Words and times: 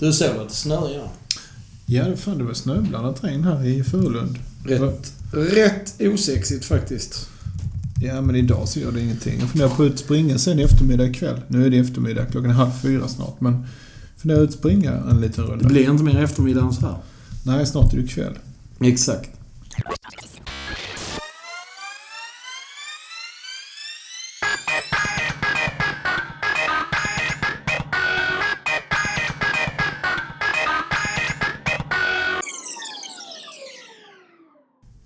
Du 0.00 0.12
såg 0.12 0.28
att 0.28 0.48
det 0.48 0.54
snöade 0.54 0.94
ja. 0.94 1.12
Ja, 1.86 2.04
det 2.04 2.16
fan 2.16 2.38
det 2.38 2.44
var 2.44 2.54
snöblandat 2.54 3.24
regn 3.24 3.44
här 3.44 3.66
i 3.66 3.84
Furulund. 3.84 4.38
Rätt, 4.64 5.12
rätt 5.32 5.94
osexigt 6.00 6.64
faktiskt. 6.64 7.28
Ja, 8.02 8.20
men 8.20 8.36
idag 8.36 8.68
så 8.68 8.80
gör 8.80 8.92
det 8.92 9.00
ingenting. 9.00 9.40
Jag 9.40 9.48
funderar 9.48 9.70
på 9.70 9.82
att 9.82 9.98
springa 9.98 10.38
sen 10.38 10.58
i 10.58 10.62
eftermiddag 10.62 11.06
ikväll. 11.06 11.40
Nu 11.48 11.66
är 11.66 11.70
det 11.70 11.78
eftermiddag, 11.78 12.26
klockan 12.26 12.50
är 12.50 12.54
halv 12.54 12.70
fyra 12.82 13.08
snart. 13.08 13.40
Men 13.40 13.66
funderar 14.16 14.44
att 14.44 14.52
springa 14.52 14.92
en 14.92 15.20
liten 15.20 15.44
runda. 15.44 15.64
Det 15.64 15.70
blir 15.70 15.90
inte 15.90 16.04
mer 16.04 16.22
eftermiddag 16.22 16.60
än 16.60 16.72
så 16.72 16.80
här. 16.80 16.96
Nej, 17.42 17.66
snart 17.66 17.92
är 17.92 17.96
det 17.96 18.08
kväll. 18.08 18.34
Exakt. 18.80 19.30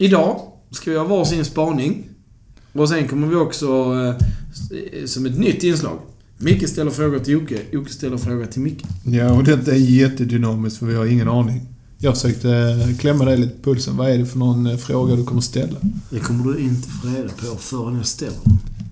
Idag 0.04 0.40
ska 0.70 0.90
vi 0.90 0.96
ha 0.96 1.04
varsin 1.04 1.44
spaning. 1.44 2.08
Och 2.72 2.88
sen 2.88 3.08
kommer 3.08 3.26
vi 3.26 3.34
också, 3.34 3.66
eh, 3.66 5.06
som 5.06 5.26
ett 5.26 5.38
nytt 5.38 5.62
inslag, 5.62 5.98
Micke 6.38 6.68
ställer 6.68 6.90
frågor 6.90 7.18
till 7.18 7.32
Jocke, 7.32 7.60
Jocke 7.72 7.92
ställer 7.92 8.16
frågor 8.16 8.46
till 8.46 8.60
Micke. 8.60 8.84
Ja, 9.04 9.32
och 9.32 9.44
detta 9.44 9.70
är 9.70 9.76
jättedynamiskt 9.76 10.78
för 10.78 10.86
vi 10.86 10.94
har 10.94 11.06
ingen 11.06 11.28
aning. 11.28 11.60
Jag 11.98 12.14
försökte 12.14 12.50
eh, 12.50 12.96
klämma 12.96 13.24
dig 13.24 13.36
lite 13.36 13.56
på 13.56 13.70
pulsen. 13.70 13.96
Vad 13.96 14.10
är 14.10 14.18
det 14.18 14.26
för 14.26 14.38
någon 14.38 14.66
eh, 14.66 14.76
fråga 14.76 15.16
du 15.16 15.24
kommer 15.24 15.40
ställa? 15.40 15.78
Det 16.10 16.20
kommer 16.20 16.52
du 16.52 16.58
inte 16.58 16.88
få 16.88 17.08
reda 17.08 17.28
på 17.28 17.56
förrän 17.58 17.96
jag 17.96 18.06
ställer 18.06 18.38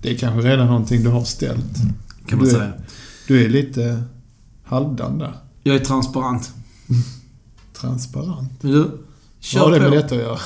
Det 0.01 0.11
är 0.11 0.17
kanske 0.17 0.49
redan 0.49 0.67
någonting 0.67 1.03
du 1.03 1.09
har 1.09 1.23
ställt. 1.23 1.75
Kan 2.27 2.37
man 2.37 2.47
du, 2.47 2.51
säga. 2.51 2.63
Är, 2.63 2.81
du 3.27 3.45
är 3.45 3.49
lite 3.49 4.03
halvdan 4.63 5.17
där. 5.17 5.33
Jag 5.63 5.75
är 5.75 5.79
transparent. 5.79 6.51
Transparent. 7.73 8.63
Men 8.63 8.71
du, 8.71 8.79
Vad 8.79 8.91
kör 9.39 9.59
har 9.59 9.71
det 9.71 9.79
med 9.79 9.91
detta 9.91 10.15
att 10.15 10.21
göra? 10.21 10.39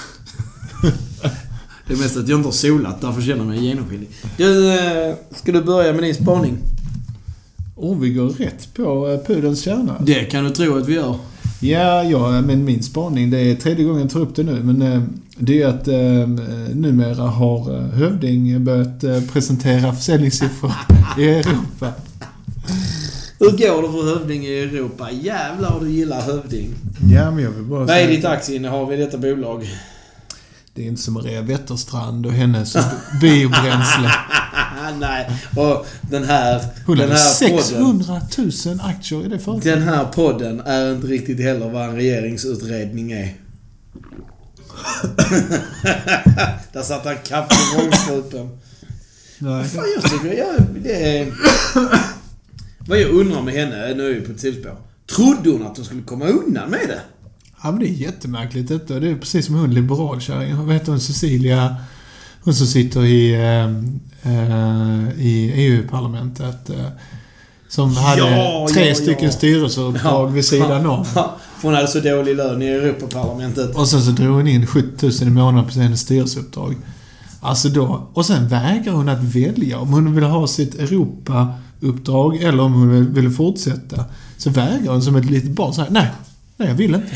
Det 1.88 1.94
är 1.94 1.98
mest 1.98 2.18
att 2.18 2.28
jag 2.30 2.40
inte 2.40 2.48
har 2.48 2.54
solat, 2.54 3.02
därför 3.02 3.22
känner 3.22 3.38
jag 3.38 3.48
mig 3.48 3.66
genomskinlig. 3.66 4.10
Du, 4.38 4.72
eh, 4.72 5.16
ska 5.32 5.52
du 5.52 5.62
börja 5.62 5.94
med 5.94 6.04
din 6.04 6.16
spaning? 6.16 6.58
Och 7.76 8.04
vi 8.04 8.10
går 8.10 8.30
rätt 8.30 8.74
på 8.74 9.10
eh, 9.10 9.20
pudelns 9.28 9.62
kärna. 9.62 9.96
Det 10.00 10.24
kan 10.24 10.44
du 10.44 10.50
tro 10.50 10.78
att 10.78 10.88
vi 10.88 10.94
gör. 10.94 11.16
Ja, 11.62 12.04
ja, 12.04 12.42
men 12.42 12.66
min 12.66 12.84
spaning, 12.84 13.30
det 13.30 13.38
är 13.40 13.56
tredje 13.56 13.86
gången 13.86 14.02
jag 14.02 14.10
tar 14.10 14.20
upp 14.20 14.36
det 14.36 14.44
nu, 14.44 14.64
men 14.64 14.82
eh, 14.82 15.02
det 15.38 15.62
är 15.62 15.68
att 15.68 15.88
eh, 15.88 16.28
numera 16.76 17.24
har 17.24 17.82
Hövding 17.82 18.64
börjat 18.64 19.30
presentera 19.34 19.94
försäljningssiffror 19.94 20.74
i 21.20 21.30
Europa. 21.30 21.94
Hur 23.40 23.52
går 23.52 23.82
det 23.82 23.92
för 23.92 24.06
Hövding 24.16 24.46
i 24.46 24.60
Europa? 24.60 25.12
Jävlar 25.12 25.74
vad 25.74 25.82
du 25.82 25.90
gillar 25.90 26.22
Hövding. 26.22 26.70
Ja, 27.14 27.32
men 27.32 27.44
jag 27.44 27.52
vill 27.52 27.64
bara 27.64 27.80
Vad 27.80 27.98
är 27.98 28.08
ditt 28.08 28.26
aktieinnehav 28.26 28.94
i 28.94 28.98
detta 28.98 29.18
bolag? 29.18 29.68
Det 30.78 30.84
är 30.84 30.88
inte 30.88 31.02
som 31.02 31.14
Maria 31.14 31.42
Wetterstrand 31.42 32.26
och 32.26 32.32
hennes 32.32 32.78
biobränsle. 33.22 34.12
Nej, 35.00 35.30
och 35.56 35.86
den 36.02 36.24
här... 36.24 36.66
Hon 36.86 36.98
den 36.98 37.12
här 37.12 37.42
podden. 37.42 37.64
600 37.64 38.22
000 38.38 38.80
aktier 38.84 39.26
i 39.26 39.30
det 39.30 39.40
företaget. 39.40 39.64
Den 39.64 39.82
här 39.82 40.06
podden 40.06 40.60
är 40.60 40.92
inte 40.94 41.08
riktigt 41.08 41.40
heller 41.40 41.70
vad 41.70 41.90
en 41.90 41.96
regeringsutredning 41.96 43.12
är. 43.12 43.34
Där 46.74 46.82
satt 46.82 47.06
han 47.06 47.18
kaffe 47.28 47.56
i. 47.56 47.90
Nej. 49.40 49.66
Fan, 49.66 49.86
jag 49.96 50.12
tycker 50.12 50.34
jag... 50.38 50.56
Det 50.84 51.20
är... 51.20 51.34
Vad 52.88 53.00
jag 53.00 53.10
undrar 53.10 53.42
med 53.42 53.54
henne, 53.54 53.94
nu 53.94 54.10
är 54.10 54.14
vi 54.14 54.22
på 54.22 54.32
ett 54.32 54.40
sidospår. 54.40 54.78
Trodde 55.16 55.50
hon 55.50 55.68
att 55.68 55.78
hon 55.78 55.86
skulle 55.86 56.02
komma 56.02 56.26
undan 56.26 56.70
med 56.70 56.88
det? 56.88 57.02
Ja, 57.64 57.72
men 57.72 57.80
det 57.80 57.86
är 57.86 57.94
jättemärkligt 57.94 58.68
detta. 58.68 59.00
Det 59.00 59.10
är 59.10 59.16
precis 59.16 59.46
som 59.46 59.56
hon 59.56 59.74
liberalkärringen. 59.74 60.66
Vad 60.66 60.74
heter 60.74 60.92
hon? 60.92 61.00
Cecilia? 61.00 61.76
Hon 62.44 62.54
som 62.54 62.68
sitter 62.68 63.06
i, 63.06 63.34
eh, 63.34 64.34
eh, 64.34 65.20
i 65.20 65.52
EU-parlamentet. 65.56 66.70
Eh, 66.70 66.86
som 67.70 67.96
hade 67.96 68.22
Ja, 68.22 68.68
tre 68.74 68.88
ja, 68.90 68.96
stycken 68.96 69.26
ja. 69.26 69.32
styrelseuppdrag 69.32 70.28
vid 70.28 70.46
sidan 70.46 70.86
om. 70.86 71.06
Ja, 71.16 71.36
för 71.60 71.68
hon 71.68 71.76
hade 71.76 71.88
så 71.88 72.00
dålig 72.00 72.36
lön 72.36 72.62
i 72.62 72.68
Europaparlamentet. 72.68 73.76
Och 73.76 73.88
sen 73.88 74.02
så 74.02 74.12
drog 74.12 74.36
hon 74.36 74.48
in 74.48 74.68
7000 74.68 75.28
i 75.28 75.32
månaden 75.32 75.70
på 75.70 75.80
hennes 75.80 76.02
styrelseuppdrag. 76.02 76.76
Alltså 77.40 77.70
då... 77.70 78.08
Och 78.14 78.26
sen 78.26 78.48
vägrar 78.48 78.94
hon 78.94 79.10
att 79.10 79.24
välja 79.24 79.80
om 79.80 79.94
hon 79.94 80.16
vill 80.16 80.24
ha 80.24 80.48
sitt 80.48 80.76
Europa-uppdrag 80.76 82.44
eller 82.44 82.64
om 82.64 82.74
hon 82.74 83.14
vill 83.14 83.30
fortsätta. 83.32 84.06
Så 84.38 84.50
vägrar 84.50 84.92
hon 84.92 85.02
som 85.02 85.16
ett 85.16 85.26
litet 85.26 85.52
barn 85.52 85.74
så 85.74 85.82
här, 85.82 85.90
nej, 85.90 86.12
nej 86.58 86.68
jag 86.68 86.76
vill 86.76 86.96
inte. 86.96 87.12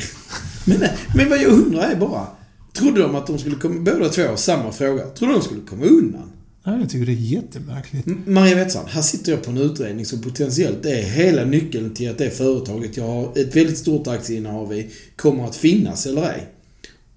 Men, 0.65 0.77
men 1.15 1.29
vad 1.29 1.37
jag 1.41 1.51
undrar 1.51 1.81
är 1.91 1.95
bara. 1.95 2.27
Trodde 2.73 3.01
de 3.01 3.15
att 3.15 3.27
de 3.27 3.37
skulle 3.39 3.55
komma... 3.55 3.79
Båda 3.79 4.09
två 4.09 4.35
samma 4.35 4.71
fråga. 4.71 5.03
Trodde 5.07 5.33
de 5.33 5.41
skulle 5.41 5.61
komma 5.69 5.85
undan? 5.85 6.31
Nej, 6.63 6.79
jag 6.79 6.89
tycker 6.89 7.05
det 7.05 7.11
är 7.11 7.15
jättemärkligt. 7.15 8.07
M- 8.07 8.23
Maria 8.27 8.55
Wetterstrand, 8.55 8.87
här 8.89 9.01
sitter 9.01 9.31
jag 9.31 9.43
på 9.43 9.51
en 9.51 9.57
utredning 9.57 10.05
som 10.05 10.21
potentiellt 10.21 10.85
är 10.85 11.01
hela 11.03 11.43
nyckeln 11.45 11.93
till 11.93 12.09
att 12.09 12.17
det 12.17 12.29
företaget 12.37 12.97
jag 12.97 13.07
har 13.07 13.23
ett 13.35 13.55
väldigt 13.55 13.77
stort 13.77 14.07
aktieinnehav 14.07 14.73
i 14.73 14.89
kommer 15.15 15.45
att 15.45 15.55
finnas 15.55 16.05
eller 16.05 16.21
ej. 16.23 16.47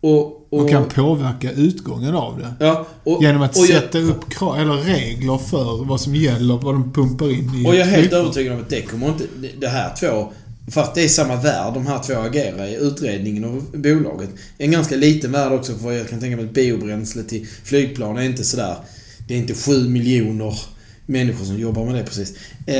Och... 0.00 0.26
och 0.26 0.60
Och 0.62 0.70
kan 0.70 0.88
påverka 0.88 1.52
utgången 1.52 2.14
av 2.14 2.38
det. 2.38 2.54
ja, 2.64 2.86
och, 3.04 3.22
Genom 3.22 3.42
att 3.42 3.56
jag, 3.56 3.66
sätta 3.66 3.98
upp 3.98 4.30
krav, 4.30 4.56
eller 4.60 4.74
regler 4.74 5.38
för 5.38 5.84
vad 5.84 6.00
som 6.00 6.14
gäller, 6.14 6.56
vad 6.58 6.74
de 6.74 6.92
pumpar 6.92 7.30
in 7.32 7.50
i 7.54 7.66
Och 7.66 7.74
jag 7.74 7.80
är 7.88 7.90
helt 7.90 8.12
övertygad 8.12 8.54
om 8.54 8.60
att 8.60 8.70
det 8.70 8.82
kommer 8.82 9.08
inte... 9.08 9.24
Det 9.60 9.68
här 9.68 9.94
två... 10.00 10.32
Fast 10.70 10.94
det 10.94 11.04
är 11.04 11.08
samma 11.08 11.36
värld 11.36 11.74
de 11.74 11.86
här 11.86 11.98
två 11.98 12.14
agerar 12.14 12.66
i, 12.66 12.74
utredningen 12.76 13.44
och 13.44 13.62
bolaget. 13.80 14.30
En 14.58 14.70
ganska 14.70 14.96
liten 14.96 15.32
värld 15.32 15.52
också 15.52 15.72
för 15.74 15.92
jag 15.92 16.08
kan 16.08 16.20
tänka 16.20 16.36
mig 16.36 16.44
att 16.44 16.54
biobränsle 16.54 17.22
till 17.22 17.46
flygplan 17.64 18.18
är 18.18 18.22
inte 18.22 18.44
sådär... 18.44 18.76
Det 19.28 19.34
är 19.34 19.38
inte 19.38 19.54
sju 19.54 19.88
miljoner 19.88 20.58
människor 21.06 21.44
som 21.44 21.58
jobbar 21.58 21.84
med 21.84 21.94
det 21.94 22.04
precis. 22.04 22.36
Eh, 22.66 22.74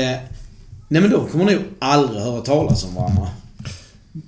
nej 0.87 1.01
men 1.01 1.09
de 1.09 1.27
kommer 1.27 1.45
nog 1.45 1.61
aldrig 1.79 2.21
höra 2.21 2.41
talas 2.41 2.85
om 2.85 2.95
varandra. 2.95 3.27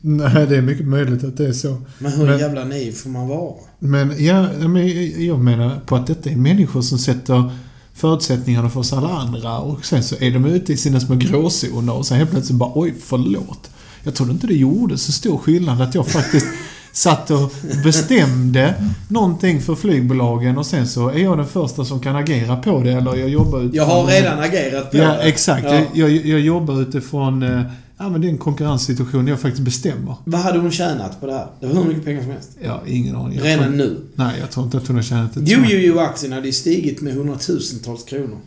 Nej, 0.01 0.47
det 0.47 0.57
är 0.57 0.62
mycket 0.62 0.88
möjligt 0.88 1.23
att 1.23 1.38
det 1.38 1.47
är 1.47 1.53
så. 1.53 1.81
Men 2.00 2.12
hur 2.12 2.25
Men- 2.25 2.40
jävla 2.40 2.66
naiv 2.66 2.91
får 2.91 3.09
man 3.09 3.28
vara? 3.28 3.53
Men 3.79 4.25
ja, 4.25 4.47
men 4.67 4.88
jag 5.25 5.40
menar 5.40 5.79
på 5.85 5.96
att 5.96 6.07
detta 6.07 6.29
är 6.29 6.35
människor 6.35 6.81
som 6.81 6.97
sätter 7.00 7.51
förutsättningarna 7.97 8.69
för 8.69 8.80
oss 8.80 8.94
alla 8.94 9.09
andra 9.09 9.58
och 9.58 9.85
sen 9.85 10.03
så 10.03 10.16
är 10.19 10.31
de 10.31 10.46
ute 10.46 10.74
i 10.74 10.78
sina 10.78 11.00
små 11.00 11.16
gråzoner 11.16 11.94
och 11.94 12.06
sen 12.06 12.18
helt 12.18 12.31
plötsligt 12.31 12.58
bara 12.58 12.72
oj, 12.75 12.94
förlåt. 13.06 13.69
Jag 14.03 14.16
trodde 14.16 14.31
inte 14.31 14.47
det 14.47 14.53
gjorde 14.53 14.97
så 14.97 15.12
stor 15.12 15.38
skillnad 15.38 15.81
att 15.81 15.96
jag 15.96 16.08
faktiskt 16.08 16.47
satt 16.91 17.31
och 17.31 17.53
bestämde 17.84 18.74
någonting 19.08 19.62
för 19.62 19.75
flygbolagen 19.75 20.58
och 20.58 20.66
sen 20.66 20.88
så 20.88 21.09
är 21.09 21.18
jag 21.19 21.38
den 21.38 21.47
första 21.47 21.85
som 21.85 22.00
kan 22.00 22.16
agera 22.16 22.56
på 22.56 22.80
det 22.84 22.91
eller 22.91 23.16
jag 23.16 23.30
jobbar 23.30 23.59
utifrån... 23.59 23.75
Jag 23.75 23.85
har 23.85 24.06
redan 24.06 24.40
agerat 24.40 24.91
på 24.91 24.97
Ja, 24.97 25.08
det. 25.08 25.18
exakt. 25.24 25.64
Ja. 25.66 25.74
Jag, 25.94 26.12
jag, 26.12 26.25
jag 26.25 26.40
jobbar 26.40 26.81
utifrån 26.81 27.44
eh, 27.44 27.62
ja, 27.97 28.09
men 28.09 28.22
det 28.22 28.28
är 28.28 28.30
en 28.30 28.38
konkurrenssituation 28.38 29.28
jag 29.28 29.40
faktiskt 29.40 29.63
bestämmer. 29.63 30.16
Vad 30.25 30.41
hade 30.41 30.59
hon 30.59 30.72
tjänat 30.72 31.19
på 31.19 31.25
det 31.28 31.34
här? 31.34 31.47
Det 31.59 31.68
var 31.68 31.74
hur 31.74 31.84
mycket 31.84 32.06
pengar 32.06 32.22
som 32.22 32.31
helst. 32.31 32.50
Ja, 32.63 32.81
ingen 32.88 33.16
aning. 33.16 33.40
Redan 33.40 33.66
tror, 33.66 33.75
nu. 33.78 34.00
Nej, 34.16 34.40
jag 34.40 34.52
tror 34.52 34.66
inte 34.66 34.78
att 34.78 34.88
hon 34.88 34.96
har 34.96 35.03
tjänat 35.03 35.38
ett 35.38 35.44
Jo, 35.46 35.59
jo, 35.68 35.78
jo, 35.80 36.00
aktien 36.00 36.31
hade 36.34 36.47
ju 36.47 36.53
stigit 36.53 37.02
med 37.02 37.13
hundratusentals 37.13 38.03
kronor. 38.03 38.38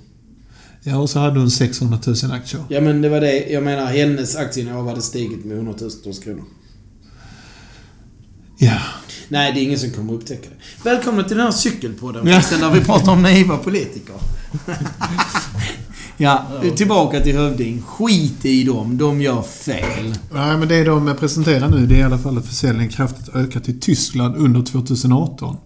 Ja, 0.82 0.96
och 0.98 1.10
så 1.10 1.18
hade 1.18 1.38
hon 1.40 1.50
600 1.50 1.98
000 2.06 2.32
aktier. 2.32 2.62
Ja, 2.68 2.80
men 2.80 3.02
det 3.02 3.08
var 3.08 3.20
det. 3.20 3.46
Jag 3.50 3.62
menar, 3.62 3.86
hennes 3.86 4.36
aktieinnehav 4.36 4.88
hade 4.88 5.02
stigit 5.02 5.44
med 5.44 5.56
hundratusentals 5.56 6.18
kronor. 6.18 6.44
Ja. 8.58 8.78
Nej, 9.28 9.52
det 9.52 9.60
är 9.60 9.62
ingen 9.62 9.78
som 9.78 9.90
kommer 9.90 10.12
upptäcka 10.12 10.48
det. 10.48 10.88
Välkomna 10.90 11.22
till 11.22 11.36
den 11.36 11.46
här 11.46 11.52
cykelpodden, 11.52 12.26
Ja. 12.26 12.42
där 12.60 12.70
vi 12.70 12.80
pratar 12.80 13.12
om 13.12 13.22
naiva 13.22 13.56
politiker. 13.56 14.14
ja, 16.20 16.46
tillbaka 16.76 17.20
till 17.20 17.36
Hövding. 17.36 17.82
Skit 17.82 18.44
i 18.44 18.64
dem. 18.64 18.98
De 18.98 19.20
gör 19.20 19.42
fel. 19.42 20.14
Nej, 20.32 20.56
men 20.58 20.68
det 20.68 20.84
de 20.84 21.14
presenterar 21.20 21.68
nu 21.68 21.86
det 21.86 21.94
är 21.94 21.98
i 21.98 22.02
alla 22.02 22.18
fall 22.18 22.38
att 22.38 22.46
försäljningen 22.46 22.92
kraftigt 22.92 23.34
ökat 23.34 23.68
i 23.68 23.80
Tyskland 23.80 24.36
under 24.36 24.62
2018. 24.62 25.56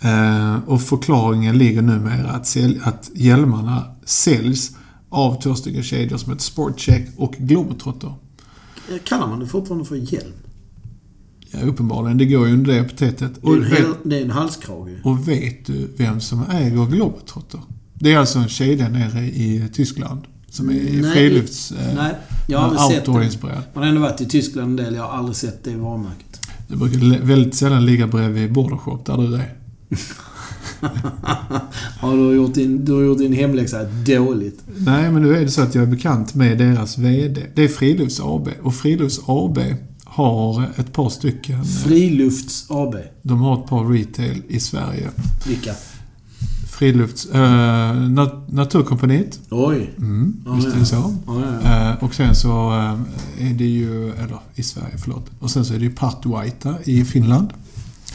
Eh, 0.00 0.56
och 0.66 0.82
förklaringen 0.82 1.58
ligger 1.58 1.82
numera 1.82 2.30
att, 2.30 2.46
sälj, 2.46 2.80
att 2.82 3.10
hjälmarna 3.14 3.84
säljs 4.04 4.70
av 5.08 5.42
två 5.42 5.54
stycken 5.54 5.82
kedjor 5.82 6.16
som 6.18 6.32
heter 6.32 6.44
Sportcheck 6.44 7.08
och 7.16 7.32
Globetrotter. 7.38 8.14
Kallar 9.04 9.26
man 9.28 9.40
det 9.40 9.46
fortfarande 9.46 9.84
för 9.84 9.96
hjälm? 9.96 10.32
Ja, 11.52 11.60
uppenbarligen. 11.60 12.18
Det 12.18 12.24
går 12.24 12.46
ju 12.46 12.52
under 12.54 12.72
det 12.72 12.78
epitetet. 12.78 13.32
Det 13.34 13.48
är 13.48 13.50
Och 13.50 13.54
en, 13.56 13.62
vet, 13.62 13.78
hel, 13.78 13.86
det 14.04 14.18
är 14.18 14.22
en 14.22 14.30
halskrage. 14.30 15.00
och 15.04 15.28
vet 15.28 15.66
du 15.66 15.94
vem 15.96 16.20
som 16.20 16.44
äger 16.50 16.86
Globetrotter? 16.86 17.60
Det 18.02 18.12
är 18.12 18.18
alltså 18.18 18.38
en 18.38 18.48
kedja 18.48 18.88
nere 18.88 19.24
i 19.24 19.68
Tyskland. 19.72 20.20
Som 20.50 20.70
är 20.70 21.02
Nej. 21.02 21.12
frilufts... 21.12 21.72
Eh, 21.72 21.94
Nej, 21.96 22.14
jag 22.48 22.58
har 22.58 22.64
aldrig 22.76 23.32
sett 23.32 23.42
det. 23.42 23.62
Man 23.74 23.82
har 23.82 23.88
ändå 23.88 24.00
varit 24.00 24.20
i 24.20 24.26
Tyskland 24.26 24.80
en 24.80 24.84
del. 24.84 24.94
Jag 24.94 25.02
har 25.02 25.18
aldrig 25.18 25.36
sett 25.36 25.64
det 25.64 25.76
varumärket. 25.76 26.40
Det 26.68 26.76
brukar 26.76 27.24
väldigt 27.24 27.54
sällan 27.54 27.86
ligga 27.86 28.06
bredvid 28.06 28.52
Bordershop 28.52 29.06
där 29.06 29.16
du 29.16 29.34
är. 29.34 29.54
ja, 32.02 32.12
du 32.12 32.24
har 32.26 32.32
gjort 32.32 32.54
din, 32.54 32.84
du 32.84 32.92
har 32.92 33.02
gjort 33.02 33.18
din 33.18 33.32
hemläxa 33.32 33.84
dåligt. 33.84 34.60
Nej, 34.76 35.10
men 35.10 35.22
nu 35.22 35.36
är 35.36 35.40
det 35.40 35.50
så 35.50 35.62
att 35.62 35.74
jag 35.74 35.82
är 35.82 35.88
bekant 35.88 36.34
med 36.34 36.58
deras 36.58 36.98
VD. 36.98 37.42
Det 37.54 37.64
är 37.64 37.68
Frilufts 37.68 38.20
AB. 38.20 38.48
Och 38.62 38.74
Frilufts 38.74 39.20
AB 39.26 39.58
har 40.04 40.70
ett 40.76 40.92
par 40.92 41.08
stycken... 41.08 41.64
Frilufts 41.64 42.66
AB. 42.70 42.94
De 43.22 43.40
har 43.40 43.62
ett 43.62 43.68
par 43.68 43.84
retail 43.84 44.42
i 44.48 44.60
Sverige. 44.60 45.10
Vilka? 45.46 45.74
Frilufts... 46.80 47.26
Eh, 47.26 47.94
nat 48.10 48.52
Naturkompaniet. 48.52 49.40
Oj. 49.50 49.90
Mm, 49.98 50.36
Ja, 50.46 50.52
visst 50.52 50.68
är 50.68 50.78
det 50.78 50.86
så. 50.86 51.14
Ja, 51.26 51.42
ja. 51.62 51.90
Eh, 51.90 52.04
och 52.04 52.14
sen 52.14 52.34
så 52.34 52.70
eh, 52.70 53.48
är 53.50 53.54
det 53.54 53.64
ju... 53.64 54.10
Eller 54.10 54.38
i 54.54 54.62
Sverige, 54.62 54.94
förlåt. 54.98 55.30
Och 55.38 55.50
sen 55.50 55.64
så 55.64 55.74
är 55.74 55.78
det 55.78 55.84
ju 55.84 55.90
Partvaita 55.90 56.74
i 56.84 57.04
Finland. 57.04 57.48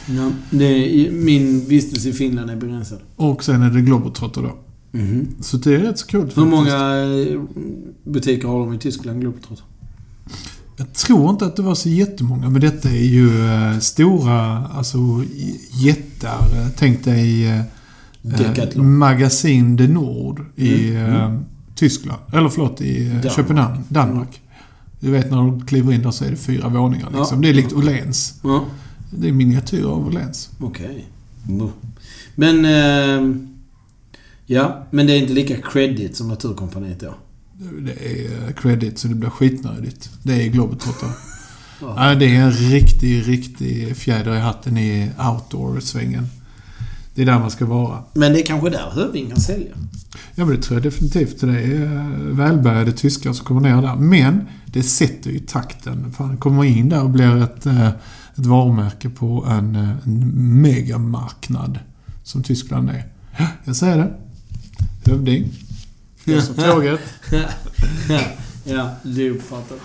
Ja, 0.06 0.30
det 0.50 0.64
är, 0.64 1.10
min 1.12 1.64
vistelse 1.68 2.08
i 2.08 2.12
Finland 2.12 2.50
är 2.50 2.56
begränsad. 2.56 2.98
Och 3.16 3.44
sen 3.44 3.62
är 3.62 3.70
det 3.70 3.80
Globetrotter 3.80 4.42
då. 4.42 4.56
Mhm. 4.98 5.26
Så 5.40 5.56
det 5.56 5.74
är 5.74 5.78
rätt 5.78 5.98
så 5.98 6.06
coolt 6.06 6.36
Hur 6.38 6.44
många 6.44 7.06
butiker 8.04 8.48
har 8.48 8.58
de 8.58 8.74
i 8.74 8.78
Tyskland, 8.78 9.20
Globetrotter? 9.20 9.64
Jag 10.76 10.92
tror 10.92 11.30
inte 11.30 11.46
att 11.46 11.56
det 11.56 11.62
var 11.62 11.74
så 11.74 11.88
jättemånga, 11.88 12.50
men 12.50 12.60
detta 12.60 12.88
är 12.88 13.04
ju 13.04 13.30
stora, 13.80 14.66
alltså 14.66 14.98
jättar. 15.72 16.70
Tänk 16.78 17.04
dig 17.04 17.48
Decathlon. 18.38 18.98
Magasin 18.98 19.76
de 19.76 19.86
Nord 19.86 20.44
i 20.56 20.90
Mm, 20.96 21.14
eh, 21.14 21.40
Tyskland. 21.74 22.20
Eller 22.32 22.48
förlåt, 22.48 22.80
i 22.80 23.06
eh, 23.06 23.12
Danmark. 23.12 23.32
Köpenhamn, 23.36 23.84
Danmark. 23.88 24.40
Du 25.00 25.10
vet 25.10 25.30
när 25.30 25.50
du 25.50 25.66
kliver 25.66 25.92
in 25.92 26.02
där 26.02 26.10
så 26.10 26.24
är 26.24 26.30
det 26.30 26.36
fyra 26.36 26.68
våningar 26.68 27.06
liksom. 27.16 27.36
Ja. 27.36 27.42
Det 27.42 27.48
är 27.48 27.54
likt 27.54 27.72
Åhléns. 27.72 28.40
Ja, 28.42 28.64
Det 29.10 29.28
är 29.28 29.32
miniatyr 29.32 29.84
av 29.84 30.06
Åhléns. 30.06 30.50
okej. 30.60 31.06
Mm. 31.48 31.68
Men... 32.34 32.64
Eh, 32.64 33.36
ja, 34.46 34.86
men 34.90 35.06
det 35.06 35.12
är 35.12 35.18
inte 35.18 35.32
lika 35.32 35.56
credit 35.56 36.16
som 36.16 36.28
Naturkompaniet 36.28 37.00
då? 37.00 37.14
Det 37.80 37.92
är 37.92 38.46
eh, 38.48 38.52
credit 38.54 38.98
så 38.98 39.08
det 39.08 39.14
blir 39.14 39.30
skitnödigt. 39.30 40.10
Det 40.22 40.42
är 40.42 40.48
Globetrotter. 40.48 41.08
Ja. 41.80 42.08
Ja, 42.10 42.14
det 42.14 42.36
är 42.36 42.40
en 42.40 42.52
riktig, 42.52 43.28
riktig 43.28 43.96
fjäder 43.96 44.34
i 44.36 44.38
hatten 44.40 44.78
i 44.78 45.10
outdoor-svängen. 45.18 46.26
Det 47.16 47.22
är 47.22 47.26
där 47.26 47.38
man 47.38 47.50
ska 47.50 47.66
vara. 47.66 47.98
Men 48.12 48.32
det 48.32 48.42
är 48.42 48.46
kanske 48.46 48.70
där 48.70 48.90
Hövding 48.92 49.30
kan 49.30 49.40
sälja? 49.40 49.72
Ja, 50.34 50.44
men 50.44 50.56
det 50.56 50.62
tror 50.62 50.76
jag 50.76 50.82
definitivt. 50.82 51.40
Det 51.40 51.60
är 51.60 51.82
eh, 51.96 52.06
välbärgade 52.36 52.92
tyskar 52.92 53.32
som 53.32 53.46
kommer 53.46 53.60
ner 53.60 53.82
där. 53.82 53.96
Men 53.96 54.48
det 54.66 54.82
sätter 54.82 55.30
ju 55.30 55.38
takten. 55.38 56.12
Fan, 56.12 56.36
kommer 56.36 56.64
in 56.64 56.88
där 56.88 57.02
och 57.02 57.10
blir 57.10 57.42
ett, 57.42 57.66
eh, 57.66 57.86
ett 58.34 58.46
varumärke 58.46 59.08
på 59.10 59.44
en, 59.48 59.76
eh, 59.76 59.90
en 60.04 60.30
megamarknad 60.62 61.78
som 62.22 62.42
Tyskland 62.42 62.90
är. 62.90 63.04
Ja, 63.38 63.46
Jag 63.64 63.76
säger 63.76 63.96
det. 63.96 64.14
Hövding. 65.10 65.48
Första 66.24 66.72
tåget. 66.72 67.00
ja, 67.30 67.44
ja, 68.64 68.90
det 69.02 69.26
är 69.26 69.30
uppfattat. 69.30 69.78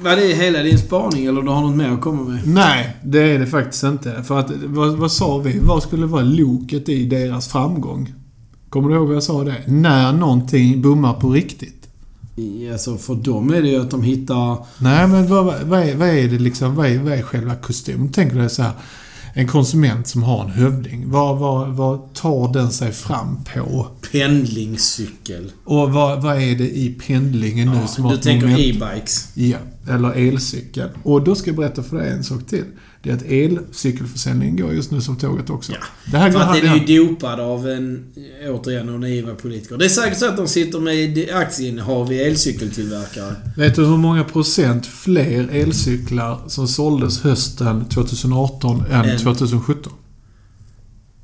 Var 0.00 0.16
det 0.16 0.34
hela 0.34 0.62
din 0.62 0.78
spaning 0.78 1.26
eller 1.26 1.42
du 1.42 1.48
har 1.48 1.60
något 1.60 1.76
mer 1.76 1.90
att 1.90 2.00
komma 2.00 2.22
med? 2.22 2.40
Nej, 2.46 2.96
det 3.04 3.18
är 3.18 3.38
det 3.38 3.46
faktiskt 3.46 3.84
inte. 3.84 4.22
För 4.22 4.38
att, 4.38 4.50
vad, 4.64 4.96
vad 4.96 5.12
sa 5.12 5.38
vi? 5.38 5.58
Vad 5.58 5.82
skulle 5.82 6.06
vara 6.06 6.22
loket 6.22 6.88
i 6.88 7.04
deras 7.04 7.48
framgång? 7.48 8.14
Kommer 8.68 8.88
du 8.88 8.94
ihåg 8.94 9.06
vad 9.06 9.16
jag 9.16 9.22
sa 9.22 9.44
det? 9.44 9.62
När 9.66 10.12
någonting 10.12 10.82
bommar 10.82 11.12
på 11.12 11.30
riktigt. 11.30 11.88
Alltså 12.72 12.96
för 12.96 13.14
dem 13.14 13.54
är 13.54 13.62
det 13.62 13.68
ju 13.68 13.80
att 13.80 13.90
de 13.90 14.02
hittar... 14.02 14.56
Nej, 14.78 15.08
men 15.08 15.26
vad, 15.26 15.62
vad, 15.62 15.80
är, 15.80 15.96
vad 15.96 16.08
är 16.08 16.28
det 16.28 16.38
liksom? 16.38 16.74
Vad 16.74 16.86
är, 16.86 16.98
vad 16.98 17.12
är 17.12 17.22
själva 17.22 17.54
kostym? 17.54 18.08
Tänker 18.08 18.36
du 18.36 18.48
så 18.48 18.62
här. 18.62 18.72
En 19.36 19.46
konsument 19.46 20.06
som 20.06 20.22
har 20.22 20.44
en 20.44 20.50
hövding. 20.50 21.10
Vad, 21.10 21.38
vad, 21.38 21.68
vad 21.68 22.14
tar 22.14 22.52
den 22.52 22.70
sig 22.70 22.92
fram 22.92 23.44
på? 23.54 23.86
Pendlingscykel. 24.12 25.52
Och 25.64 25.92
vad, 25.92 26.22
vad 26.22 26.36
är 26.36 26.54
det 26.56 26.76
i 26.76 26.98
pendlingen 27.06 27.68
nu 27.68 27.86
som 27.86 28.08
du 28.08 28.16
tänker 28.16 28.60
e-bikes. 28.60 29.28
Ja, 29.34 29.58
eller 29.88 30.28
elcykel. 30.28 30.88
Och 31.02 31.24
då 31.24 31.34
ska 31.34 31.50
jag 31.50 31.56
berätta 31.56 31.82
för 31.82 31.96
dig 31.96 32.10
en 32.10 32.24
sak 32.24 32.46
till. 32.46 32.64
Det 33.04 33.10
är 33.10 33.14
att 33.14 33.22
elcykelförsäljningen 33.22 34.56
går 34.56 34.72
just 34.74 34.90
nu 34.90 35.00
som 35.00 35.16
tåget 35.16 35.50
också. 35.50 35.72
Ja. 35.72 35.78
Det 36.10 36.18
här 36.18 36.30
För 36.30 36.38
går 36.38 36.40
att 36.40 36.46
hand 36.46 36.58
i 36.58 36.66
den 36.66 36.76
är 36.82 36.86
ju 36.88 36.98
dopad 37.06 37.40
av 37.40 37.68
en, 37.68 38.12
återigen, 38.48 38.88
av 38.88 39.00
naiva 39.00 39.34
politiker. 39.34 39.76
Det 39.76 39.84
är 39.84 39.88
säkert 39.88 40.18
så 40.18 40.28
att 40.28 40.36
de 40.36 40.48
sitter 40.48 40.80
med 40.80 41.28
aktieinnehav 41.34 42.12
i 42.12 42.22
elcykeltillverkare. 42.22 43.34
Vet 43.56 43.74
du 43.76 43.84
hur 43.86 43.96
många 43.96 44.24
procent 44.24 44.86
fler 44.86 45.48
elcyklar 45.48 46.40
som 46.46 46.68
såldes 46.68 47.20
hösten 47.20 47.84
2018 47.84 48.84
än 48.90 49.04
Än. 49.04 49.18
2017? 49.18 49.92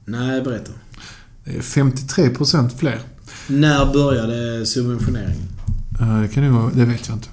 Nej, 0.05 0.43
berätta. 0.43 0.73
Det 1.45 1.57
är 1.57 1.63
53 1.63 2.29
procent 2.29 2.73
fler. 2.79 3.01
När 3.47 3.93
började 3.93 4.67
subventioneringen? 4.67 5.49
Eh, 6.01 6.21
Det 6.21 6.29
kan 6.29 6.43
ju 6.45 6.51
vara... 6.51 6.71
Det 6.71 6.85
vet 6.85 7.09
jag 7.09 7.17
inte. 7.17 7.29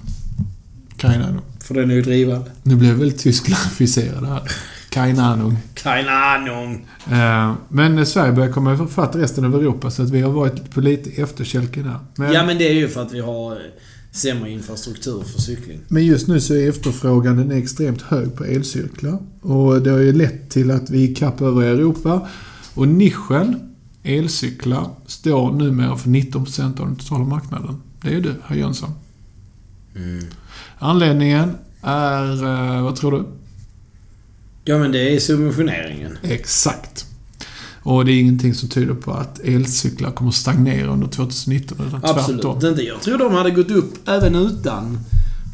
Keine 0.96 1.24
Ahnung. 1.26 1.42
För 1.68 1.74
den 1.74 1.90
är 1.90 1.94
ju 1.94 2.02
drivande. 2.02 2.50
Nu 2.62 2.76
blev 2.76 2.90
jag 2.90 2.98
väldigt 2.98 3.18
tysklandificerad 3.18 4.26
här. 4.26 4.42
Keine 4.90 5.22
Ahnung. 5.22 5.56
Keine 5.74 6.10
Ahnung. 6.10 6.86
Eh, 7.10 7.54
Men 7.68 8.06
Sverige 8.06 8.32
börjar 8.32 8.52
komma 8.52 8.74
ifatt 8.74 9.16
resten 9.16 9.44
av 9.44 9.54
Europa 9.54 9.90
så 9.90 10.02
att 10.02 10.10
vi 10.10 10.20
har 10.20 10.30
varit 10.30 10.70
på 10.70 10.80
lite 10.80 11.10
efterkälke 11.22 11.80
där. 11.82 11.98
Men, 12.16 12.32
Ja, 12.32 12.46
men 12.46 12.58
det 12.58 12.68
är 12.68 12.72
ju 12.74 12.88
för 12.88 13.02
att 13.02 13.12
vi 13.12 13.20
har 13.20 13.58
sämre 14.12 14.50
infrastruktur 14.50 15.22
för 15.32 15.40
cykling. 15.40 15.80
men 15.88 16.06
just 16.06 16.28
nu 16.28 16.40
så 16.40 16.54
är 16.54 16.68
efterfrågan 16.68 17.36
den 17.36 17.50
är 17.50 17.56
extremt 17.56 18.02
hög 18.02 18.34
på 18.36 18.44
elcyklar. 18.44 19.18
Och 19.40 19.82
det 19.82 19.90
har 19.90 19.98
ju 19.98 20.12
lett 20.12 20.50
till 20.50 20.70
att 20.70 20.90
vi 20.90 21.04
är 21.04 21.08
ikapp 21.10 21.40
övriga 21.42 21.70
Europa. 21.70 22.28
Och 22.74 22.88
nischen 22.88 23.74
elcyklar 24.02 24.90
står 25.06 25.52
numera 25.52 25.96
för 25.96 26.08
19% 26.10 26.80
av 26.80 26.86
den 26.86 26.96
totala 26.96 27.24
marknaden. 27.24 27.82
Det 28.02 28.14
är 28.14 28.20
du, 28.20 28.34
herr 28.46 28.56
Jönsson. 28.56 28.90
Mm. 29.98 30.24
Anledningen 30.78 31.56
är, 31.82 32.44
eh, 32.76 32.82
vad 32.82 32.96
tror 32.96 33.12
du? 33.12 33.24
Ja, 34.64 34.78
men 34.78 34.92
det 34.92 35.14
är 35.16 35.20
subventioneringen. 35.20 36.18
Exakt. 36.22 37.04
Och 37.82 38.04
det 38.04 38.12
är 38.12 38.20
ingenting 38.20 38.54
som 38.54 38.68
tyder 38.68 38.94
på 38.94 39.12
att 39.12 39.40
elcyklar 39.40 40.10
kommer 40.10 40.30
stagnera 40.30 40.90
under 40.90 41.08
2019, 41.08 41.86
utan 41.86 42.04
Absolut 42.04 42.42
tvärtom. 42.42 42.68
inte. 42.70 42.82
Jag 42.82 43.00
tror 43.02 43.18
de 43.18 43.32
hade 43.34 43.50
gått 43.50 43.70
upp 43.70 44.08
även 44.08 44.34
utan. 44.34 44.98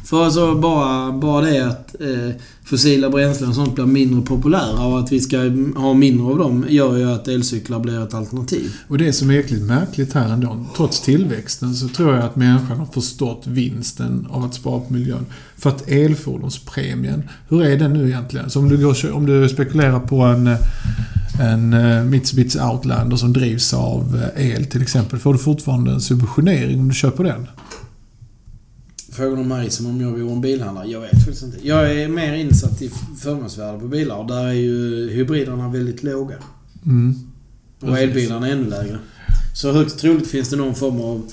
För 0.05 0.25
alltså 0.25 0.55
bara, 0.55 1.11
bara 1.11 1.45
det 1.45 1.67
att 1.67 1.95
eh, 2.01 2.35
fossila 2.63 3.09
bränslen 3.09 3.49
och 3.49 3.55
sånt 3.55 3.75
blir 3.75 3.85
mindre 3.85 4.21
populära 4.21 4.85
och 4.85 4.99
att 4.99 5.11
vi 5.11 5.19
ska 5.19 5.37
ha 5.75 5.93
mindre 5.93 6.25
av 6.25 6.37
dem 6.37 6.65
gör 6.69 6.97
ju 6.97 7.11
att 7.11 7.27
elcyklar 7.27 7.79
blir 7.79 8.03
ett 8.03 8.13
alternativ. 8.13 8.71
Och 8.87 8.97
det 8.97 9.13
som 9.13 9.29
är 9.29 9.33
jäkligt 9.33 9.63
märkligt 9.63 10.13
här 10.13 10.33
ändå, 10.33 10.65
trots 10.75 11.01
tillväxten, 11.01 11.75
så 11.75 11.87
tror 11.87 12.15
jag 12.15 12.23
att 12.23 12.35
människan 12.35 12.77
har 12.77 12.85
förstått 12.85 13.47
vinsten 13.47 14.27
av 14.29 14.43
att 14.43 14.53
spara 14.53 14.79
på 14.79 14.93
miljön. 14.93 15.25
För 15.57 15.69
att 15.69 15.87
elfordonspremien, 15.87 17.29
hur 17.49 17.63
är 17.63 17.77
den 17.77 17.93
nu 17.93 18.07
egentligen? 18.07 18.49
Så 18.49 18.59
om 18.59 18.69
du, 18.69 18.77
går, 18.77 19.11
om 19.11 19.25
du 19.25 19.49
spekulerar 19.49 19.99
på 19.99 20.21
en, 20.21 20.55
en 21.41 21.73
eh, 21.73 22.03
Mitsubishi 22.03 22.59
Outlander 22.59 23.17
som 23.17 23.33
drivs 23.33 23.73
av 23.73 24.29
eh, 24.35 24.51
el 24.51 24.65
till 24.65 24.81
exempel, 24.81 25.19
får 25.19 25.33
du 25.33 25.39
fortfarande 25.39 25.91
en 25.91 26.01
subventionering 26.01 26.79
om 26.79 26.87
du 26.87 26.93
köper 26.93 27.23
den? 27.23 27.47
Frågar 29.15 29.37
de 29.37 29.47
mig 29.47 29.69
som 29.69 29.85
om 29.85 30.01
jag 30.01 30.11
vore 30.11 30.31
en 30.31 30.41
bilhandlare? 30.41 30.87
Jag 30.87 31.01
vet 31.01 31.11
faktiskt 31.11 31.43
inte. 31.43 31.67
Jag 31.67 31.93
är 31.93 32.07
mer 32.07 32.33
insatt 32.33 32.81
i 32.81 32.91
förmånsvärde 33.19 33.79
på 33.79 33.87
bilar 33.87 34.15
och 34.15 34.27
där 34.27 34.47
är 34.47 34.53
ju 34.53 35.09
hybriderna 35.09 35.69
väldigt 35.69 36.03
låga. 36.03 36.35
Mm. 36.85 37.15
Och 37.79 37.99
elbilarna 37.99 38.47
är 38.47 38.51
ännu 38.51 38.69
lägre. 38.69 38.99
Så 39.55 39.71
högst 39.71 39.99
troligt 39.99 40.27
finns 40.27 40.49
det 40.49 40.55
någon 40.55 40.75
form 40.75 41.01
av 41.01 41.31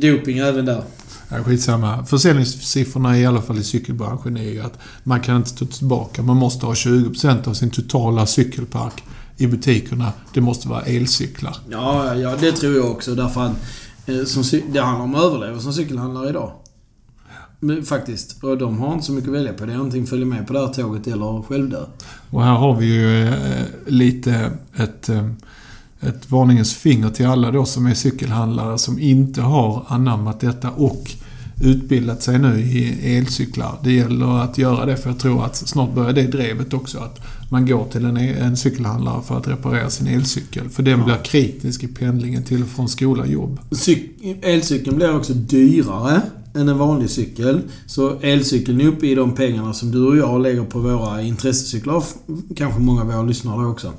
doping 0.00 0.38
även 0.38 0.64
där. 0.64 0.82
Ja, 1.28 1.44
skitsamma. 1.44 2.06
Försäljningssiffrorna 2.06 3.18
i 3.18 3.26
alla 3.26 3.42
fall 3.42 3.58
i 3.58 3.64
cykelbranschen 3.64 4.36
är 4.36 4.50
ju 4.50 4.60
att 4.60 4.78
man 5.04 5.20
kan 5.20 5.36
inte 5.36 5.54
ta 5.58 5.66
tillbaka. 5.66 6.22
Man 6.22 6.36
måste 6.36 6.66
ha 6.66 6.72
20% 6.74 7.48
av 7.48 7.54
sin 7.54 7.70
totala 7.70 8.26
cykelpark 8.26 9.02
i 9.36 9.46
butikerna. 9.46 10.12
Det 10.34 10.40
måste 10.40 10.68
vara 10.68 10.82
elcyklar. 10.82 11.56
Ja, 11.70 12.14
ja, 12.14 12.36
det 12.40 12.52
tror 12.52 12.76
jag 12.76 12.90
också. 12.90 13.14
Därför 13.14 13.40
att 13.40 13.52
Eh, 14.06 14.24
som, 14.24 14.60
det 14.72 14.80
handlar 14.80 15.04
om 15.04 15.14
att 15.14 15.22
överleva 15.22 15.58
som 15.58 15.72
cykelhandlare 15.72 16.28
idag. 16.28 16.52
Men, 17.60 17.84
faktiskt. 17.84 18.44
Och 18.44 18.58
de 18.58 18.78
har 18.78 18.92
inte 18.92 19.06
så 19.06 19.12
mycket 19.12 19.28
att 19.28 19.34
välja 19.36 19.52
på. 19.52 19.64
Det 19.64 19.72
är 19.72 19.76
antingen 19.76 20.06
följa 20.06 20.26
med 20.26 20.46
på 20.46 20.52
det 20.52 20.58
här 20.60 20.68
tåget 20.68 21.06
eller 21.06 21.42
självdö. 21.42 21.80
Och 22.30 22.44
här 22.44 22.54
har 22.54 22.74
vi 22.74 22.86
ju 22.86 23.28
eh, 23.28 23.64
lite 23.86 24.50
ett, 24.76 25.08
eh, 25.08 25.28
ett 26.00 26.30
varningens 26.30 26.74
finger 26.74 27.10
till 27.10 27.26
alla 27.26 27.50
då 27.50 27.64
som 27.64 27.86
är 27.86 27.94
cykelhandlare 27.94 28.78
som 28.78 28.98
inte 28.98 29.40
har 29.40 29.84
anammat 29.88 30.40
detta 30.40 30.70
och 30.70 31.10
utbildat 31.62 32.22
sig 32.22 32.38
nu 32.38 32.60
i 32.60 33.16
elcyklar. 33.16 33.78
Det 33.84 33.92
gäller 33.92 34.42
att 34.44 34.58
göra 34.58 34.86
det 34.86 34.96
för 34.96 35.10
jag 35.10 35.18
tror 35.18 35.44
att 35.44 35.56
snart 35.56 35.94
börjar 35.94 36.12
det 36.12 36.22
drevet 36.26 36.74
också. 36.74 36.98
Att 36.98 37.20
man 37.50 37.66
går 37.66 37.84
till 37.92 38.04
en, 38.04 38.16
en 38.16 38.56
cykelhandlare 38.56 39.22
för 39.22 39.38
att 39.38 39.48
reparera 39.48 39.90
sin 39.90 40.06
elcykel. 40.06 40.68
För 40.68 40.82
den 40.82 40.98
Ja. 40.98 41.04
blir 41.04 41.16
kritisk 41.24 41.84
i 41.84 41.86
pendlingen 41.86 42.42
till 42.44 42.62
och 42.62 42.68
från 42.68 42.88
skola 42.88 43.22
och 43.22 43.28
jobb. 43.28 43.58
Cyk- 43.70 44.36
elcykeln 44.42 44.96
blir 44.96 45.16
också 45.16 45.32
dyrare 45.32 46.22
än 46.54 46.68
en 46.68 46.78
vanlig 46.78 47.10
cykel. 47.10 47.60
Så 47.86 48.18
elcykeln 48.20 48.80
är 48.80 48.86
uppe 48.86 49.06
i 49.06 49.14
de 49.14 49.34
pengarna 49.34 49.72
som 49.74 49.90
du 49.90 50.06
och 50.06 50.16
jag 50.16 50.40
lägger 50.42 50.64
på 50.64 50.78
våra 50.78 51.22
intressecyklar. 51.22 52.04
Kanske 52.56 52.80
många 52.80 53.00
av 53.00 53.06
våra 53.06 53.22
lyssnare 53.22 53.66
också. 53.66 53.92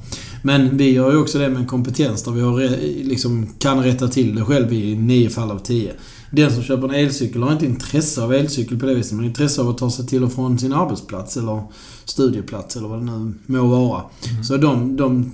Men 0.44 0.78
vi 0.78 0.98
har 0.98 1.12
ju 1.12 1.18
också 1.18 1.40
det 1.40 1.50
med 1.50 1.58
en 1.62 1.68
kompetens 1.68 2.24
där 2.24 2.32
vi 2.32 2.42
har, 2.42 2.60
liksom, 3.04 3.48
kan 3.60 3.84
rätta 3.84 4.08
till 4.08 4.36
det 4.36 4.42
själv 4.44 4.74
i 4.74 4.96
nio 4.96 5.30
fall 5.30 5.52
av 5.52 5.60
tio. 5.60 5.92
Den 6.36 6.52
som 6.52 6.64
köper 6.64 6.88
en 6.88 6.96
elcykel 6.96 7.44
har 7.44 7.52
inte 7.52 7.66
intresse 7.66 8.22
av 8.22 8.34
elcykel 8.34 8.80
på 8.80 8.86
det 8.86 8.96
viset, 8.96 9.14
men 9.14 9.26
intresse 9.26 9.62
av 9.62 9.70
att 9.70 9.78
ta 9.78 9.92
sig 9.92 10.08
till 10.08 10.24
och 10.24 10.34
från 10.34 10.60
sin 10.60 10.74
arbetsplats 10.74 11.38
eller 11.38 11.64
studieplats 12.06 12.76
eller 12.76 12.88
vad 12.88 13.00
det 13.00 13.06
nu 13.06 13.34
må 13.46 13.68
vara. 13.68 14.04
Så 14.44 14.58
de, 14.58 14.96
de 14.96 15.32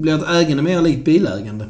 blir 0.00 0.14
ett 0.14 0.28
ägande 0.28 0.62
mer 0.62 0.82
likt 0.82 1.04
bilägande. 1.04 1.64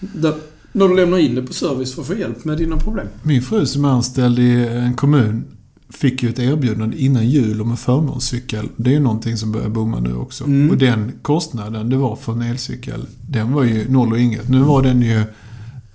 Där, 0.00 0.34
när 0.72 0.88
du 0.88 0.96
lämnar 0.96 1.18
in 1.18 1.34
det 1.34 1.42
på 1.42 1.52
service 1.52 1.94
för 1.94 2.02
att 2.02 2.08
få 2.08 2.14
hjälp 2.14 2.44
med 2.44 2.58
dina 2.58 2.76
problem. 2.76 3.06
Min 3.22 3.42
fru 3.42 3.66
som 3.66 3.84
är 3.84 3.88
anställd 3.88 4.38
i 4.38 4.66
en 4.66 4.94
kommun 4.94 5.44
fick 5.88 6.22
ju 6.22 6.28
ett 6.28 6.38
erbjudande 6.38 6.96
innan 6.96 7.28
jul 7.28 7.60
om 7.60 7.70
en 7.70 7.76
förmånscykel. 7.76 8.68
Det 8.76 8.90
är 8.90 8.94
ju 8.94 9.00
någonting 9.00 9.36
som 9.36 9.52
börjar 9.52 9.68
booma 9.68 10.00
nu 10.00 10.14
också. 10.14 10.44
Mm. 10.44 10.70
Och 10.70 10.76
den 10.76 11.12
kostnaden 11.22 11.90
det 11.90 11.96
var 11.96 12.16
för 12.16 12.32
en 12.32 12.42
elcykel, 12.42 13.06
den 13.28 13.52
var 13.52 13.64
ju 13.64 13.90
noll 13.90 14.12
och 14.12 14.18
inget. 14.18 14.48
Nu 14.48 14.60
var 14.60 14.82
den 14.82 15.02
ju 15.02 15.22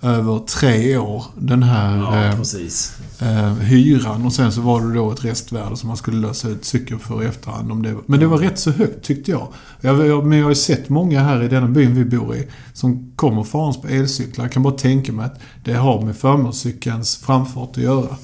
över 0.02 0.38
tre 0.38 0.96
år, 0.96 1.24
den 1.36 1.62
här 1.62 1.96
Ja, 1.96 2.24
eh, 3.20 3.46
eh, 3.46 3.54
hyran. 3.54 4.26
Och 4.26 4.32
sen 4.32 4.52
så 4.52 4.60
var 4.60 4.80
det 4.80 4.94
då 4.94 5.10
ett 5.10 5.24
restvärde 5.24 5.76
som 5.76 5.88
man 5.88 5.96
skulle 5.96 6.26
lösa 6.26 6.48
ut 6.48 6.64
cykeln 6.64 7.00
för 7.00 7.22
i 7.22 7.26
efterhand. 7.26 7.72
Om 7.72 7.82
det 7.82 7.94
var. 7.94 8.02
Men 8.06 8.20
det 8.20 8.26
var 8.26 8.38
rätt 8.38 8.58
så 8.58 8.70
högt 8.70 9.04
tyckte 9.04 9.30
jag. 9.30 9.48
jag, 9.80 10.06
jag 10.06 10.26
men 10.26 10.38
jag 10.38 10.44
har 10.44 10.50
ju 10.50 10.54
sett 10.54 10.88
många 10.88 11.22
här 11.22 11.42
i 11.42 11.48
denna 11.48 11.68
byn 11.68 11.94
vi 11.94 12.04
bor 12.04 12.36
i 12.36 12.48
som 12.72 13.12
kommer 13.16 13.44
farans 13.44 13.80
på 13.80 13.88
elcyklar. 13.88 14.44
Jag 14.44 14.52
kan 14.52 14.62
bara 14.62 14.74
tänka 14.74 15.12
mig 15.12 15.26
att 15.26 15.40
det 15.64 15.72
har 15.72 16.02
med 16.02 16.16
förmånscykelns 16.16 17.16
framfart 17.16 17.70
att 17.70 17.82
göra. 17.82 18.16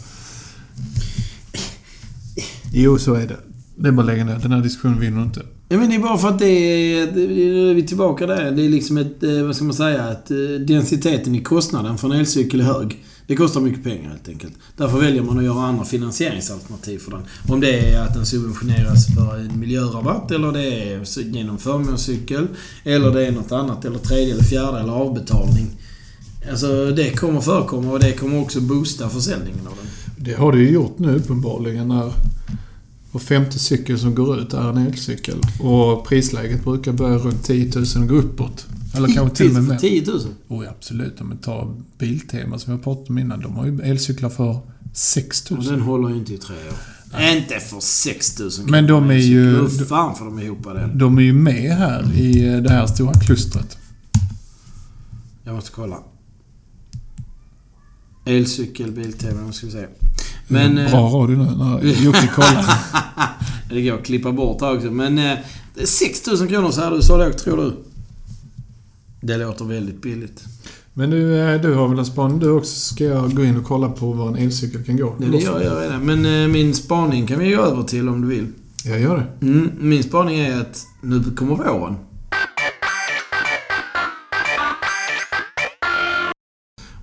Jo, 2.72 2.98
så 2.98 3.14
är 3.14 3.26
det. 3.26 3.36
Det 3.80 3.88
är 3.88 3.92
bara 3.92 4.02
att 4.02 4.06
lägga 4.06 4.24
ner. 4.24 4.38
Den 4.42 4.52
här 4.52 4.60
diskussionen 4.60 5.00
vinner 5.00 5.22
inte. 5.22 5.42
Ja, 5.68 5.78
men 5.78 5.88
det 5.88 5.94
är 5.94 6.00
bara 6.00 6.18
för 6.18 6.28
att 6.28 6.38
det 6.38 6.46
är... 6.46 7.12
Nu 7.12 7.70
är 7.70 7.74
vi 7.74 7.82
tillbaka 7.82 8.26
där. 8.26 8.50
Det 8.50 8.62
är 8.64 8.68
liksom 8.68 8.98
ett... 8.98 9.22
eh, 9.22 9.42
Vad 9.42 9.56
ska 9.56 9.64
man 9.64 9.74
säga? 9.74 10.04
Att 10.04 10.30
eh, 10.30 10.36
densiteten 10.66 11.34
i 11.34 11.42
kostnaden 11.42 11.98
för 11.98 12.08
en 12.14 12.20
elcykel 12.20 12.60
är 12.60 12.64
hög. 12.64 13.04
Det 13.26 13.36
kostar 13.36 13.60
mycket 13.60 13.84
pengar 13.84 14.08
helt 14.10 14.28
enkelt. 14.28 14.52
Därför 14.76 14.98
väljer 15.00 15.22
man 15.22 15.38
att 15.38 15.44
göra 15.44 15.62
andra 15.62 15.84
finansieringsalternativ 15.84 16.98
för 16.98 17.10
den. 17.10 17.20
Om 17.48 17.60
det 17.60 17.78
är 17.92 18.00
att 18.02 18.14
den 18.14 18.26
subventioneras 18.26 19.06
för 19.14 19.36
en 19.38 19.60
miljörabatt 19.60 20.30
eller 20.30 20.52
det 20.52 20.92
är 20.92 21.18
genom 21.36 21.58
förmånscykel. 21.58 22.46
Eller 22.84 23.10
det 23.10 23.26
är 23.26 23.32
något 23.32 23.52
annat. 23.52 23.84
Eller 23.84 23.98
tredje 23.98 24.34
eller 24.34 24.44
fjärde 24.44 24.78
eller 24.80 24.92
avbetalning. 24.92 25.66
Alltså 26.50 26.86
det 26.90 27.10
kommer 27.10 27.40
förekomma 27.40 27.92
och 27.92 28.00
det 28.00 28.12
kommer 28.12 28.40
också 28.40 28.60
boosta 28.60 29.08
försäljningen 29.08 29.66
av 29.66 29.72
den. 29.82 30.24
Det 30.24 30.34
har 30.34 30.52
det 30.52 30.58
ju 30.58 30.70
gjort 30.70 30.98
nu 30.98 31.16
uppenbarligen 31.16 31.88
när 31.88 32.12
var 33.18 33.24
femte 33.24 33.58
cykel 33.58 33.98
som 33.98 34.14
går 34.14 34.38
ut 34.40 34.52
är 34.54 34.68
en 34.70 34.76
elcykel. 34.78 35.38
Och 35.60 36.06
prisläget 36.08 36.64
brukar 36.64 36.92
börja 36.92 37.16
runt 37.18 37.44
10 37.44 37.72
000 37.76 37.84
och 38.02 38.08
gå 38.08 38.14
uppåt. 38.14 38.66
Eller 38.94 39.14
kanske 39.14 39.36
till 39.36 39.46
och 39.48 39.54
med 39.54 39.64
för 39.64 39.72
mer. 39.72 39.78
10 39.80 40.06
000. 40.06 40.20
Oh, 40.48 40.64
ja, 40.64 40.70
absolut. 40.70 41.20
Om 41.20 41.30
vi 41.30 41.36
tar 41.36 41.74
Biltema 41.98 42.58
som 42.58 42.72
vi 42.72 42.76
har 42.76 42.82
pratat 42.84 43.08
om 43.10 43.18
innan. 43.18 43.40
De 43.40 43.56
har 43.56 43.66
ju 43.66 43.80
elcyklar 43.82 44.30
för 44.30 44.60
6 44.94 45.50
000. 45.50 45.58
Och 45.60 45.64
den 45.66 45.80
håller 45.80 46.08
ju 46.08 46.16
inte 46.16 46.34
i 46.34 46.38
tre 46.38 46.56
år. 46.56 47.32
Inte 47.36 47.54
för 47.60 47.80
6 47.80 48.38
000 48.38 48.50
kronor. 48.50 48.70
Men 48.70 48.86
de 48.86 49.10
är 49.10 49.14
ju- 49.14 49.56
Hur 49.56 49.68
fan 49.84 50.14
får 50.16 50.24
de 50.24 50.38
ihop 50.38 50.64
det? 50.64 50.90
De 50.94 51.18
är 51.18 51.22
ju 51.22 51.32
med 51.32 51.76
här 51.76 52.14
i 52.14 52.48
eh, 52.48 52.56
det 52.56 52.70
här 52.70 52.86
stora 52.86 53.14
klustret. 53.14 53.78
Jag 55.44 55.54
måste 55.54 55.70
kolla. 55.70 55.96
Elcykel, 58.26 58.92
bil-tv, 58.92 59.42
nu 59.46 59.52
ska 59.52 59.66
vi 59.66 59.72
se. 59.72 59.86
Men... 60.48 60.78
eh, 60.78 60.90
Bra 60.90 61.00
radio 61.08 61.36
nu 61.36 61.44
när 61.44 62.04
Jocke 62.04 62.26
kollar. 62.34 62.64
det 63.70 63.82
går 63.82 63.94
att 63.94 64.04
klippa 64.04 64.32
bort 64.32 64.60
här 64.60 64.76
också. 64.76 64.90
Men... 64.90 65.18
Eh, 65.18 65.38
6 65.84 66.26
000 66.26 66.48
kronor 66.48 66.70
så 66.70 66.80
här 66.80 66.90
du 66.90 67.02
så 67.02 67.16
lågt 67.16 67.38
tror 67.38 67.56
du? 67.56 67.72
Det 69.20 69.36
låter 69.36 69.64
väldigt 69.64 70.02
billigt. 70.02 70.44
Men 70.94 71.10
du, 71.10 71.38
eh, 71.40 71.60
du 71.60 71.74
har 71.74 71.88
väl 71.88 71.98
en 71.98 72.06
spaning 72.06 72.38
du 72.38 72.50
också? 72.50 72.94
Ska 72.94 73.04
jag 73.04 73.34
gå 73.34 73.44
in 73.44 73.56
och 73.56 73.64
kolla 73.64 73.88
på 73.88 74.12
vad 74.12 74.28
en 74.28 74.36
elcykel 74.36 74.84
kan 74.84 74.96
gå? 74.96 75.14
Det, 75.18 75.26
det 75.26 75.38
gör 75.38 75.60
jag 75.60 75.82
redan. 75.82 76.06
Men 76.06 76.42
eh, 76.42 76.48
min 76.48 76.74
spaning 76.74 77.26
kan 77.26 77.38
vi 77.38 77.50
gå 77.50 77.62
över 77.62 77.82
till 77.82 78.08
om 78.08 78.20
du 78.20 78.28
vill. 78.28 78.46
Jag 78.84 79.00
gör 79.00 79.16
det. 79.16 79.46
Mm, 79.46 79.70
min 79.78 80.02
spaning 80.02 80.38
är 80.38 80.60
att 80.60 80.84
nu 81.02 81.24
kommer 81.36 81.56
våren. 81.56 81.96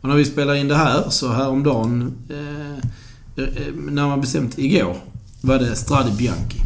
Och 0.01 0.09
när 0.09 0.15
vi 0.15 0.25
spelar 0.25 0.55
in 0.55 0.67
det 0.67 0.75
här 0.75 1.09
så 1.09 1.31
häromdagen, 1.31 2.13
eh, 2.29 2.89
eh, 3.35 3.73
när 3.89 4.07
man 4.07 4.21
bestämt 4.21 4.59
igår, 4.59 4.97
var 5.41 5.59
det 5.59 5.75
Strade 5.75 6.11
Bianchi. 6.11 6.61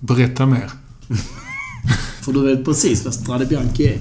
Berätta 0.00 0.46
mer. 0.46 0.70
För 2.22 2.32
du 2.32 2.40
vet 2.40 2.64
precis 2.64 3.04
vad 3.04 3.14
Strade 3.14 3.46
Bianchi 3.46 3.86
är. 3.86 3.98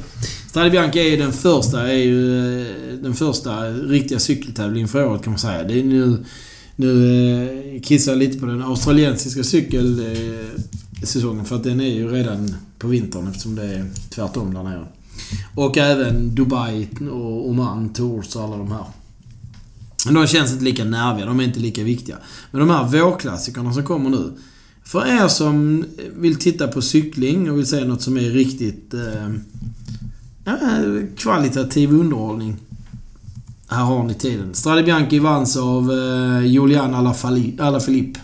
Strade 0.49 0.69
Bianchi 0.69 1.13
är 1.13 1.17
den 1.17 1.33
första, 1.33 1.91
är 1.91 1.97
ju 1.97 2.61
eh, 2.61 2.67
den 3.01 3.13
första 3.13 3.69
riktiga 3.69 4.19
cykeltävlingen 4.19 4.87
för 4.87 5.05
året 5.05 5.23
kan 5.23 5.31
man 5.31 5.39
säga. 5.39 5.63
Det 5.63 5.79
är 5.79 5.83
nu... 5.83 6.25
Nu 6.79 7.75
eh, 7.75 7.81
kissar 7.81 8.11
jag 8.11 8.19
lite 8.19 8.39
på 8.39 8.45
den 8.45 8.63
australiensiska 8.63 9.43
cykelsäsongen 9.43 11.45
för 11.45 11.55
att 11.55 11.63
den 11.63 11.81
är 11.81 11.93
ju 11.93 12.11
redan 12.11 12.55
på 12.79 12.87
vintern 12.87 13.27
eftersom 13.27 13.55
det 13.55 13.63
är 13.63 13.89
tvärtom 14.09 14.53
där 14.53 14.63
nere. 14.63 14.85
Och 15.55 15.77
även 15.77 16.35
Dubai 16.35 16.87
och 17.11 17.49
Oman 17.49 17.93
Tours 17.93 18.35
och 18.35 18.43
alla 18.43 18.57
de 18.57 18.71
här. 18.71 18.83
De 20.05 20.27
känns 20.27 20.51
inte 20.51 20.63
lika 20.63 20.83
nerviga, 20.83 21.25
de 21.25 21.39
är 21.39 21.43
inte 21.43 21.59
lika 21.59 21.83
viktiga. 21.83 22.17
Men 22.51 22.59
de 22.59 22.69
här 22.69 22.83
vårklassikerna 22.83 23.73
som 23.73 23.83
kommer 23.83 24.09
nu. 24.09 24.33
För 24.83 25.23
er 25.23 25.27
som 25.27 25.85
vill 26.15 26.35
titta 26.35 26.67
på 26.67 26.81
cykling 26.81 27.51
och 27.51 27.57
vill 27.57 27.67
se 27.67 27.85
något 27.85 28.01
som 28.01 28.17
är 28.17 28.29
riktigt 28.29 28.93
eh, 28.93 29.29
kvalitativ 31.17 31.91
underhållning. 31.91 32.57
Här 33.67 33.83
har 33.83 34.03
ni 34.03 34.13
tiden. 34.13 34.53
Strade 34.53 34.83
Bianchi 34.83 35.19
vanns 35.19 35.57
av 35.57 35.91
eh, 35.91 36.45
Julian 36.45 36.93
Alaphilippe. 37.59 38.19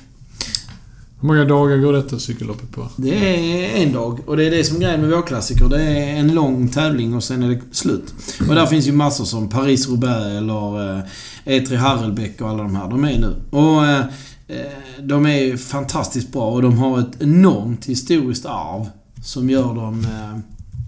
Hur 1.24 1.27
många 1.27 1.46
dagar 1.46 1.77
går 1.77 1.94
detta 1.94 2.20
cykelloppet 2.20 2.72
på? 2.72 2.88
Det 2.96 3.15
är 3.15 3.84
en 3.84 3.94
dag 3.94 4.20
och 4.25 4.38
det 4.38 4.46
är 4.46 4.51
det 4.51 4.63
som 4.63 4.77
är 4.77 4.82
grejen 4.82 5.01
med 5.01 5.10
vårklassiker. 5.10 5.70
Det 5.70 5.84
är 5.84 6.15
en 6.15 6.34
lång 6.34 6.70
tävling 6.70 7.15
och 7.15 7.24
sen 7.24 7.44
är 7.44 7.50
det 7.50 7.62
slut. 7.72 8.13
Och 8.50 8.56
där 8.56 8.65
finns 8.65 8.88
ju 8.88 8.92
massor 8.92 9.25
som 9.25 9.50
Paris-Roubaix 9.50 10.38
eller 10.38 10.98
eh, 10.98 11.03
E3 11.46 11.75
Harelbäck 11.75 12.42
och 12.42 12.50
alla 12.50 12.63
de 12.63 12.75
här. 12.75 12.89
De 12.89 13.03
är 13.03 13.20
nu. 13.20 13.36
Och 13.50 13.86
eh, 13.86 14.00
eh, 14.48 15.01
de 15.01 15.25
är 15.25 15.58
fantastiskt 15.58 16.32
bra 16.32 16.51
och 16.51 16.62
de 16.62 16.77
har 16.77 17.00
ett 17.00 17.22
enormt 17.22 17.86
historiskt 17.86 18.46
arv 18.46 18.89
som 19.24 19.50
gör 19.50 19.75
dem 19.75 20.06
eh, 20.06 20.39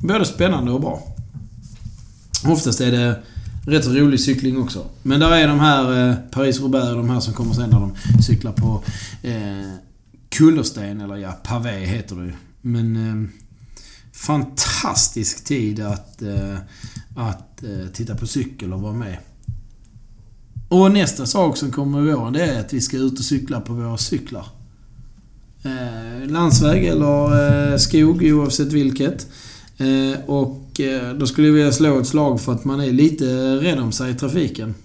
både 0.08 0.26
spännande 0.26 0.72
och 0.72 0.82
bra. 0.82 1.04
Oftast 2.48 2.82
är 2.82 2.92
det 2.92 3.20
rätt 3.68 3.84
så 3.84 3.92
rolig 3.92 4.20
cykling 4.20 4.62
också. 4.62 4.86
Men 5.04 5.20
där 5.20 5.32
är 5.32 5.48
de 5.48 5.60
här 5.60 6.10
eh, 6.10 6.16
Paris-Roubaix 6.32 6.90
och 6.90 6.98
de 6.98 7.10
här 7.10 7.20
som 7.20 7.34
kommer 7.34 7.54
sen 7.54 7.70
när 7.70 7.80
de 7.80 7.94
cyklar 8.22 8.52
på 8.52 8.84
eh, 9.24 9.85
kullersten, 10.38 11.02
eller 11.02 11.16
ja, 11.16 11.32
pavé 11.32 11.86
heter 11.86 12.16
det 12.16 12.26
ju. 12.26 12.34
Men 12.62 12.96
eh, 12.96 13.30
fantastisk 14.14 15.46
tid 15.46 15.80
att, 15.80 16.22
eh, 16.22 16.58
att 17.16 17.64
eh, 17.64 17.88
titta 17.94 18.16
på 18.16 18.28
cykel 18.28 18.74
och 18.74 18.82
vara 18.82 18.94
med. 18.94 19.18
Och 20.70 20.92
nästa 20.92 21.26
sak 21.26 21.58
som 21.58 21.72
kommer 21.72 22.10
i 22.10 22.14
våren 22.14 22.34
det 22.34 22.44
är 22.44 22.60
att 22.60 22.74
vi 22.74 22.82
ska 22.82 22.98
ut 22.98 23.20
och 23.20 23.26
cykla 23.26 23.62
på 23.62 23.74
våra 23.74 23.98
cyklar. 23.98 24.46
Eh, 25.64 26.30
landsväg 26.30 26.86
eller 26.86 27.72
eh, 27.72 27.78
skog 27.78 28.24
oavsett 28.24 28.74
vilket. 28.74 29.28
Eh, 29.78 30.20
och 30.26 30.80
eh, 30.80 31.14
då 31.14 31.28
skulle 31.28 31.48
jag 31.48 31.54
vilja 31.54 31.72
slå 31.72 32.00
ett 32.00 32.08
slag 32.08 32.42
för 32.42 32.52
att 32.52 32.66
man 32.66 32.82
är 32.82 32.92
lite 32.92 33.26
rädd 33.56 33.80
om 33.80 33.92
sig 33.92 34.12
i 34.12 34.16
trafiken. 34.16 34.76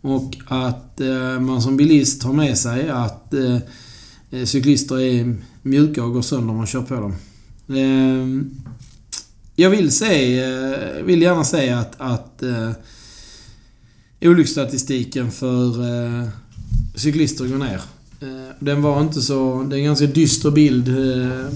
Och 0.00 0.36
att 0.46 1.00
eh, 1.00 1.40
man 1.40 1.62
som 1.62 1.76
bilist 1.76 2.22
har 2.22 2.32
med 2.32 2.58
sig 2.58 2.88
att 2.88 3.34
eh, 3.34 3.58
Eh, 4.30 4.44
cyklister 4.44 5.00
är 5.00 5.36
mjuka 5.62 6.04
och 6.04 6.12
går 6.12 6.22
sönder 6.22 6.50
om 6.50 6.56
man 6.56 6.66
kör 6.66 6.82
på 6.82 6.94
dem. 6.94 7.14
Ehm, 7.78 8.50
jag 9.56 9.70
vill, 9.70 9.92
säga, 9.92 10.70
eh, 10.98 11.04
vill 11.04 11.22
gärna 11.22 11.44
säga 11.44 11.78
att, 11.78 11.94
att 11.98 12.42
eh, 12.42 12.70
olycksstatistiken 14.20 15.30
för 15.30 15.74
cyklister 16.94 17.46
går 17.46 17.58
ner. 17.58 17.80
Den 18.58 18.82
var 18.82 19.00
inte 19.00 19.22
så... 19.22 19.62
Det 19.62 19.76
är 19.76 19.78
en 19.78 19.84
ganska 19.84 20.06
dyster 20.06 20.50
bild 20.50 20.88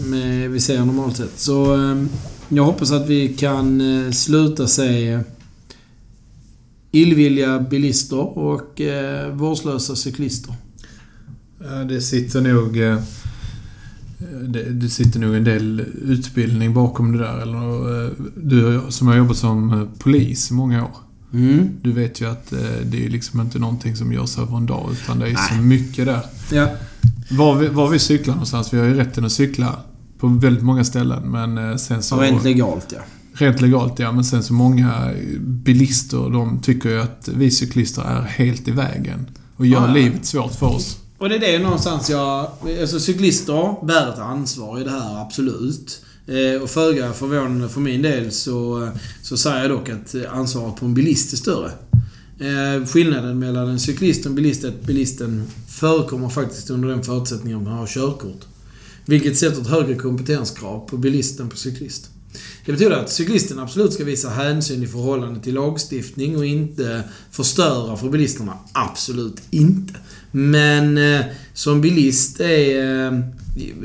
med, 0.07 0.51
vi 0.51 0.61
ser 0.61 0.85
normalt 0.85 1.17
sett. 1.17 1.41
Så 1.41 1.79
jag 2.49 2.65
hoppas 2.65 2.93
att 2.93 3.09
vi 3.09 3.29
kan 3.29 3.83
sluta 4.13 4.67
se 4.67 5.21
illvilliga 6.91 7.61
bilister 7.61 8.39
och 8.39 8.81
vårdslösa 9.33 9.97
cyklister. 9.97 10.55
Det 11.89 12.01
sitter 12.01 12.41
nog... 12.41 12.79
eh, 12.79 12.99
Det, 14.49 14.63
det 14.73 14.89
sitter 14.89 15.21
nog 15.21 15.35
en 15.37 15.45
del 15.45 15.81
utbildning 16.05 16.75
bakom 16.75 17.13
det 17.13 17.19
där. 17.19 17.39
Eller, 17.43 18.05
eh, 18.05 18.11
du 18.37 18.81
som 18.89 19.07
har 19.09 19.17
jobbat 19.17 19.37
som 19.37 19.73
eh, 19.73 19.89
polis 19.99 20.51
i 20.51 20.55
många 20.55 20.85
år. 20.85 20.97
Mm. 21.33 21.69
Du 21.83 21.93
vet 21.93 22.21
ju 22.21 22.31
att 22.31 22.51
det 22.85 23.07
är 23.07 23.11
liksom 23.11 23.41
inte 23.41 23.59
någonting 23.59 23.97
som 23.97 24.13
görs 24.13 24.39
över 24.39 24.57
en 24.57 24.67
dag. 24.67 24.89
Utan 24.93 25.19
det 25.19 25.27
är 25.29 25.35
så 25.35 25.55
Nej. 25.55 25.65
mycket 25.65 26.07
där. 26.07 26.21
Ja. 26.53 26.69
Var 27.31 27.55
vi, 27.59 27.69
var 27.69 27.89
vi 27.89 27.99
cyklar 27.99 28.35
någonstans, 28.35 28.75
vi 28.75 28.79
har 28.79 28.87
ju 28.87 28.95
rätten 28.95 29.25
att 29.25 29.33
cykla 29.33 29.77
På 30.19 30.27
väldigt 30.29 30.65
många 30.65 30.85
ställen, 30.85 31.31
men 31.31 31.79
sen 31.79 32.03
så... 32.03 32.17
Så 32.17 32.23
rent 32.23 32.45
legalt 32.45 32.87
ja. 32.93 33.01
Rent 33.35 33.61
legalt, 33.61 33.99
ja. 33.99 34.13
Men 34.13 34.25
sen 34.25 34.43
så 34.43 34.53
många 34.55 35.11
bilister, 35.41 36.31
de 36.31 36.59
tycker 36.63 36.89
ju 36.89 37.01
att 37.01 37.29
vi 37.37 37.51
cyklister 37.51 38.03
är 38.03 38.23
helt 38.23 38.69
i 38.69 38.71
vägen. 38.71 39.27
Och 39.57 39.67
gör 39.67 39.81
Ja, 39.81 39.89
ja. 39.89 39.95
livet 39.95 40.25
svårt 40.27 40.53
för 40.55 40.67
oss. 40.67 40.99
Och 41.25 41.31
det 41.31 41.37
är 41.37 41.41
det 41.41 41.59
någonstans 41.59 42.11
jag... 42.11 42.51
Alltså 42.81 43.01
cyklister 43.01 43.87
bär 43.87 44.13
ett 44.13 44.19
ansvar 44.19 44.81
i 44.81 44.85
det 44.85 44.91
här, 44.91 45.23
absolut. 45.23 46.05
Eh, 46.27 46.63
och 46.63 46.71
föga 46.71 47.13
förvånande 47.13 47.69
för 47.69 47.81
min 47.81 48.03
del 48.03 48.33
så, 48.33 48.89
så 49.23 49.37
säger 49.37 49.61
jag 49.61 49.71
dock 49.71 49.89
att 49.89 50.15
ansvaret 50.31 50.77
på 50.77 50.87
en 50.87 50.95
bilist 50.95 51.33
är 51.33 51.37
större. 51.37 51.71
Eh, 52.39 52.87
skillnaden 52.87 53.39
mellan 53.39 53.69
en 53.69 53.81
cyklist 53.81 54.21
och 54.21 54.31
en 54.31 54.35
bilist 54.35 54.65
är 54.65 54.69
att 54.69 54.83
bilisten 54.83 55.45
förekommer 55.69 56.29
faktiskt 56.29 56.71
under 56.71 56.89
den 56.89 57.03
förutsättningen 57.03 57.59
att 57.59 57.65
man 57.65 57.79
har 57.79 57.87
körkort. 57.87 58.41
Vilket 59.05 59.39
sätter 59.39 59.61
ett 59.61 59.69
högre 59.69 59.95
kompetenskrav 59.95 60.89
på 60.89 60.97
bilisten 60.97 61.49
på 61.49 61.57
cyklist. 61.57 62.11
Det 62.67 62.73
betyder 62.73 62.91
att 62.91 63.11
cyklisten 63.11 63.59
absolut 63.59 63.93
ska 63.93 64.05
visa 64.05 64.29
hänsyn 64.29 64.83
i 64.83 64.87
förhållande 64.87 65.41
till 65.41 65.55
lagstiftning 65.55 66.37
och 66.37 66.47
inte 66.47 67.03
förstöra 67.31 67.97
för 67.97 68.09
bilisterna. 68.09 68.59
Absolut 68.73 69.43
inte. 69.51 69.95
Men 70.31 70.99
eh, 70.99 71.21
som 71.55 71.81
bilist 71.81 72.41
är... 72.41 73.07
Eh, 73.07 73.21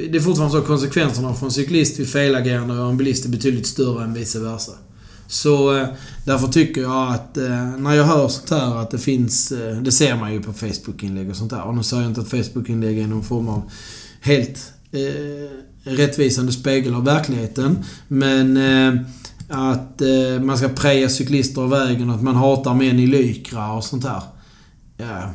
det 0.10 0.18
är 0.18 0.20
fortfarande 0.20 0.52
så 0.52 0.58
att 0.58 0.68
konsekvenserna 0.68 1.34
för 1.34 1.46
en 1.46 1.52
cyklist 1.52 2.00
vid 2.00 2.10
felagerande 2.10 2.74
och 2.74 2.90
en 2.90 2.98
bilist 2.98 3.26
är 3.26 3.30
betydligt 3.30 3.68
större 3.68 4.04
än 4.04 4.14
vice 4.14 4.40
versa. 4.40 4.72
Så 5.28 5.78
eh, 5.78 5.88
därför 6.26 6.48
tycker 6.48 6.82
jag 6.82 7.14
att 7.14 7.38
eh, 7.38 7.78
när 7.78 7.94
jag 7.94 8.04
hör 8.04 8.28
sånt 8.28 8.50
här 8.50 8.76
att 8.76 8.92
det 8.92 8.98
finns... 8.98 9.52
Eh, 9.52 9.78
det 9.78 9.92
ser 9.92 10.16
man 10.16 10.34
ju 10.34 10.42
på 10.42 10.54
Facebook-inlägg 10.54 11.30
och 11.30 11.36
sånt 11.36 11.50
där. 11.50 11.62
Och 11.62 11.76
nu 11.76 11.84
säger 11.84 12.04
jag 12.04 12.12
inte 12.12 12.22
att 12.22 12.30
Facebook-inlägg 12.30 13.00
är 13.00 13.08
någon 13.08 13.24
form 13.24 13.48
av 13.48 13.72
helt 14.22 14.74
eh, 14.92 15.52
rättvisande 15.84 16.52
spegel 16.52 16.96
av 16.96 17.06
verkligheten. 17.06 17.84
Men 18.08 18.58
eh, 18.58 19.02
att 19.50 20.02
eh, 20.02 20.42
man 20.42 20.58
ska 20.58 20.68
preja 20.70 21.10
cyklister 21.10 21.62
av 21.62 21.70
vägen 21.70 22.10
att 22.10 22.24
man 22.24 22.36
hatar 22.36 22.74
män 22.74 23.00
i 23.00 23.08
lykra 23.08 23.72
och 23.72 23.84
sånt 23.84 24.04
där. 24.04 24.22
Ja, 24.98 25.32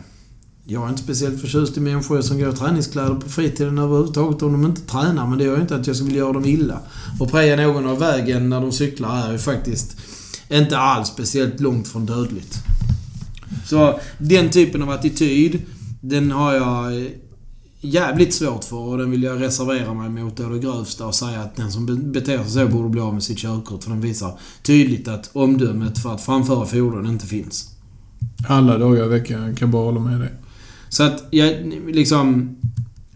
jag 0.66 0.84
är 0.84 0.88
inte 0.88 1.02
speciellt 1.02 1.40
förtjust 1.40 1.76
i 1.76 1.80
människor 1.80 2.22
som 2.22 2.38
går 2.38 2.52
i 2.52 2.56
träningskläder 2.56 3.14
på 3.14 3.28
fritiden 3.28 3.78
överhuvudtaget 3.78 4.42
om 4.42 4.52
de 4.52 4.64
inte 4.64 4.80
tränar. 4.80 5.26
Men 5.26 5.38
det 5.38 5.44
gör 5.44 5.56
ju 5.56 5.62
inte 5.62 5.76
att 5.76 5.86
jag 5.86 5.94
vill 5.94 6.16
göra 6.16 6.32
dem 6.32 6.44
illa. 6.44 6.78
Och 7.20 7.30
preja 7.30 7.56
någon 7.56 7.86
av 7.86 7.98
vägen 7.98 8.48
när 8.48 8.60
de 8.60 8.72
cyklar 8.72 9.28
är 9.28 9.32
ju 9.32 9.38
faktiskt 9.38 9.96
inte 10.48 10.78
alls 10.78 11.08
speciellt 11.08 11.60
långt 11.60 11.88
från 11.88 12.06
dödligt. 12.06 12.58
Så 13.64 14.00
den 14.18 14.50
typen 14.50 14.82
av 14.82 14.90
attityd, 14.90 15.62
den 16.00 16.30
har 16.30 16.54
jag 16.54 17.02
eh, 17.02 17.06
jävligt 17.84 18.34
svårt 18.34 18.64
för 18.64 18.76
och 18.76 18.98
den 18.98 19.10
vill 19.10 19.22
jag 19.22 19.42
reservera 19.42 19.94
mig 19.94 20.08
mot 20.08 20.40
å 20.40 20.48
det 20.48 20.58
grövsta 20.58 21.06
och 21.06 21.14
säga 21.14 21.40
att 21.40 21.56
den 21.56 21.72
som 21.72 21.86
be- 21.86 21.94
beter 21.94 22.42
sig 22.42 22.50
så 22.50 22.68
borde 22.68 22.88
bli 22.88 23.00
av 23.00 23.14
med 23.14 23.22
sitt 23.22 23.38
körkort. 23.38 23.84
För 23.84 23.90
den 23.90 24.00
visar 24.00 24.38
tydligt 24.62 25.08
att 25.08 25.30
omdömet 25.32 25.98
för 25.98 26.14
att 26.14 26.24
framföra 26.24 26.66
fordon 26.66 27.06
inte 27.06 27.26
finns. 27.26 27.70
Alla 28.48 28.78
dagar 28.78 29.04
i 29.04 29.08
veckan, 29.08 29.42
jag 29.42 29.56
kan 29.56 29.70
bara 29.70 29.84
hålla 29.84 30.00
med 30.00 30.20
dig. 30.20 30.32
Så 30.88 31.02
att, 31.02 31.24
jag, 31.30 31.72
liksom... 31.86 32.56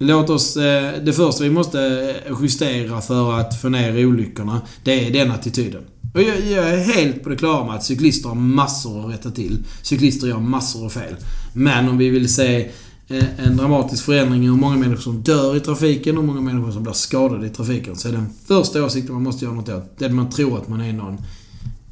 Låt 0.00 0.30
oss... 0.30 0.56
Eh, 0.56 1.02
det 1.04 1.12
första 1.12 1.44
vi 1.44 1.50
måste 1.50 1.80
eh, 2.26 2.37
justera 2.42 3.00
för 3.00 3.40
att 3.40 3.60
få 3.60 3.68
ner 3.68 4.06
olyckorna, 4.06 4.60
det 4.84 5.06
är 5.06 5.12
den 5.12 5.30
attityden. 5.30 5.82
Och 6.14 6.22
jag, 6.22 6.40
jag 6.40 6.70
är 6.70 6.78
helt 6.78 7.22
på 7.22 7.28
det 7.28 7.37
klara 7.37 7.66
med 7.66 7.75
att 7.75 7.84
cyklister 7.84 8.28
har 8.28 8.37
massor 8.37 9.04
att 9.04 9.12
rätta 9.14 9.30
till. 9.30 9.64
Cyklister 9.82 10.26
gör 10.26 10.38
massor 10.38 10.84
av 10.84 10.88
fel. 10.90 11.16
Men 11.52 11.88
om 11.88 11.98
vi 11.98 12.08
vill 12.08 12.34
se 12.34 12.70
Eh, 13.10 13.46
en 13.46 13.56
dramatisk 13.56 14.04
förändring 14.04 14.42
i 14.44 14.46
hur 14.46 14.56
många 14.56 14.76
människor 14.76 15.02
som 15.02 15.22
dör 15.22 15.56
i 15.56 15.60
trafiken 15.60 16.18
och 16.18 16.22
hur 16.22 16.28
många 16.32 16.40
människor 16.40 16.72
som 16.72 16.82
blir 16.82 16.92
skadade 16.92 17.46
i 17.46 17.50
trafiken. 17.50 17.96
Så 17.96 18.08
är 18.08 18.12
den 18.12 18.30
första 18.46 18.84
åsikten 18.84 19.14
man 19.14 19.22
måste 19.22 19.44
göra 19.44 19.54
något 19.54 19.68
åt, 19.68 19.98
det 19.98 20.04
är 20.04 20.08
att 20.08 20.14
man 20.14 20.30
tror 20.30 20.58
att 20.58 20.68
man 20.68 20.80
är 20.80 20.92
någon, 20.92 21.18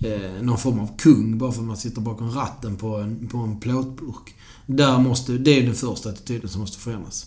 eh, 0.05 0.43
någon 0.43 0.59
form 0.59 0.81
av 0.81 0.91
kung 0.99 1.39
bara 1.39 1.53
för 1.53 1.61
att 1.61 1.67
man 1.67 1.77
sitter 1.77 2.01
bakom 2.01 2.31
ratten 2.31 2.77
på 2.77 2.97
en, 2.97 3.29
på 3.29 3.39
en 3.39 3.61
plåtburk. 3.61 4.35
Där 4.67 4.99
måste, 4.99 5.33
det 5.33 5.59
är 5.59 5.63
den 5.63 5.75
första 5.75 6.09
attityden 6.09 6.49
som 6.49 6.61
måste 6.61 6.79
förändras. 6.79 7.27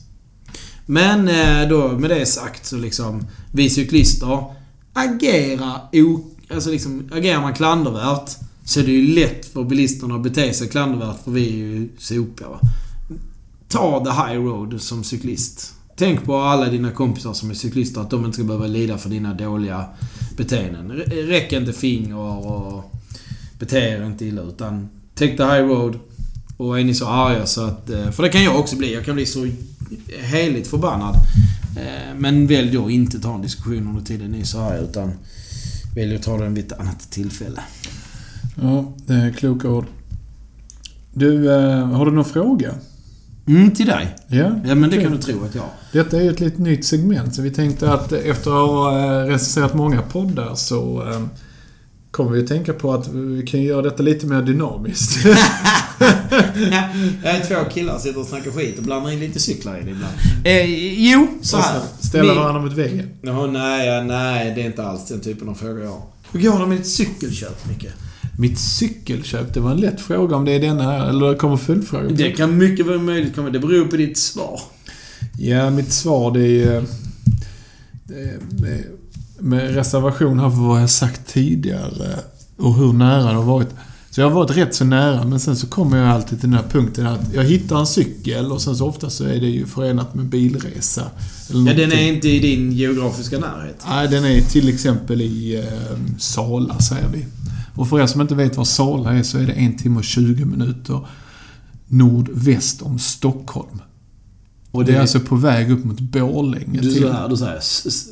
Men 0.85 1.27
eh, 1.27 1.69
då 1.69 1.99
med 1.99 2.09
det 2.09 2.25
sagt 2.25 2.65
så 2.65 2.77
liksom, 2.77 3.27
vi 3.53 3.69
cyklister, 3.69 4.43
agerar 4.93 5.81
o, 5.93 6.19
alltså 6.53 6.69
liksom, 6.69 7.09
agerar 7.11 7.41
man 7.41 7.53
klandervärt 7.53 8.29
så 8.65 8.79
är 8.79 8.83
det 8.83 8.91
ju 8.91 9.13
lätt 9.13 9.45
för 9.45 9.63
bilisterna 9.63 10.15
att 10.15 10.23
bete 10.23 10.53
sig 10.53 10.67
klandervärt 10.67 11.23
för 11.23 11.31
vi 11.31 11.47
är 11.47 11.57
ju 11.57 11.89
sopiga. 11.97 12.49
Va? 12.49 12.59
Ta 13.69 14.05
the 14.05 14.11
high 14.11 14.43
road 14.43 14.81
som 14.81 15.03
cyklist. 15.03 15.73
Tänk 15.95 16.25
på 16.25 16.37
alla 16.37 16.69
dina 16.69 16.91
kompisar 16.91 17.33
som 17.33 17.49
är 17.49 17.53
cyklister, 17.53 18.01
att 18.01 18.09
de 18.09 18.25
inte 18.25 18.35
ska 18.35 18.43
behöva 18.43 18.67
lida 18.67 18.97
för 18.97 19.09
dina 19.09 19.33
dåliga 19.33 19.85
beteenden. 20.37 20.91
Räck 21.07 21.53
inte 21.53 21.73
finger 21.73 22.15
och 22.15 22.93
bete 23.59 23.79
er 23.79 24.05
inte 24.05 24.25
illa 24.25 24.41
utan 24.41 24.89
take 25.15 25.37
the 25.37 25.43
high 25.43 25.67
road. 25.67 25.99
Och 26.57 26.79
är 26.79 26.83
ni 26.83 26.93
så 26.93 27.07
arga 27.07 27.45
så 27.45 27.61
att... 27.61 27.89
Eh, 27.89 28.11
för 28.11 28.23
det 28.23 28.29
kan 28.29 28.43
jag 28.43 28.59
också 28.59 28.75
bli. 28.75 28.93
Jag 28.93 29.05
kan 29.05 29.15
bli 29.15 29.25
så 29.25 29.47
heligt 30.19 30.67
förbannad. 30.67 31.15
Eh, 31.77 32.15
men 32.17 32.47
välj 32.47 32.71
då 32.71 32.89
inte 32.89 33.19
ta 33.19 33.35
en 33.35 33.41
diskussion 33.41 33.87
under 33.87 34.01
tiden 34.01 34.31
ni 34.31 34.39
är 34.39 34.45
så 34.45 34.59
arga 34.59 34.77
utan 34.77 35.11
välj 35.95 36.15
att 36.15 36.23
ta 36.23 36.37
den 36.37 36.53
vid 36.53 36.65
ett 36.65 36.79
annat 36.79 37.11
tillfälle. 37.11 37.61
Ja, 38.61 38.93
det 39.05 39.13
är 39.13 39.31
kloka 39.31 39.69
ord. 39.69 39.85
Du, 41.13 41.51
eh, 41.51 41.85
har 41.85 42.05
du 42.05 42.11
någon 42.11 42.25
fråga? 42.25 42.73
Mm, 43.49 43.71
till 43.71 43.85
dig. 43.85 44.15
Ja? 44.27 44.51
Ja 44.65 44.75
men 44.75 44.89
det 44.89 45.01
kan 45.01 45.11
du 45.11 45.17
tro 45.17 45.45
att 45.45 45.55
jag. 45.55 45.65
Detta 45.91 46.17
är 46.17 46.21
ju 46.21 46.29
ett 46.29 46.39
lite 46.39 46.61
nytt 46.61 46.85
segment, 46.85 47.35
så 47.35 47.41
vi 47.41 47.51
tänkte 47.51 47.93
att 47.93 48.11
efter 48.11 48.51
att 48.51 48.69
ha 48.69 48.99
eh, 48.99 49.25
recenserat 49.25 49.73
många 49.73 50.01
poddar 50.01 50.55
så 50.55 51.03
eh, 51.11 51.21
kommer 52.11 52.31
vi 52.31 52.41
att 52.43 52.47
tänka 52.47 52.73
på 52.73 52.93
att 52.93 53.07
vi 53.07 53.43
kan 53.47 53.61
göra 53.61 53.81
detta 53.81 54.03
lite 54.03 54.25
mer 54.25 54.41
dynamiskt. 54.41 55.25
jag 55.25 55.35
är 57.35 57.47
två 57.47 57.69
killar 57.69 57.99
sitter 57.99 58.19
och 58.19 58.25
snackar 58.27 58.51
skit 58.51 58.77
och 58.77 58.83
blandar 58.83 59.11
in 59.11 59.19
lite 59.19 59.39
cyklar 59.39 59.77
i 59.77 59.83
det 59.83 59.91
ibland. 59.91 60.13
Eh, 60.43 60.65
jo, 61.11 61.27
så 61.41 61.57
här. 61.57 61.81
Ställa 61.99 62.23
Min- 62.33 62.41
varandra 62.41 62.61
mot 62.61 62.73
väggen. 62.73 63.09
Jaha, 63.21 63.47
nej, 63.47 63.87
ja, 63.87 64.03
nej, 64.03 64.53
det 64.55 64.61
är 64.61 64.65
inte 64.65 64.83
alls 64.83 65.07
den 65.07 65.19
typen 65.21 65.49
av 65.49 65.53
frågor 65.53 65.83
jag 65.83 65.89
har. 65.89 66.01
Hur 66.31 66.41
går 66.41 66.59
det 66.59 66.65
med 66.67 66.77
ditt 66.77 66.87
cykelköp, 66.87 67.67
Micke? 67.67 67.87
Mitt 68.39 68.59
cykelköp, 68.59 69.53
det 69.53 69.59
var 69.59 69.71
en 69.71 69.77
lätt 69.77 70.01
fråga 70.01 70.35
om 70.35 70.45
det 70.45 70.51
är 70.51 70.59
denna 70.59 70.83
här, 70.83 71.09
eller 71.09 71.35
kommer 71.35 71.57
följdfrågor? 71.57 72.09
Det 72.15 72.31
kan 72.31 72.57
mycket 72.57 72.85
väl 72.85 72.99
möjligt 72.99 73.35
komma. 73.35 73.49
Det 73.49 73.59
beror 73.59 73.85
på 73.87 73.95
ditt 73.97 74.17
svar. 74.17 74.61
Ja, 75.37 75.69
mitt 75.69 75.91
svar 75.91 76.31
det 76.31 76.39
är 76.39 76.47
ju... 76.47 76.63
är- 76.69 76.85
det- 78.49 78.85
Med 79.39 79.73
reservation 79.75 80.39
här 80.39 80.49
för 80.49 80.57
vad 80.57 80.81
jag 80.81 80.89
sagt 80.89 81.27
tidigare 81.27 82.19
och 82.57 82.75
hur 82.75 82.93
nära 82.93 83.23
det 83.23 83.33
har 83.37 83.43
varit. 83.43 83.67
Så 84.11 84.21
jag 84.21 84.27
har 84.29 84.35
varit 84.35 84.57
rätt 84.57 84.75
så 84.75 84.85
nära, 84.85 85.23
men 85.25 85.39
sen 85.39 85.55
så 85.55 85.67
kommer 85.67 85.97
jag 85.97 86.07
alltid 86.07 86.39
till 86.39 86.49
den 86.49 86.59
här 86.59 86.67
punkten 86.71 87.07
att 87.07 87.33
jag 87.33 87.43
hittar 87.43 87.79
en 87.79 87.87
cykel 87.87 88.51
och 88.51 88.61
sen 88.61 88.75
så 88.75 88.87
ofta 88.87 89.09
så 89.09 89.23
är 89.23 89.39
det 89.39 89.47
ju 89.47 89.65
förenat 89.65 90.15
med 90.15 90.25
bilresa. 90.25 91.03
Eller 91.49 91.71
Ja, 91.71 91.77
den 91.77 91.91
är 91.91 92.07
inte 92.13 92.29
i 92.29 92.39
din 92.39 92.71
geografiska 92.71 93.39
närhet. 93.39 93.81
Nej, 93.89 94.07
den 94.07 94.25
är 94.25 94.41
till 94.41 94.69
exempel 94.69 95.21
i 95.21 95.55
eh, 95.59 95.97
Sala, 96.19 96.79
säger 96.79 97.07
vi. 97.13 97.25
Och 97.79 97.89
för 97.89 97.99
er 98.01 98.05
som 98.07 98.21
inte 98.21 98.35
vet 98.35 98.57
vad 98.57 98.67
Sala 98.67 99.13
är 99.13 99.23
så 99.23 99.37
är 99.37 99.45
det 99.47 99.53
en 99.53 99.77
timme 99.77 99.97
och 99.97 100.03
20 100.03 100.45
minuter 100.45 101.07
nordväst 101.87 102.81
om 102.81 102.99
Stockholm. 102.99 103.81
Och 104.71 104.85
det 104.85 104.95
är 104.95 105.01
alltså 105.01 105.19
på 105.19 105.35
väg 105.35 105.71
upp 105.71 105.83
mot 105.85 105.99
Borlänge. 105.99 106.79
Du, 106.81 106.91
till- 106.93 107.01
så 107.01 107.11
här, 107.11 107.29
du 107.29 107.37
säger, 107.37 107.61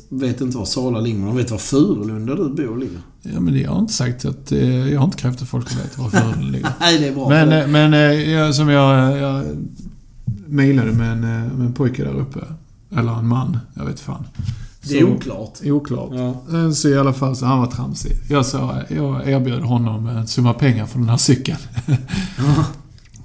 vet 0.08 0.40
inte 0.40 0.56
var 0.56 0.64
Sala 0.64 1.00
ligger, 1.00 1.18
men 1.18 1.26
de 1.26 1.36
vet 1.36 1.50
var 1.50 1.58
Furulund 1.58 2.26
där 2.26 2.34
du 2.36 2.48
bor 2.48 2.76
ligger. 2.78 3.00
Ja, 3.22 3.40
men 3.40 3.54
det 3.54 3.60
jag 3.60 3.70
har 3.70 3.78
inte 3.80 3.92
sagt 3.92 4.24
att... 4.24 4.52
Eh, 4.52 4.88
jag 4.92 4.98
har 5.00 5.04
inte 5.04 5.16
krävt 5.18 5.42
att 5.42 5.48
folk 5.48 5.70
ska 5.70 5.82
veta 5.82 6.02
var 6.02 6.10
Furulund 6.10 6.52
ligger. 6.52 6.68
Nej, 6.80 6.98
det 6.98 7.08
är 7.08 7.14
bra. 7.14 7.28
Men, 7.28 7.48
det. 7.48 7.62
eh, 7.62 7.68
men 7.68 7.94
eh, 7.94 8.30
jag, 8.30 8.54
som 8.54 8.68
jag, 8.68 9.18
jag 9.18 9.44
mejlade 10.46 10.92
med 10.92 11.12
en, 11.12 11.20
med 11.20 11.66
en 11.66 11.72
pojke 11.72 12.04
där 12.04 12.14
uppe. 12.20 12.40
Eller 12.96 13.12
en 13.18 13.28
man, 13.28 13.58
jag 13.74 13.84
vet 13.84 14.00
fan. 14.00 14.24
Det 14.82 14.98
är 14.98 15.04
oklart. 15.04 15.52
Oklart. 15.64 16.10
Ja. 16.12 16.42
Eh, 16.58 16.70
Så 16.70 16.88
i 16.88 16.98
alla 16.98 17.12
fall 17.12 17.36
så 17.36 17.46
han 17.46 17.58
var 17.58 17.66
tramsig. 17.66 18.12
Jag 18.30 18.46
sa, 18.46 18.76
jag 18.88 19.28
erbjöd 19.30 19.62
honom 19.62 20.06
en 20.08 20.26
summa 20.26 20.52
pengar 20.54 20.86
för 20.86 20.98
den 20.98 21.08
här 21.08 21.16
cykeln. 21.16 21.58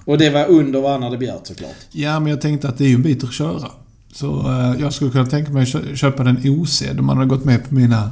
Och 0.06 0.18
det 0.18 0.30
var 0.30 0.46
under 0.50 0.82
vad 0.82 0.92
han 0.92 1.04
hade 1.04 1.18
begärt 1.18 1.48
såklart. 1.48 1.76
Ja, 1.92 2.20
men 2.20 2.30
jag 2.30 2.42
tänkte 2.42 2.70
att 2.70 2.78
det 2.78 2.84
är 2.84 2.88
ju 2.90 2.96
en 2.96 3.02
bit 3.02 3.24
att 3.24 3.34
köra. 3.34 3.68
Så 4.14 4.52
eh, 4.52 4.82
jag 4.82 4.94
skulle 4.94 5.12
kunna 5.12 5.26
tänka 5.26 5.52
mig 5.52 5.64
att 5.64 5.70
kö- 5.70 5.96
köpa 5.96 6.24
den 6.24 6.38
osedd 6.60 7.00
om 7.00 7.10
han 7.10 7.18
hade 7.18 7.30
gått 7.30 7.46
med 7.46 7.70
på 7.70 7.76
mina 7.76 8.12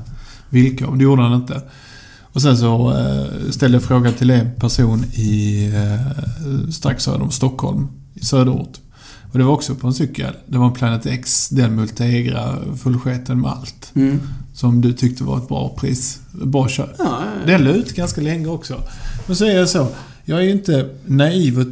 villkor. 0.50 0.88
Men 0.90 0.98
det 0.98 1.04
gjorde 1.04 1.22
han 1.22 1.34
inte. 1.34 1.62
Och 2.34 2.42
sen 2.42 2.58
så 2.58 2.92
eh, 2.98 3.50
ställde 3.52 3.76
jag 3.76 3.84
frågan 3.84 4.14
till 4.14 4.30
en 4.30 4.56
person 4.56 5.04
i 5.14 5.66
eh, 5.76 6.70
strax 6.72 7.04
söder 7.04 7.22
om 7.22 7.32
Stockholm, 7.32 7.88
i 8.14 8.26
söderort. 8.26 8.78
Och 9.32 9.38
det 9.38 9.44
var 9.44 9.54
också 9.54 9.76
på 9.76 9.88
en 9.88 9.94
cykel. 9.94 10.34
Det 10.48 10.58
var 10.58 10.66
en 10.66 10.74
Planet 10.74 11.06
X, 11.06 11.50
den 11.50 11.76
Multegra, 11.76 12.58
fullsketen 12.84 13.42
med 13.42 13.52
allt. 13.52 13.92
Mm. 13.96 14.20
Som 14.54 14.82
du 14.82 14.94
tyckte 14.94 15.24
var 15.24 15.38
ett 15.38 15.48
bra 15.48 15.70
pris. 15.70 16.20
Bra 16.32 16.68
köp. 16.68 16.90
Ja, 16.98 17.06
ja, 17.06 17.26
ja. 17.40 17.52
Den 17.52 17.64
la 17.64 17.72
ut 17.72 17.96
ganska 17.96 18.22
länge 18.22 18.48
också. 18.48 18.82
Men 19.28 19.36
så 19.36 19.46
är 19.46 19.56
jag 19.56 19.70
så. 19.70 19.88
Jag 20.26 20.40
är 20.40 20.44
ju 20.44 20.52
inte 20.52 20.90
naiv 21.06 21.60
och 21.60 21.66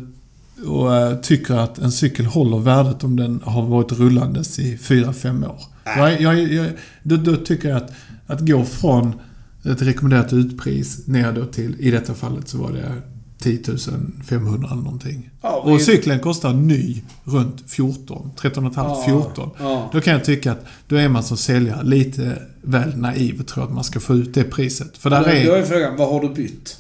och 0.66 0.96
eh, 0.96 1.18
tycker 1.20 1.54
att 1.54 1.80
en 1.80 1.92
cykel 1.92 2.26
håller 2.26 2.58
värdet 2.58 3.04
om 3.04 3.16
den 3.16 3.42
har 3.44 3.66
varit 3.66 3.92
rullandes 3.92 4.60
i 4.60 4.78
4-5 4.78 5.50
år. 5.50 5.60
Jag, 5.84 6.22
jag, 6.22 6.54
jag, 6.54 6.68
då, 7.04 7.16
då 7.16 7.36
tycker 7.36 7.70
jag 7.70 7.78
att, 7.78 7.92
att 8.28 8.40
gå 8.48 8.66
från 8.66 9.14
ett 9.64 9.82
rekommenderat 9.82 10.34
utpris 10.34 11.08
ner 11.08 11.32
då 11.32 11.46
till, 11.46 11.76
i 11.80 11.92
detta 11.92 12.14
fallet 12.14 12.50
så 12.50 12.58
var 12.58 12.72
det 12.72 12.94
10 13.40 13.60
500 14.30 14.70
eller 14.72 14.82
någonting. 14.82 15.30
Ja, 15.42 15.50
Och 15.56 15.82
cykeln 15.82 16.20
kostar 16.20 16.54
ny 16.54 17.04
runt 17.24 17.64
14, 17.72 18.32
13 18.38 18.74
500 18.74 19.04
14. 19.06 19.50
Ja. 19.60 19.90
Då 19.94 20.02
kan 20.02 20.14
jag 20.14 20.24
tycka 20.26 20.52
att 20.52 20.66
då 20.88 20.96
är 20.96 21.08
man 21.10 21.24
som 21.24 21.38
säljare 21.38 21.84
lite 21.84 22.42
väl 22.62 22.98
naiv 22.98 23.40
och 23.40 23.48
tror 23.48 23.64
att 23.64 23.74
man 23.74 23.84
ska 23.84 24.00
få 24.00 24.16
ut 24.16 24.34
det 24.34 24.44
priset. 24.44 24.98
För 24.98 25.10
där 25.10 25.20
Då, 25.20 25.26
då 25.26 25.56
är... 25.56 25.60
är 25.60 25.64
frågan, 25.66 25.98
vad 25.98 26.10
har 26.10 26.22
du 26.22 26.30
bytt? 26.30 26.78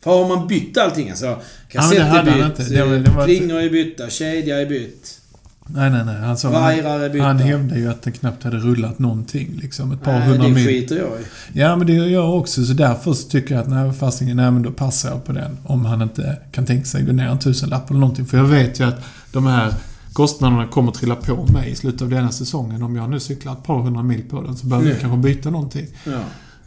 För 0.00 0.10
har 0.10 0.36
man 0.36 0.48
bytt 0.48 0.78
allting 0.78 1.10
alltså? 1.10 1.36
Kassett 1.68 1.96
det 1.96 2.02
hade 2.04 2.30
är 2.30 2.48
bytt. 2.48 2.56
Det 2.68 2.98
det 2.98 3.10
var- 3.10 3.24
plingor 3.24 3.58
är 3.60 3.70
bytta, 3.70 4.10
kedja 4.10 4.60
är 4.60 4.66
bytt. 4.66 5.20
Nej, 5.70 5.90
nej, 5.90 6.04
nej. 6.04 6.16
Han, 6.16 6.36
är 6.36 7.08
bytta. 7.08 7.24
han 7.24 7.38
hävdade 7.38 7.80
ju 7.80 7.90
att 7.90 8.02
den 8.02 8.12
knappt 8.12 8.44
hade 8.44 8.56
rullat 8.56 8.98
någonting. 8.98 9.58
Liksom 9.62 9.92
ett 9.92 10.02
par 10.02 10.12
Nej, 10.12 10.28
hundra 10.28 10.48
det 10.48 10.54
mil. 10.54 10.66
skiter 10.66 10.96
jag 10.96 11.06
i. 11.06 11.24
Ja, 11.60 11.76
men 11.76 11.86
det 11.86 11.92
gör 11.92 12.06
jag 12.06 12.38
också. 12.38 12.64
Så 12.64 12.72
därför 12.72 13.12
så 13.12 13.28
tycker 13.28 13.54
jag 13.54 13.62
att 13.62 13.70
nej, 13.70 13.92
fastingen, 13.92 14.36
nej 14.36 14.50
men 14.50 14.62
då 14.62 14.70
passar 14.70 15.10
jag 15.10 15.24
på 15.24 15.32
den. 15.32 15.58
Om 15.64 15.84
han 15.84 16.02
inte 16.02 16.38
kan 16.52 16.66
tänka 16.66 16.84
sig 16.84 17.02
gå 17.02 17.12
ner 17.12 17.28
en 17.28 17.38
tusenlapp 17.38 17.90
eller 17.90 18.00
någonting. 18.00 18.26
För 18.26 18.36
jag 18.36 18.44
vet 18.44 18.80
ju 18.80 18.84
att 18.84 19.04
de 19.32 19.46
här 19.46 19.74
kostnaderna 20.12 20.66
kommer 20.66 20.92
trilla 20.92 21.16
på 21.16 21.46
mig 21.52 21.70
i 21.70 21.74
slutet 21.74 22.02
av 22.02 22.08
denna 22.08 22.30
säsongen. 22.30 22.82
Om 22.82 22.96
jag 22.96 23.10
nu 23.10 23.20
cyklar 23.20 23.52
ett 23.52 23.64
par 23.64 23.82
hundra 23.82 24.02
mil 24.02 24.22
på 24.30 24.42
den 24.42 24.56
så 24.56 24.66
behöver 24.66 24.90
jag 24.90 25.00
kanske 25.00 25.18
byta 25.18 25.50
någonting. 25.50 25.86
Ja. 26.04 26.20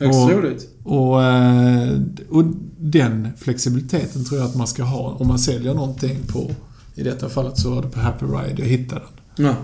Och-. 0.07 0.31
Och, 0.83 1.23
eh, 1.23 1.99
och 2.29 2.43
den 2.77 3.27
flexibiliteten 3.37 4.25
tror 4.25 4.39
jag 4.39 4.49
att 4.49 4.55
man 4.55 4.67
ska 4.67 4.83
ha 4.83 4.99
om 5.19 5.27
man 5.27 5.39
säljer 5.39 5.73
någonting 5.73 6.17
på, 6.27 6.51
i 6.95 7.03
detta 7.03 7.29
fallet 7.29 7.57
så 7.57 7.69
var 7.75 7.81
det 7.81 7.87
på 7.87 7.99
Happy 7.99 8.25
Ride 8.25 8.61
jag 8.61 8.69
hittade 8.69 9.01
den. 9.35 9.45
Ja. 9.45 9.55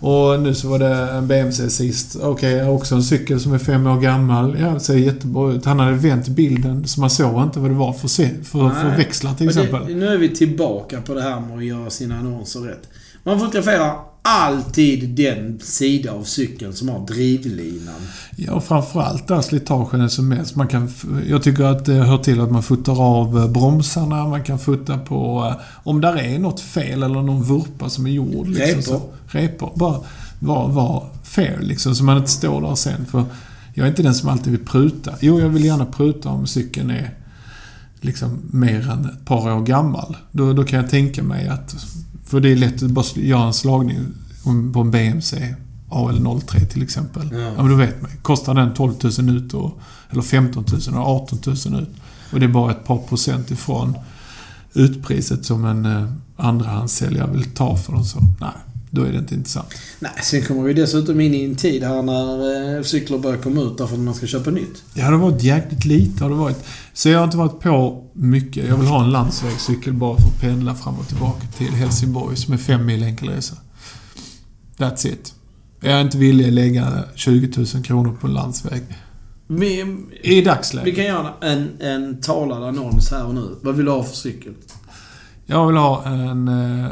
Och 0.00 0.40
nu 0.40 0.54
så 0.54 0.68
var 0.68 0.78
det 0.78 1.10
en 1.10 1.28
BMC 1.28 1.70
sist. 1.70 2.16
Okej, 2.22 2.68
också 2.68 2.94
en 2.94 3.02
cykel 3.02 3.40
som 3.40 3.52
är 3.52 3.58
fem 3.58 3.86
år 3.86 4.00
gammal. 4.00 4.56
Ja, 4.60 4.66
det 4.66 4.80
ser 4.80 4.94
jättebra 4.94 5.52
ut. 5.52 5.64
Han 5.64 5.80
hade 5.80 5.92
vänt 5.92 6.28
bilden 6.28 6.88
så 6.88 7.00
man 7.00 7.10
såg 7.10 7.42
inte 7.42 7.60
vad 7.60 7.70
det 7.70 7.74
var 7.74 7.92
för, 7.92 8.08
för, 8.44 8.70
för 8.70 8.96
växlar 8.96 9.34
till 9.34 9.48
exempel. 9.48 9.86
Det, 9.86 9.94
nu 9.94 10.08
är 10.08 10.18
vi 10.18 10.28
tillbaka 10.28 11.00
på 11.00 11.14
det 11.14 11.22
här 11.22 11.40
med 11.40 11.56
att 11.58 11.64
göra 11.64 11.90
sina 11.90 12.18
annonser 12.18 12.60
rätt. 12.60 12.88
Man 13.22 13.40
fotograferar 13.40 14.09
alltid 14.22 15.08
den 15.08 15.60
sida 15.60 16.12
av 16.12 16.22
cykeln 16.22 16.72
som 16.72 16.88
har 16.88 17.06
drivlinan. 17.06 18.00
Ja, 18.36 18.52
och 18.52 18.64
framförallt 18.64 19.28
där 19.28 19.40
slitagen 19.40 20.00
är 20.00 20.08
som 20.08 20.28
mest. 20.28 20.56
Man 20.56 20.68
kan, 20.68 20.90
jag 21.28 21.42
tycker 21.42 21.64
att 21.64 21.84
det 21.84 21.94
hör 21.94 22.18
till 22.18 22.40
att 22.40 22.50
man 22.50 22.62
fotar 22.62 23.02
av 23.02 23.38
eh, 23.38 23.48
bromsarna, 23.48 24.28
man 24.28 24.44
kan 24.44 24.58
fota 24.58 24.98
på 24.98 25.46
eh, 25.50 25.64
om 25.82 26.00
där 26.00 26.16
är 26.16 26.38
något 26.38 26.60
fel 26.60 27.02
eller 27.02 27.22
någon 27.22 27.42
vurpa 27.42 27.88
som 27.88 28.06
är 28.06 28.10
gjord. 28.10 28.48
Liksom, 28.48 28.66
Repor. 28.66 28.82
Så, 28.82 29.02
repor. 29.26 29.72
Bara 29.74 30.00
var, 30.38 30.68
var 30.68 31.06
fair 31.22 31.58
liksom, 31.60 31.94
så 31.94 32.04
man 32.04 32.16
inte 32.16 32.30
står 32.30 32.60
där 32.60 32.74
sen. 32.74 33.06
För 33.06 33.24
jag 33.74 33.84
är 33.84 33.90
inte 33.90 34.02
den 34.02 34.14
som 34.14 34.28
alltid 34.28 34.52
vill 34.52 34.66
pruta. 34.66 35.14
Jo, 35.20 35.40
jag 35.40 35.48
vill 35.48 35.64
gärna 35.64 35.86
pruta 35.86 36.28
om 36.28 36.46
cykeln 36.46 36.90
är 36.90 37.14
liksom 38.00 38.38
mer 38.50 38.90
än 38.90 39.04
ett 39.04 39.24
par 39.24 39.52
år 39.52 39.60
gammal. 39.60 40.16
Då, 40.32 40.52
då 40.52 40.64
kan 40.64 40.80
jag 40.80 40.90
tänka 40.90 41.22
mig 41.22 41.48
att... 41.48 41.74
För 42.30 42.40
det 42.40 42.48
är 42.48 42.56
lätt 42.56 42.82
att 42.82 42.90
bara 42.90 43.04
göra 43.14 43.46
en 43.46 43.54
slagning 43.54 43.98
på 44.72 44.80
en 44.80 44.90
BMC 44.90 45.54
AL03 45.88 46.66
till 46.66 46.82
exempel. 46.82 47.28
Ja. 47.32 47.38
Ja, 47.38 47.62
men 47.62 47.70
då 47.70 47.76
vet 47.76 48.02
man. 48.02 48.10
Kostar 48.22 48.54
den 48.54 48.74
12 48.74 48.94
000 49.18 49.36
ut 49.36 49.54
och, 49.54 49.80
eller 50.10 50.22
15 50.22 50.64
000 50.88 51.00
och 51.00 51.08
18 51.08 51.38
000 51.46 51.82
ut. 51.82 51.88
Och 52.32 52.40
det 52.40 52.46
är 52.46 52.48
bara 52.48 52.70
ett 52.70 52.84
par 52.84 52.98
procent 52.98 53.50
ifrån 53.50 53.94
utpriset 54.72 55.44
som 55.44 55.64
en 55.64 55.86
eh, 55.86 56.08
andrahandssäljare 56.36 57.30
vill 57.30 57.54
ta 57.54 57.76
för 57.76 57.92
dem. 57.92 58.04
Så 58.04 58.18
nej, 58.40 58.50
då 58.90 59.02
är 59.02 59.12
det 59.12 59.18
inte 59.18 59.34
intressant. 59.34 59.74
Nej, 59.98 60.12
sen 60.22 60.42
kommer 60.42 60.62
vi 60.62 60.74
dessutom 60.74 61.20
in 61.20 61.34
i 61.34 61.44
en 61.44 61.56
tid 61.56 61.82
här 61.82 62.02
när 62.02 62.76
eh, 62.76 62.82
cyklar 62.82 63.18
börjar 63.18 63.36
komma 63.38 63.60
ut 63.60 63.78
därför 63.78 63.94
att 63.94 64.00
man 64.00 64.14
ska 64.14 64.26
köpa 64.26 64.50
nytt. 64.50 64.82
Det 64.94 65.00
har 65.00 65.12
varit 65.18 65.42
jäkligt 65.42 65.84
lite. 65.84 66.24
Har 66.24 66.30
det 66.30 66.36
varit. 66.36 66.64
Så 66.92 67.08
jag 67.08 67.18
har 67.18 67.24
inte 67.24 67.36
varit 67.36 67.60
på 67.60 68.04
mycket. 68.12 68.68
Jag 68.68 68.76
vill 68.76 68.86
ha 68.86 69.04
en 69.04 69.10
landsvägscykel 69.10 69.92
bara 69.92 70.16
för 70.16 70.28
att 70.28 70.40
pendla 70.40 70.74
fram 70.74 70.94
och 70.98 71.08
tillbaka 71.08 71.46
till 71.58 71.70
Helsingborg 71.72 72.36
som 72.36 72.54
är 72.54 72.58
fem 72.58 72.86
mil 72.86 73.02
enkel 73.02 73.28
resa. 73.28 73.56
That's 74.76 75.06
it. 75.06 75.34
Jag 75.80 75.92
är 75.92 76.00
inte 76.00 76.18
villig 76.18 76.46
att 76.46 76.52
lägga 76.52 77.04
20 77.14 77.66
000 77.74 77.84
kronor 77.84 78.16
på 78.20 78.26
en 78.26 78.32
landsväg. 78.32 78.82
Vi, 79.46 79.80
I 79.80 79.86
vi 80.22 80.42
dagsläget. 80.42 80.96
kan 80.96 81.04
göra 81.04 81.34
en, 81.40 81.68
en 81.80 82.20
talad 82.20 82.62
annons 82.64 83.10
här 83.10 83.26
och 83.26 83.34
nu. 83.34 83.48
Vad 83.62 83.76
vill 83.76 83.84
du 83.84 83.90
ha 83.90 84.04
för 84.04 84.16
cykel? 84.16 84.52
Jag 85.50 85.66
vill 85.66 85.76
ha 85.76 86.04
en 86.04 86.48
eh, 86.48 86.86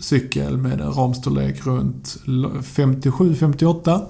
cykel 0.00 0.56
med 0.56 0.80
en 0.80 0.92
ramstorlek 0.92 1.66
runt 1.66 2.16
57-58. 2.26 4.00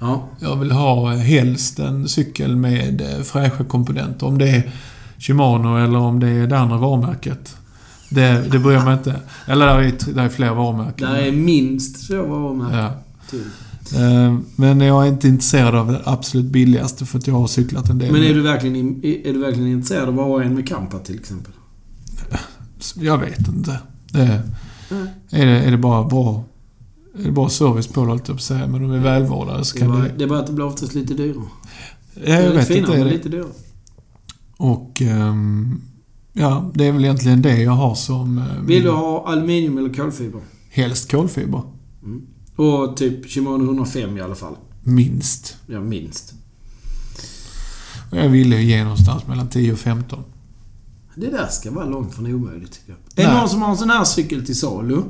Ja. 0.00 0.22
Jag 0.40 0.56
vill 0.56 0.70
ha 0.70 1.12
eh, 1.12 1.18
helst 1.18 1.78
en 1.78 2.08
cykel 2.08 2.56
med 2.56 3.00
eh, 3.00 3.22
fräscha 3.22 3.64
komponenter. 3.64 4.26
Om 4.26 4.38
det 4.38 4.48
är 4.48 4.70
Shimano 5.18 5.76
eller 5.84 5.98
om 5.98 6.20
det 6.20 6.28
är 6.28 6.46
det 6.46 6.58
andra 6.58 6.76
varumärket. 6.76 7.56
Det, 8.10 8.44
det 8.52 8.58
bryr 8.58 8.74
jag 8.74 8.84
mig 8.84 8.94
inte. 8.94 9.20
Eller 9.46 9.66
där 9.66 9.78
är, 9.78 10.14
där 10.14 10.24
är 10.24 10.28
fler 10.28 10.54
varumärken. 10.54 11.08
Där 11.08 11.16
är 11.18 11.32
minst 11.32 12.08
två 12.08 12.22
varumärken 12.22 12.78
Ja. 12.78 12.90
till. 13.30 13.44
Eh, 14.02 14.38
Men 14.56 14.80
jag 14.80 15.04
är 15.06 15.08
inte 15.08 15.28
intresserad 15.28 15.74
av 15.74 15.92
det 15.92 16.00
absolut 16.04 16.46
billigaste 16.46 17.06
för 17.06 17.18
att 17.18 17.26
jag 17.26 17.34
har 17.34 17.46
cyklat 17.46 17.88
en 17.88 17.98
del. 17.98 18.12
Men 18.12 18.22
är 18.22 18.34
du 18.34 18.40
verkligen, 18.42 18.76
är 19.04 19.32
du 19.32 19.38
verkligen 19.38 19.68
intresserad 19.68 20.08
av 20.08 20.20
att 20.20 20.26
ha 20.26 20.42
en 20.42 20.54
med 20.54 20.68
Kampa 20.68 20.98
till 20.98 21.14
exempel? 21.18 21.52
Jag 22.94 23.18
vet 23.18 23.48
inte. 23.48 23.80
Det, 24.12 24.42
Mm. 24.90 25.06
är, 25.30 25.46
det, 25.46 25.52
är 25.52 25.70
det 25.70 25.78
bara 25.78 26.04
bra... 26.04 26.44
Är 27.18 27.22
det 27.24 27.32
bra 27.32 27.48
service 27.48 27.86
på 27.86 28.00
det, 28.00 28.06
jag 28.28 28.40
säga. 28.40 28.66
Men 28.66 28.82
de 28.82 28.90
är 28.90 28.98
välvårdade 28.98 29.64
så 29.64 29.74
Det 29.76 29.78
är, 29.82 29.86
kan 29.86 29.92
bara, 29.96 30.02
det... 30.02 30.14
det 30.18 30.24
är 30.24 30.28
bara 30.28 30.38
att 30.38 30.46
det 30.46 30.52
blir 30.52 30.64
oftast 30.66 30.94
lite 30.94 31.14
dyrare. 31.14 31.42
Ja, 32.14 32.22
jag 32.34 32.42
lite 32.42 32.56
vet 32.56 32.66
finare, 32.68 32.80
inte. 32.92 33.00
Är 33.00 33.04
det. 33.04 33.10
lite 33.10 33.28
dyrare. 33.28 33.48
Och... 34.56 35.02
ehm, 35.02 35.80
ja, 36.32 36.70
det 36.74 36.84
är 36.86 36.92
väl 36.92 37.04
egentligen 37.04 37.42
det 37.42 37.62
jag 37.62 37.72
har 37.72 37.94
som... 37.94 38.38
eh, 38.38 38.44
Vill 38.66 38.82
du 38.82 38.90
ha 38.90 39.28
aluminium 39.28 39.78
eller 39.78 39.94
kolfiber? 39.94 40.40
Helst 40.70 41.10
kolfiber. 41.10 41.62
Och 42.56 42.96
typ 42.96 43.30
Shimano 43.30 43.64
105 43.64 44.16
i 44.16 44.20
alla 44.20 44.34
fall. 44.34 44.56
Minst. 44.82 45.56
Ja, 45.66 45.80
minst. 45.80 46.34
Jag 48.12 48.28
ville 48.28 48.62
ge 48.62 48.82
någonstans 48.84 49.26
mellan 49.26 49.48
10 49.48 49.72
och 49.72 49.78
15. 49.78 50.18
Det 51.20 51.30
där 51.30 51.46
ska 51.48 51.70
vara 51.70 51.84
långt 51.86 52.14
från 52.14 52.34
omöjligt 52.34 52.72
tycker 52.72 52.88
jag. 52.92 52.98
Är 52.98 53.26
det 53.28 53.32
Nej. 53.32 53.40
någon 53.40 53.48
som 53.50 53.62
har 53.62 53.70
en 53.70 53.76
sån 53.76 53.90
här 53.90 54.04
cykel 54.04 54.46
till 54.46 54.56
salu 54.58 55.02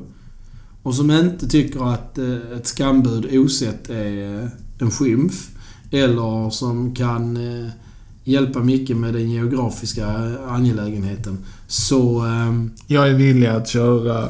och 0.82 0.94
som 0.94 1.10
inte 1.10 1.48
tycker 1.48 1.92
att 1.94 2.18
eh, 2.18 2.56
ett 2.56 2.66
skambud 2.66 3.38
osett 3.38 3.90
är 3.90 4.42
eh, 4.42 4.48
en 4.78 4.90
skymf 4.90 5.48
eller 5.90 6.50
som 6.50 6.94
kan 6.94 7.36
eh, 7.36 7.68
hjälpa 8.24 8.58
Micke 8.60 8.90
med 8.90 9.14
den 9.14 9.30
geografiska 9.30 10.06
angelägenheten 10.48 11.38
så... 11.66 12.24
Jag 12.86 13.08
är 13.08 13.14
villig 13.14 13.46
att 13.46 13.68
köra... 13.68 14.28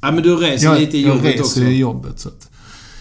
Ja 0.00 0.10
men 0.12 0.22
du 0.22 0.36
reser 0.36 0.66
Jag, 0.66 0.80
lite 0.80 0.98
i 0.98 1.02
jag 1.02 1.16
jobbet 1.16 1.24
reser 1.32 1.42
också. 1.44 1.60
i 1.60 1.78
jobbet 1.78 2.18
så 2.20 2.28
att... 2.28 2.48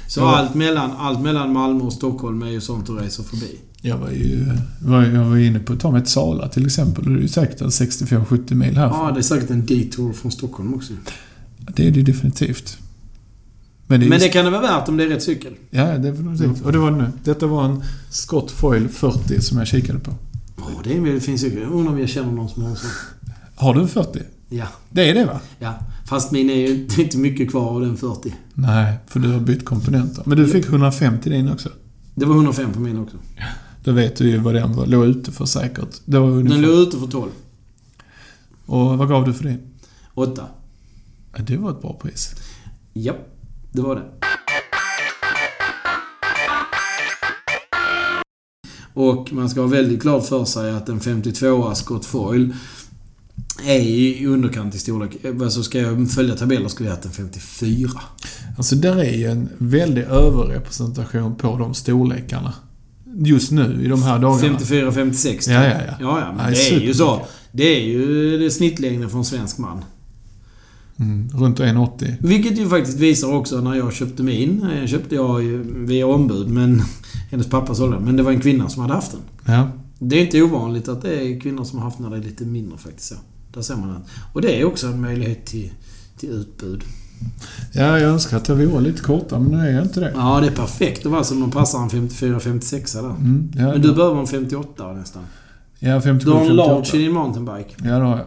Så 0.08 0.20
Ja. 0.20 0.36
allt, 0.36 0.54
mellan, 0.56 0.92
allt 0.92 1.22
mellan 1.22 1.54
Malmö 1.54 1.84
och 1.84 1.94
Stockholm 1.94 2.42
är 2.42 2.50
ju 2.50 2.62
sånt 2.62 2.88
du 2.88 2.94
reser 2.94 3.24
förbi. 3.24 3.58
Jag 3.82 3.98
var 3.98 4.10
ju... 4.10 4.46
Var, 4.82 5.04
jag 5.04 5.24
var 5.26 5.38
inne 5.38 5.60
på 5.60 5.74
att 5.74 5.80
ta 5.80 5.92
mig 5.92 6.02
till 6.02 6.12
Sala 6.12 6.48
till 6.48 6.66
exempel. 6.66 7.06
Och 7.06 7.12
det 7.12 7.20
är 7.20 7.22
ju 7.22 7.28
säkert 7.28 7.62
en 7.62 7.70
65-70 7.70 8.54
mil 8.54 8.78
härifrån. 8.78 9.00
Ja, 9.06 9.12
det 9.12 9.20
är 9.20 9.22
säkert 9.22 9.50
en 9.50 9.66
detour 9.66 10.14
från 10.14 10.32
Stockholm 10.32 10.74
också. 10.74 10.94
Det 11.76 11.88
är 11.88 11.92
det 11.92 12.02
definitivt. 12.02 12.78
Men 13.88 14.00
det 14.00 14.06
är 14.06 14.10
Men 14.10 14.20
ju- 14.20 14.26
det 14.26 14.30
kan 14.34 14.46
det 14.46 14.52
vara 14.52 14.62
värt 14.62 14.90
om 14.90 14.98
det 14.98 15.04
är 15.04 15.08
rätt 15.08 15.24
cykel. 15.24 15.54
Ja, 15.70 15.98
definitivt. 15.98 16.62
Och 16.62 16.72
det 16.72 16.78
var 16.78 16.92
det 16.92 16.98
nu. 16.98 17.08
Detta 17.24 17.48
var 17.48 17.66
en 17.66 17.84
Scott 18.10 18.52
Foil 18.52 18.88
40 18.90 19.42
som 19.42 19.58
jag 19.58 19.68
kikade 19.68 20.00
på. 20.00 20.14
Åh, 20.58 20.66
det, 20.84 20.98
är, 20.98 21.02
det 21.14 21.20
finns 21.20 21.44
ju... 21.44 21.60
Jag 21.60 21.72
undrar 21.72 21.94
om 21.94 22.00
jag 22.00 22.10
känner 22.10 22.32
någon 22.32 22.50
som 22.50 22.64
har 22.64 22.70
en 22.70 22.76
sån. 22.76 22.90
Har 23.56 23.74
du 23.74 23.82
en 23.82 23.88
40? 23.88 24.20
Ja. 24.50 24.68
Det 24.90 25.10
är 25.10 25.14
det 25.14 25.26
va? 25.26 25.40
Ja. 25.60 25.74
Fast 26.06 26.32
min 26.32 26.50
är 26.50 26.56
ju 26.56 26.88
inte 26.98 27.18
mycket 27.18 27.50
kvar 27.52 27.70
av 27.70 27.82
den 27.82 27.98
40. 27.98 28.34
Nej, 28.54 28.94
för 29.08 29.20
du 29.20 29.30
har 29.30 29.40
bytt 29.40 29.66
komponenter. 29.66 30.24
Men 30.26 30.38
du 30.38 30.48
fick 30.48 30.66
150 30.66 31.30
din 31.30 31.52
också. 31.52 31.70
Det 32.16 32.26
var 32.26 32.36
105 32.36 32.74
på 32.74 32.80
min 32.80 32.98
också. 33.00 33.18
Då 33.84 33.92
vet 33.92 34.16
du 34.16 34.30
ju 34.30 34.38
vad 34.38 34.54
den 34.54 34.74
var, 34.74 34.86
låg 34.86 35.06
ute 35.06 35.32
för 35.32 35.46
säkert. 35.46 36.02
Det 36.06 36.20
var 36.20 36.30
ungefär. 36.30 36.62
Den 36.62 36.70
låg 36.70 36.80
ute 36.80 36.98
för 36.98 37.08
12. 37.08 37.32
Och 38.66 38.98
vad 38.98 39.10
gav 39.10 39.26
du 39.26 39.34
för 39.34 39.44
din? 39.44 39.60
8. 40.14 40.46
Ja, 41.36 41.44
det 41.44 41.58
var 41.58 41.72
ett 41.72 41.82
bra 41.82 42.00
pris. 42.02 42.36
Ja, 42.94 43.14
det 43.72 43.82
var 43.82 43.96
det. 43.96 44.04
Och 48.94 49.34
man 49.34 49.50
ska 49.50 49.62
ha 49.62 49.68
väldigt 49.68 50.02
klart 50.02 50.26
för 50.26 50.46
sig 50.46 50.72
att 50.72 50.90
en 50.90 51.00
52a 51.00 51.74
Scott 51.74 52.06
Foil 52.06 52.54
är 53.66 53.80
i 53.80 54.26
underkant 54.26 54.76
i 54.76 54.80
storlek. 54.80 55.26
Alltså 55.26 55.64
ska 55.64 55.80
jag 55.80 56.12
följa 56.12 56.36
tabeller 56.36 56.68
skulle 56.68 56.90
jag 56.90 56.96
ha 56.96 57.04
en 57.04 57.12
54. 57.12 57.90
Alltså 58.58 58.76
där 58.76 58.98
är 58.98 59.18
ju 59.18 59.26
en 59.26 59.50
väldig 59.58 60.04
överrepresentation 60.04 61.36
på 61.36 61.58
de 61.58 61.74
storlekarna. 61.74 62.54
Just 63.26 63.52
nu, 63.52 63.82
i 63.84 63.88
de 63.88 64.04
här 64.04 64.20
dagarna. 64.20 64.42
54, 64.42 64.92
56. 64.92 65.48
Ja, 65.48 65.54
ja, 65.54 65.70
ja. 65.70 65.94
Ja, 66.00 66.20
ja 66.20 66.28
men 66.28 66.38
Nej, 66.38 66.54
det 66.54 66.76
är 66.76 66.80
ju 66.80 66.94
så. 66.94 67.22
Det 67.52 67.64
är 67.64 67.82
ju 67.82 68.38
det 68.38 68.52
snittlängden 68.52 69.10
för 69.10 69.18
en 69.18 69.26
svensk 69.26 69.58
man. 69.58 69.84
Mm, 71.00 71.30
runt 71.34 71.60
1,80. 71.60 72.16
Vilket 72.20 72.60
ju 72.60 72.70
faktiskt 72.70 72.98
visar 72.98 73.34
också 73.34 73.62
när 73.62 73.76
jag 73.76 73.94
köpte 73.94 74.24
min. 74.24 74.68
Jag 74.80 74.90
köpte 74.90 75.16
jag 75.16 75.40
via 75.76 76.08
ombud, 76.08 76.50
men... 76.50 76.84
Hennes 77.32 77.50
pappa 77.50 77.76
sålde 77.76 77.96
den. 77.96 78.06
Men 78.06 78.16
det 78.16 78.24
var 78.24 78.32
en 78.32 78.42
kvinna 78.42 78.70
som 78.70 78.82
hade 78.82 78.94
haft 78.94 79.12
den. 79.12 79.22
Ja. 79.56 79.72
Det 80.00 80.16
är 80.16 80.22
inte 80.22 80.42
ovanligt 80.42 80.88
att 80.88 81.02
det 81.02 81.16
är 81.16 81.40
kvinnor 81.40 81.64
som 81.64 81.80
har 81.80 81.86
haft 81.86 82.00
när 82.00 82.10
det 82.10 82.18
är 82.18 82.22
lite 82.22 82.46
mindre 82.46 82.78
faktiskt. 82.78 83.10
Så. 83.10 83.16
Där 83.54 83.62
ser 83.62 83.76
man 83.76 83.88
den. 83.88 84.02
Och 84.34 84.42
det 84.42 84.60
är 84.60 84.66
också 84.66 84.88
en 84.88 85.02
möjlighet 85.02 85.46
till, 85.46 85.72
till 86.18 86.30
utbud. 86.30 86.84
Ja, 87.72 88.00
jag 88.00 88.10
önskar 88.12 88.38
att 88.38 88.50
jag 88.50 88.56
vore 88.56 88.82
lite 88.82 89.02
kortare, 89.02 89.40
men 89.40 89.52
nu 89.52 89.68
är 89.68 89.72
jag 89.74 89.84
inte 89.84 90.00
det. 90.00 90.12
Ja, 90.16 90.40
det 90.42 90.48
är 90.48 90.52
perfekt 90.52 91.06
att 91.06 91.12
vara 91.12 91.24
som 91.24 91.40
de 91.40 91.52
passar 91.52 91.80
en 91.80 91.90
54-56 91.90 93.02
där. 93.02 93.10
Mm, 93.10 93.52
ja, 93.56 93.62
Men 93.72 93.82
du 93.82 93.94
behöver 93.96 94.20
en 94.22 94.28
58 94.28 94.94
nästan. 94.94 95.24
Ja, 95.80 96.02
57, 96.02 96.26
Du 96.30 96.32
har 96.36 96.42
en 96.42 96.48
58. 96.48 96.74
large 96.74 96.98
i 96.98 97.04
din 97.04 97.12
mountainbike. 97.14 97.70
Ja, 97.84 97.90
det 98.00 98.06
har 98.06 98.18
jag. 98.18 98.26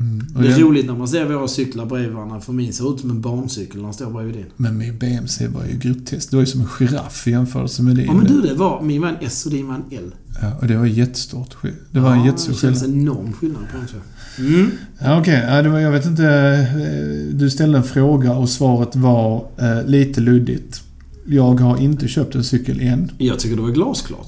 Mm. 0.00 0.26
Det 0.34 0.40
är 0.48 0.50
den- 0.50 0.60
roligt 0.60 0.86
när 0.86 0.94
man 0.96 1.08
ser 1.08 1.24
våra 1.24 1.48
cyklar 1.48 1.86
bredvid 1.86 2.12
varandra. 2.12 2.40
För 2.40 2.52
min 2.52 2.72
ser 2.72 2.94
ut 2.94 3.00
som 3.00 3.10
en 3.10 3.20
barncykel 3.20 3.76
när 3.76 3.84
den 3.84 3.92
står 3.94 4.10
bredvid 4.10 4.34
din. 4.34 4.46
Men 4.56 4.78
min 4.78 4.98
BMC 4.98 5.46
var 5.48 5.64
ju 5.64 5.78
grotesk. 5.78 6.30
Det 6.30 6.36
var 6.36 6.42
ju 6.42 6.46
som 6.46 6.60
en 6.60 6.66
giraff 6.78 7.26
i 7.28 7.30
jämförelse 7.30 7.82
med 7.82 7.96
din. 7.96 8.06
Ja 8.06 8.12
men 8.12 8.24
du, 8.26 8.40
det 8.40 8.54
var 8.54 8.82
min 8.82 9.00
var 9.02 9.08
en 9.08 9.16
S 9.20 9.46
och 9.46 9.52
din 9.52 9.68
var 9.68 9.74
en 9.74 9.84
L. 9.98 10.14
Ja, 10.40 10.52
och 10.60 10.66
det 10.66 10.76
var 10.76 10.86
jättestort. 10.86 11.56
Det 11.90 12.00
var 12.00 12.12
en 12.12 12.18
ja, 12.20 12.26
jättestor 12.26 12.52
Det 12.52 12.58
känns 12.58 12.82
skillnad. 12.82 13.00
enorm 13.02 13.32
skillnad 13.32 13.62
på 13.62 13.78
så. 13.88 13.96
Mm. 14.42 14.70
Ja, 14.98 15.20
Okej, 15.20 15.44
ja, 15.48 15.62
det 15.62 15.68
var, 15.68 15.78
jag 15.78 15.90
vet 15.92 16.06
inte. 16.06 16.24
eh, 16.26 17.34
Du 17.36 17.50
ställde 17.50 17.78
en 17.78 17.84
fråga 17.84 18.32
och 18.32 18.48
svaret 18.48 18.96
var 18.96 19.44
eh, 19.58 19.84
lite 19.86 20.20
luddigt. 20.20 20.82
Jag 21.26 21.60
har 21.60 21.78
inte 21.78 22.08
köpt 22.08 22.34
en 22.34 22.44
cykel 22.44 22.80
än. 22.80 23.10
Jag 23.18 23.38
tycker 23.38 23.56
det 23.56 23.62
var 23.62 23.70
glasklart. 23.70 24.26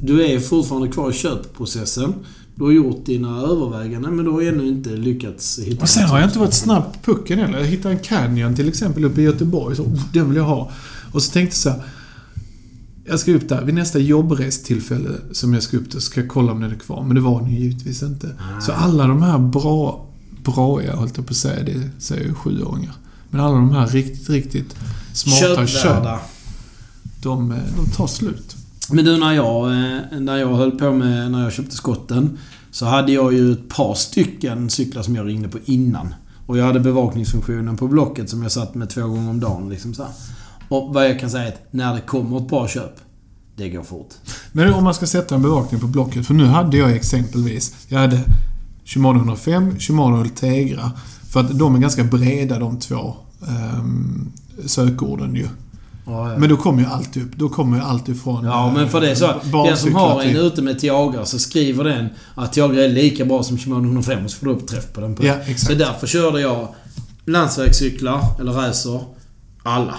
Du 0.00 0.24
är 0.26 0.38
fortfarande 0.40 0.88
kvar 0.88 1.10
i 1.10 1.12
köpprocessen. 1.12 2.14
Du 2.54 2.64
har 2.64 2.72
gjort 2.72 3.06
dina 3.06 3.40
överväganden 3.40 4.16
men 4.16 4.24
du 4.24 4.30
har 4.30 4.42
ännu 4.42 4.66
inte 4.68 4.90
lyckats 4.90 5.58
hitta... 5.58 5.82
Och 5.82 5.88
sen 5.88 6.02
har 6.08 6.18
jag 6.18 6.28
inte 6.28 6.38
varit 6.38 6.54
snabb 6.54 6.82
på 7.02 7.12
pucken 7.12 7.38
heller. 7.38 7.58
Jag 7.58 7.66
hittade 7.66 7.94
en 7.94 8.00
Canyon 8.00 8.54
till 8.54 8.68
exempel 8.68 9.04
uppe 9.04 9.20
i 9.20 9.24
Göteborg. 9.24 9.76
Så, 9.76 9.82
oh, 9.82 10.00
den 10.12 10.28
vill 10.28 10.36
jag 10.36 10.44
ha. 10.44 10.70
Och 11.12 11.22
så 11.22 11.32
tänkte 11.32 11.54
jag 11.54 11.58
så 11.58 11.70
här. 11.70 11.82
Jag 13.08 13.20
ska 13.20 13.32
upp 13.34 13.48
där. 13.48 13.62
Vid 13.62 13.74
nästa 13.74 13.98
jobbrestillfälle 13.98 15.10
som 15.32 15.54
jag 15.54 15.62
ska 15.62 15.76
upp 15.76 15.90
där 15.90 16.00
ska 16.00 16.20
jag 16.20 16.28
kolla 16.30 16.52
om 16.52 16.60
den 16.60 16.70
är 16.70 16.74
kvar. 16.74 17.04
Men 17.04 17.14
det 17.14 17.20
var 17.20 17.40
den 17.40 17.50
ju 17.50 17.58
givetvis 17.58 18.02
inte. 18.02 18.36
Så 18.60 18.72
alla 18.72 19.06
de 19.06 19.22
här 19.22 19.38
bra, 19.38 20.06
bra, 20.44 20.82
jag 20.82 20.96
höll 20.96 21.08
på 21.08 21.22
att 21.30 21.36
säga, 21.36 21.62
det 21.62 21.90
säger 21.98 22.24
ju 22.24 22.34
sjuåringar. 22.34 22.92
Men 23.30 23.40
alla 23.40 23.54
de 23.54 23.70
här 23.70 23.86
riktigt, 23.86 24.30
riktigt 24.30 24.76
smarta 25.12 25.66
köp, 25.66 26.04
de, 27.22 27.52
eh, 27.52 27.58
de 27.76 27.90
tar 27.90 28.06
slut. 28.06 28.56
Men 28.90 29.04
du, 29.04 29.18
när 29.18 29.32
jag, 29.32 29.66
eh, 29.66 30.20
när 30.20 30.36
jag 30.36 30.56
höll 30.56 30.70
på 30.70 30.92
med... 30.92 31.30
När 31.30 31.42
jag 31.42 31.52
köpte 31.52 31.76
skotten. 31.76 32.38
Så 32.70 32.86
hade 32.86 33.12
jag 33.12 33.32
ju 33.32 33.52
ett 33.52 33.68
par 33.68 33.94
stycken 33.94 34.70
cyklar 34.70 35.02
som 35.02 35.16
jag 35.16 35.26
ringde 35.26 35.48
på 35.48 35.58
innan. 35.64 36.14
Och 36.46 36.58
jag 36.58 36.64
hade 36.64 36.80
bevakningsfunktionen 36.80 37.76
på 37.76 37.88
Blocket 37.88 38.30
som 38.30 38.42
jag 38.42 38.52
satt 38.52 38.74
med 38.74 38.90
två 38.90 39.00
gånger 39.00 39.30
om 39.30 39.40
dagen. 39.40 39.68
Liksom 39.68 39.94
så 39.94 40.02
här. 40.02 40.12
Och 40.68 40.94
vad 40.94 41.04
jag 41.10 41.20
kan 41.20 41.30
säga 41.30 41.44
är 41.44 41.48
att 41.48 41.62
när 41.70 41.94
det 41.94 42.00
kommer 42.00 42.36
ett 42.36 42.48
bra 42.48 42.68
köp, 42.68 42.92
det 43.56 43.68
går 43.68 43.82
fort. 43.82 44.08
Men 44.52 44.74
om 44.74 44.84
man 44.84 44.94
ska 44.94 45.06
sätta 45.06 45.34
en 45.34 45.42
bevakning 45.42 45.80
på 45.80 45.86
Blocket. 45.86 46.26
För 46.26 46.34
nu 46.34 46.44
hade 46.44 46.76
jag 46.76 46.92
exempelvis... 46.92 47.74
Jag 47.88 47.98
hade 47.98 48.20
Shimano 48.84 49.18
105, 49.18 49.78
Shimano 49.78 50.20
Ultegra. 50.20 50.92
För 51.30 51.40
att 51.40 51.58
de 51.58 51.74
är 51.74 51.78
ganska 51.78 52.04
breda 52.04 52.58
de 52.58 52.78
två 52.78 53.14
um, 53.78 54.32
sökorden 54.66 55.34
ju. 55.34 55.48
Ja, 56.06 56.32
ja. 56.32 56.38
Men 56.38 56.48
då 56.48 56.56
kommer 56.56 56.80
ju 56.82 56.86
allt 56.88 57.16
upp. 57.16 57.36
Då 57.36 57.48
kommer 57.48 57.76
ju 57.76 57.82
allt 57.82 58.08
ifrån... 58.08 58.44
Ja, 58.44 58.72
men 58.74 58.88
för 58.88 59.00
det 59.00 59.10
är 59.10 59.14
så. 59.14 59.24
eh, 59.26 59.64
Den 59.64 59.76
som 59.76 59.94
har 59.94 60.22
en 60.22 60.36
ute 60.36 60.62
med 60.62 60.78
Tiagra 60.78 61.24
så 61.24 61.38
skriver 61.38 61.84
den 61.84 62.08
att 62.34 62.52
Tiagra 62.52 62.84
är 62.84 62.88
lika 62.88 63.24
bra 63.24 63.42
som 63.42 63.58
Shimano 63.58 63.84
105 63.84 64.24
och 64.24 64.30
så 64.30 64.38
får 64.38 64.46
du 64.46 64.52
upp 64.52 64.66
träff 64.68 64.92
på 64.92 65.00
den. 65.00 65.16
Ja, 65.20 65.34
Så 65.44 65.50
exakt. 65.50 65.78
därför 65.78 66.06
körde 66.06 66.40
jag 66.40 66.68
landsvägscyklar, 67.26 68.20
eller 68.40 68.52
racer, 68.52 69.00
alla. 69.62 69.94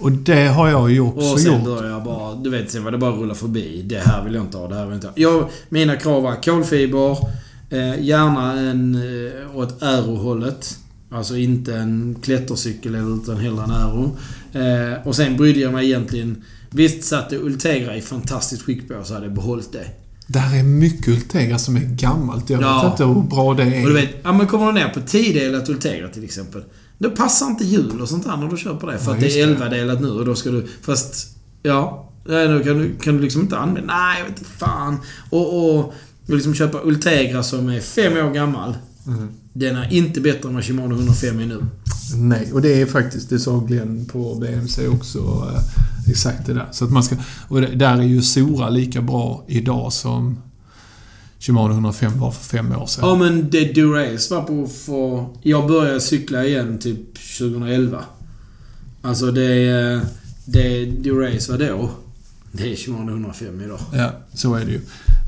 Och 0.00 0.12
det 0.12 0.46
har 0.48 0.68
jag 0.68 0.90
ju 0.92 1.00
också 1.00 1.32
Och 1.32 1.40
sen 1.40 1.52
gjort. 1.52 1.64
började 1.64 1.88
jag 1.88 2.04
bara... 2.04 2.34
Du 2.34 2.50
vet, 2.50 2.70
sen 2.70 2.84
var 2.84 2.90
det 2.90 2.98
bara 2.98 3.10
rulla 3.12 3.34
förbi. 3.34 3.82
Det 3.86 3.98
här 3.98 4.24
vill 4.24 4.34
jag 4.34 4.44
inte 4.44 4.56
ha, 4.58 4.68
det 4.68 4.74
här 4.74 4.82
vill 4.86 4.90
jag 4.90 4.96
inte 4.96 5.06
ha. 5.06 5.14
Jag, 5.16 5.48
mina 5.68 5.96
krav 5.96 6.22
var 6.22 6.42
kolfiber, 6.42 7.10
eh, 7.70 8.02
gärna 8.04 8.52
en 8.60 8.94
eh, 8.94 9.56
åt 9.58 9.82
aerohållet. 9.82 10.78
Alltså 11.12 11.36
inte 11.36 11.74
en 11.74 12.16
klättercykel 12.22 12.94
eller 12.94 13.16
utan 13.16 13.36
hellre 13.36 13.64
en 13.64 13.70
aero. 13.70 14.16
Eh, 14.52 15.06
och 15.06 15.16
sen 15.16 15.36
brydde 15.36 15.60
jag 15.60 15.72
mig 15.72 15.86
egentligen... 15.86 16.42
Visst 16.72 17.04
satt 17.04 17.30
det 17.30 17.38
Ultegra 17.38 17.96
i 17.96 18.00
fantastiskt 18.00 18.62
skick 18.62 18.88
på 18.88 19.04
så 19.04 19.14
hade 19.14 19.26
jag 19.26 19.34
behållit 19.34 19.72
det. 19.72 19.84
Där 20.26 20.58
är 20.58 20.62
mycket 20.62 21.08
Ultegra 21.08 21.58
som 21.58 21.76
är 21.76 21.80
gammalt. 21.80 22.50
Jag 22.50 22.62
Ja. 22.62 22.82
vet 22.82 22.92
inte 22.92 23.04
hur 23.04 23.22
bra 23.28 23.54
det 23.54 23.62
är. 23.62 23.82
Och 23.82 23.88
du 23.88 23.94
vet, 23.94 24.10
ja 24.22 24.32
men 24.32 24.46
kommer 24.46 24.66
du 24.66 24.72
ner 24.72 24.88
på 24.88 25.00
10-delat 25.00 25.68
Ultegra 25.68 26.08
till 26.08 26.24
exempel. 26.24 26.62
Då 27.02 27.10
passar 27.10 27.46
inte 27.46 27.64
hjul 27.64 28.00
och 28.00 28.08
sånt 28.08 28.24
där 28.24 28.36
när 28.36 28.48
du 28.48 28.56
köper 28.56 28.86
det. 28.86 28.98
För 28.98 29.10
Ja, 29.10 29.14
att 29.14 29.20
det 29.20 29.40
är 29.40 29.46
det. 29.46 29.54
11-delat 29.54 30.00
nu 30.00 30.08
och 30.10 30.24
då 30.24 30.34
ska 30.34 30.50
du... 30.50 30.66
Fast... 30.82 31.36
Ja. 31.62 32.10
nej, 32.26 32.48
Då 32.48 32.64
kan 32.64 32.78
du, 32.78 32.96
kan 33.02 33.16
du 33.16 33.22
liksom 33.22 33.42
inte 33.42 33.58
använda... 33.58 33.94
Nej, 33.94 34.18
jag 34.18 34.28
vet 34.28 34.38
inte 34.38 34.50
fan. 34.50 34.96
Och, 35.30 35.56
och, 35.56 35.78
och 36.28 36.34
liksom 36.34 36.54
köpa 36.54 36.80
Ultegra 36.84 37.42
som 37.42 37.68
är 37.68 37.80
fem 37.80 38.12
år 38.12 38.34
gammal. 38.34 38.76
Mm. 39.06 39.28
Den 39.52 39.76
är 39.76 39.92
inte 39.92 40.20
bättre 40.20 40.48
än 40.48 40.54
vad 40.54 40.64
Shimano 40.64 40.94
105 40.94 41.40
är 41.40 41.46
nu. 41.46 41.64
Nej, 42.16 42.52
och 42.52 42.62
det 42.62 42.82
är 42.82 42.86
faktiskt, 42.86 43.30
det 43.30 43.38
sa 43.38 43.58
Glenn 43.58 44.06
på 44.12 44.34
BMC 44.34 44.88
också, 44.88 45.18
eh, 45.18 46.10
exakt 46.10 46.46
det 46.46 46.54
där. 46.54 46.68
Så 46.72 46.84
att 46.84 46.90
man 46.90 47.02
ska, 47.04 47.16
och 47.48 47.60
där 47.60 47.98
är 47.98 48.02
ju 48.02 48.22
Sora 48.22 48.68
lika 48.68 49.00
bra 49.02 49.44
idag 49.48 49.92
som 49.92 50.38
Shimano 51.40 51.74
105 51.74 52.18
var 52.18 52.30
för 52.30 52.44
fem 52.44 52.72
år 52.72 52.86
sedan. 52.86 53.08
Ja 53.08 53.14
men 53.16 53.50
det 53.50 53.74
Durace 53.74 54.34
var 54.34 54.42
på 54.42 54.68
för... 54.68 55.26
Jag 55.42 55.68
började 55.68 56.00
cykla 56.00 56.44
igen 56.44 56.78
typ 56.78 57.14
2011. 57.38 58.04
Alltså 59.02 59.30
det... 59.30 60.00
Det 60.44 60.84
Durace 60.84 61.52
var 61.52 61.58
då. 61.58 61.90
Det 62.52 62.72
är 62.72 62.76
Shimano 62.76 63.10
105 63.10 63.60
idag. 63.60 63.80
Ja, 63.92 64.10
så 64.34 64.54
är 64.54 64.64
det 64.64 64.70
ju. 64.70 64.80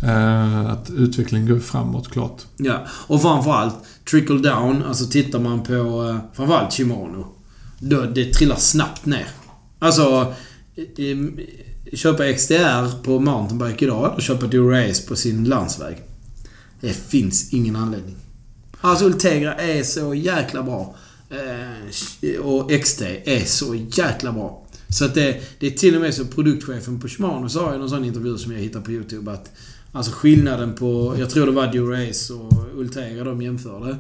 Eh, 0.03 0.70
att 0.70 0.90
utvecklingen 0.90 1.48
går 1.48 1.59
framåt, 1.59 2.11
klart. 2.11 2.42
Ja, 2.57 2.87
och 2.88 3.22
framförallt 3.22 3.75
trickle 4.11 4.38
down. 4.38 4.83
Alltså 4.83 5.07
tittar 5.07 5.40
man 5.40 5.62
på 5.62 5.72
eh, 5.72 6.37
framförallt 6.37 6.72
Shimano. 6.72 7.27
Då 7.79 8.03
det 8.03 8.33
trillar 8.33 8.57
snabbt 8.57 9.07
ner. 9.07 9.27
Alltså... 9.79 10.35
Köpa 11.92 12.33
XDR 12.33 13.02
på 13.02 13.20
mountainbike 13.20 13.85
idag 13.85 14.12
eller 14.12 14.22
köpa 14.22 14.46
Durace 14.46 15.09
på 15.09 15.16
sin 15.16 15.44
landsväg. 15.44 15.96
Det 16.81 16.92
finns 16.92 17.52
ingen 17.52 17.76
anledning. 17.76 18.16
Alltså 18.81 19.05
Ultegra 19.05 19.55
är 19.55 19.83
så 19.83 20.14
jäkla 20.14 20.62
bra. 20.62 20.94
Eh, 21.31 22.40
och 22.40 22.70
XT 22.83 23.02
är 23.24 23.44
så 23.44 23.74
jäkla 23.74 24.33
bra. 24.33 24.66
Så 24.88 25.05
att 25.05 25.14
det, 25.14 25.40
det 25.59 25.66
är 25.66 25.70
till 25.70 25.94
och 25.94 26.00
med 26.00 26.14
så 26.14 26.24
produktchefen 26.24 27.00
på 27.00 27.09
Shimano 27.09 27.48
sa 27.48 27.74
i 27.74 27.78
någon 27.78 27.90
sån 27.90 28.05
intervju 28.05 28.38
som 28.38 28.52
jag 28.52 28.59
hittade 28.59 28.85
på 28.85 28.92
YouTube 28.92 29.33
att 29.33 29.50
Alltså 29.94 30.12
skillnaden 30.12 30.74
på, 30.74 31.16
jag 31.18 31.31
tror 31.31 31.46
det 31.46 31.52
var 31.52 31.72
Durace 31.72 32.35
och 32.35 32.78
Ultegra 32.78 33.24
de 33.24 33.42
jämförde. 33.42 33.96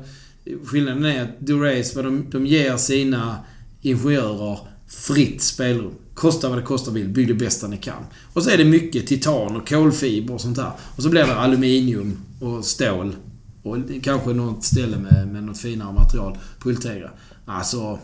Skillnaden 0.64 1.04
är 1.04 1.22
att 1.22 1.40
Durace, 1.40 1.96
vad 1.96 2.04
de, 2.04 2.30
de 2.30 2.46
ger 2.46 2.76
sina 2.76 3.38
ingenjörer 3.82 4.58
fritt 4.92 5.42
spelrum. 5.42 5.92
Kosta 6.14 6.48
vad 6.48 6.58
det 6.58 6.62
kostar 6.62 6.92
vill, 6.92 7.08
bygg 7.08 7.28
det 7.28 7.34
bästa 7.34 7.68
ni 7.68 7.76
kan. 7.76 8.06
Och 8.32 8.42
så 8.42 8.50
är 8.50 8.58
det 8.58 8.64
mycket 8.64 9.06
titan 9.06 9.56
och 9.56 9.68
kolfiber 9.68 10.34
och 10.34 10.40
sånt 10.40 10.56
där. 10.56 10.72
Och 10.96 11.02
så 11.02 11.08
blir 11.08 11.26
det 11.26 11.34
aluminium 11.34 12.18
och 12.40 12.64
stål. 12.64 13.16
Och 13.62 13.76
kanske 14.02 14.32
något 14.32 14.64
ställe 14.64 14.96
med, 14.96 15.28
med 15.28 15.44
något 15.44 15.58
finare 15.58 15.92
material 15.92 16.38
på 16.58 16.68
Ultegra. 16.68 17.10
Alltså... 17.46 17.98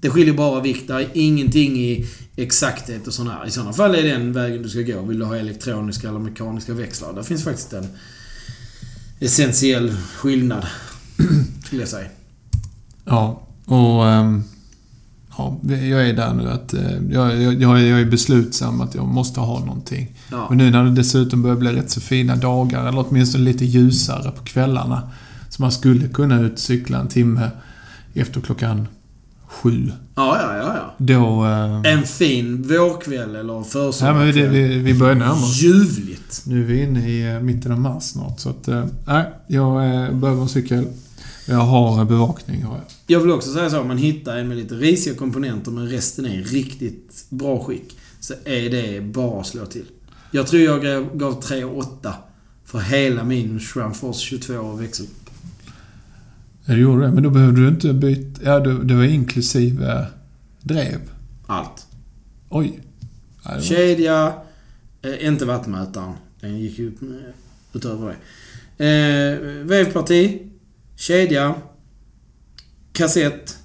Det 0.00 0.10
skiljer 0.10 0.34
bara 0.34 0.60
vikt. 0.60 0.88
Det 0.88 0.94
är 0.94 1.10
ingenting 1.12 1.76
i 1.80 2.06
exakthet 2.36 3.06
och 3.06 3.14
sånt 3.14 3.30
här. 3.30 3.46
I 3.46 3.50
sådana 3.50 3.72
fall 3.72 3.94
är 3.94 4.02
det 4.02 4.08
den 4.08 4.32
vägen 4.32 4.62
du 4.62 4.68
ska 4.68 4.80
gå. 4.80 5.02
Vill 5.02 5.18
du 5.18 5.24
ha 5.24 5.36
elektroniska 5.36 6.08
eller 6.08 6.18
mekaniska 6.18 6.74
växlar? 6.74 7.12
Där 7.12 7.22
finns 7.22 7.44
faktiskt 7.44 7.72
en 7.72 7.86
essentiell 9.20 9.96
skillnad. 10.16 10.66
Skulle 11.66 11.82
jag 11.82 11.88
säga. 11.88 12.08
Ja, 13.04 13.46
och... 13.64 14.04
Um 14.04 14.44
ja, 15.38 15.58
jag 15.68 16.08
är 16.08 16.12
där 16.12 16.34
nu 16.34 16.50
att... 16.50 16.74
eh, 16.74 16.80
jag, 17.10 17.42
jag, 17.42 17.62
jag 17.62 18.00
är- 18.00 18.04
beslutsam 18.04 18.80
att 18.80 18.94
jag 18.94 19.06
måste 19.08 19.40
ha 19.40 19.60
någonting. 19.60 20.12
Ja. 20.30 20.46
Och 20.46 20.56
nu 20.56 20.70
när 20.70 20.84
det 20.84 20.90
dessutom 20.90 21.42
börjar 21.42 21.56
bli 21.56 21.72
rätt 21.72 21.90
så 21.90 22.00
fina 22.00 22.36
dagar, 22.36 22.86
eller 22.88 23.04
åtminstone 23.08 23.44
lite 23.44 23.64
ljusare 23.64 24.30
på 24.30 24.44
kvällarna. 24.44 25.02
Så 25.50 25.62
man 25.62 25.72
skulle 25.72 26.08
kunna 26.08 26.40
utcykla 26.40 26.98
en 27.00 27.08
timme 27.08 27.50
efter 28.14 28.40
klockan 28.40 28.88
sju. 29.48 29.90
Ja, 30.16 30.38
ja, 30.42 30.56
ja, 30.56 30.74
ja. 30.76 30.94
Då... 30.98 31.44
eh, 31.46 31.92
En 31.92 32.02
fin 32.02 32.62
vårkväll 32.62 33.34
eller 33.36 33.52
ja, 33.54 33.58
men 33.58 33.64
försommarkväll. 33.64 34.48
vi, 34.48 34.78
vi 34.78 34.94
börjar 34.94 35.14
närma 35.14 35.32
oss. 35.32 35.62
Ljuvligt. 35.62 36.42
Nu 36.46 36.60
är 36.62 36.66
vi 36.66 36.82
inne 36.82 37.08
i 37.10 37.34
eh, 37.34 37.40
mitten 37.40 37.72
av 37.72 37.80
mars 37.80 38.02
snart, 38.04 38.40
så 38.40 38.50
att... 38.50 38.68
eh, 38.68 38.84
Nej, 39.06 39.24
jag 39.46 39.84
eh, 40.04 40.12
behöver 40.12 40.42
en 40.42 40.48
cykel. 40.48 40.86
Jag 41.46 41.56
har 41.56 42.04
bevakning, 42.04 42.62
har 42.62 42.74
jag. 42.76 42.84
Jag 43.06 43.20
vill 43.20 43.30
också 43.30 43.52
säga 43.52 43.70
så, 43.70 43.80
om 43.80 43.88
man 43.88 43.98
hittar 43.98 44.36
en 44.36 44.48
med 44.48 44.56
lite 44.56 44.74
risiga 44.74 45.14
komponenter 45.14 45.70
men 45.70 45.88
resten 45.88 46.24
är 46.26 46.34
i 46.34 46.42
riktigt 46.42 47.24
bra 47.28 47.64
skick. 47.64 47.96
Så 48.20 48.34
är 48.44 48.70
det 48.70 49.00
bara 49.00 49.40
att 49.40 49.46
slå 49.46 49.66
till. 49.66 49.84
Jag 50.30 50.46
tror 50.46 50.62
jag 50.62 50.82
gav- 50.84 51.16
gav 51.16 51.40
3 51.42 51.64
och 51.64 51.78
8 51.78 52.14
för 52.64 52.78
hela 52.78 53.24
min 53.24 53.60
Schramfors 53.60 54.16
22 54.16 54.72
växel. 54.72 55.06
Ja, 56.64 56.74
du 56.74 56.80
gjorde 56.80 57.06
det. 57.06 57.12
Men 57.12 57.22
då 57.22 57.30
behövde 57.30 57.60
du 57.60 57.68
inte 57.68 57.92
byta... 57.92 58.40
Ja, 58.44 58.60
det, 58.60 58.94
var 58.94 59.04
inklusive 59.04 60.06
drev. 60.60 61.00
Allt. 61.46 61.86
Oj. 62.48 62.80
Ja, 63.44 63.60
Kedja, 63.60 64.32
eh, 65.02 65.26
inte 65.26 65.44
vattenmätaren. 65.44 66.12
Den 66.40 66.58
gick 66.58 66.78
ju 66.78 66.92
utöver 67.72 68.16
det. 68.76 68.84
Eh, 68.86 69.38
vevparti, 69.66 70.38
kedja, 70.96 71.54
kassett, 72.92 73.58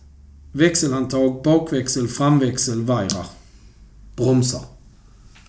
växelhandtag, 0.51 1.43
bakväxel, 1.43 2.07
framväxel, 2.07 2.81
vajrar. 2.81 3.25
Bromsar. 4.15 4.61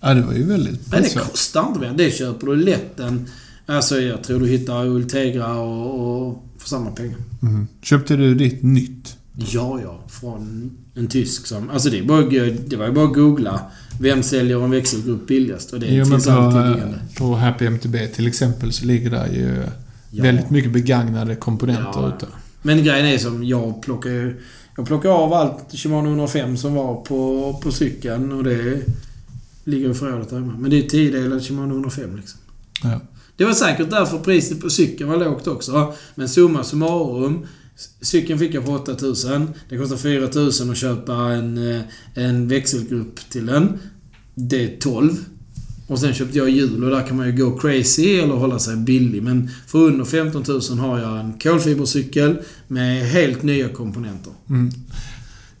Ja, 0.01 0.13
det 0.13 0.21
var 0.21 0.33
ju 0.33 0.43
väldigt 0.43 0.91
Men 0.91 1.03
det 1.03 1.13
kostar 1.13 1.67
inte 1.67 1.79
mer. 1.79 1.93
Det 1.97 2.11
köper 2.11 2.47
du 2.47 2.55
lätt 2.55 2.99
en... 2.99 3.27
Alltså 3.65 3.99
jag 4.01 4.23
tror 4.23 4.39
du 4.39 4.47
hittar 4.47 4.85
Ultegra 4.85 5.53
och, 5.59 6.27
och 6.27 6.45
för 6.57 6.69
samma 6.69 6.91
pengar. 6.91 7.17
Mm. 7.41 7.67
Köpte 7.81 8.15
du 8.15 8.35
ditt 8.35 8.63
nytt? 8.63 9.17
Ja, 9.35 9.79
ja. 9.83 9.99
Från 10.07 10.71
en 10.95 11.07
tysk 11.07 11.45
som... 11.47 11.69
Alltså 11.69 11.89
det, 11.89 11.99
är 11.99 12.03
bara, 12.03 12.21
det 12.67 12.75
var 12.75 12.85
ju 12.85 12.91
bara 12.91 13.05
att 13.05 13.13
googla. 13.13 13.61
Vem 13.99 14.23
säljer 14.23 14.63
en 14.63 14.71
växelgrupp 14.71 15.27
billigast? 15.27 15.73
Och 15.73 15.79
det 15.79 15.87
Jo, 15.87 15.97
men 15.97 16.05
finns 16.05 16.25
på, 16.25 16.31
alltid 16.31 16.71
liggande. 16.71 16.99
på 17.17 17.35
Happy 17.35 17.65
MTB 17.65 17.95
till 18.15 18.27
exempel 18.27 18.73
så 18.73 18.85
ligger 18.85 19.09
där 19.09 19.27
ju 19.27 19.63
Ja. 20.11 20.23
väldigt 20.23 20.49
mycket 20.49 20.71
begagnade 20.71 21.35
komponenter 21.35 21.91
Ja. 22.01 22.13
ute. 22.17 22.25
Men 22.61 22.83
grejen 22.83 23.05
är 23.05 23.17
som 23.17 23.43
jag 23.43 23.81
plockar 23.81 24.09
ju... 24.09 24.41
Jag 24.77 24.87
plockar 24.87 25.09
av 25.09 25.33
allt 25.33 25.71
Shimano 25.73 26.09
105 26.09 26.57
som 26.57 26.73
var 26.75 26.95
på, 27.01 27.53
på 27.63 27.71
cykeln 27.71 28.31
och 28.31 28.43
det 28.43 28.81
ligger 29.63 29.89
i 29.89 29.93
förrådet 29.93 30.29
där 30.29 30.39
hemma. 30.39 30.55
Men 30.59 30.71
det 30.71 30.77
är 30.85 30.89
tiodelad 30.89 31.43
Shimano 31.43 31.73
105 31.73 32.15
liksom. 32.15 32.39
Ja. 32.83 32.99
Det 33.37 33.45
var 33.45 33.53
säkert 33.53 33.89
därför 33.89 34.17
priset 34.17 34.61
på 34.61 34.69
cykeln 34.69 35.09
var 35.09 35.17
lågt 35.17 35.47
också. 35.47 35.93
Men 36.15 36.29
summa 36.29 36.63
summarum. 36.63 37.45
Cykeln 38.01 38.39
fick 38.39 38.53
jag 38.53 38.65
för 38.65 38.75
8000. 38.75 39.49
Det 39.69 39.77
kostar 39.77 39.97
4000 39.97 40.69
att 40.71 40.77
köpa 40.77 41.13
en, 41.13 41.75
eh, 41.75 41.81
en 42.13 42.47
växelgrupp 42.47 43.29
till 43.29 43.45
den. 43.45 43.79
Det 44.35 44.63
är 44.63 44.77
12. 44.79 45.11
Och 45.91 45.99
sen 45.99 46.13
köpte 46.13 46.37
jag 46.37 46.49
hjul 46.49 46.83
och 46.83 46.89
där 46.89 47.07
kan 47.07 47.17
man 47.17 47.25
ju 47.27 47.45
gå 47.45 47.57
crazy 47.57 48.15
eller 48.19 48.33
hålla 48.33 48.59
sig 48.59 48.75
billig. 48.77 49.23
Men 49.23 49.49
för 49.67 49.79
under 49.79 50.05
15 50.05 50.43
000 50.47 50.79
har 50.79 50.99
jag 50.99 51.19
en 51.19 51.33
kolfibercykel 51.39 52.37
med 52.67 53.05
helt 53.05 53.43
nya 53.43 53.69
komponenter. 53.69 54.33
Mm. 54.49 54.71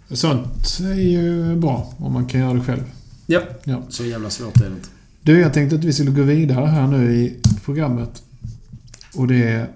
Sånt 0.09 0.79
är 0.81 0.93
ju 1.01 1.55
bra 1.55 1.93
om 1.97 2.13
man 2.13 2.25
kan 2.27 2.41
göra 2.41 2.53
det 2.53 2.61
själv. 2.61 2.81
Ja. 3.25 3.41
Ja. 3.63 3.83
Så 3.89 4.05
jävla 4.05 4.29
svårt 4.29 4.57
är 4.57 4.61
det 4.61 4.67
inte. 4.75 4.89
Du, 5.21 5.39
jag 5.39 5.53
tänkte 5.53 5.75
att 5.75 5.83
vi 5.83 5.93
skulle 5.93 6.11
gå 6.11 6.23
vidare 6.23 6.65
här 6.65 6.87
nu 6.87 7.13
i 7.15 7.35
programmet. 7.65 8.23
Och 9.15 9.27
det 9.27 9.43
är 9.43 9.67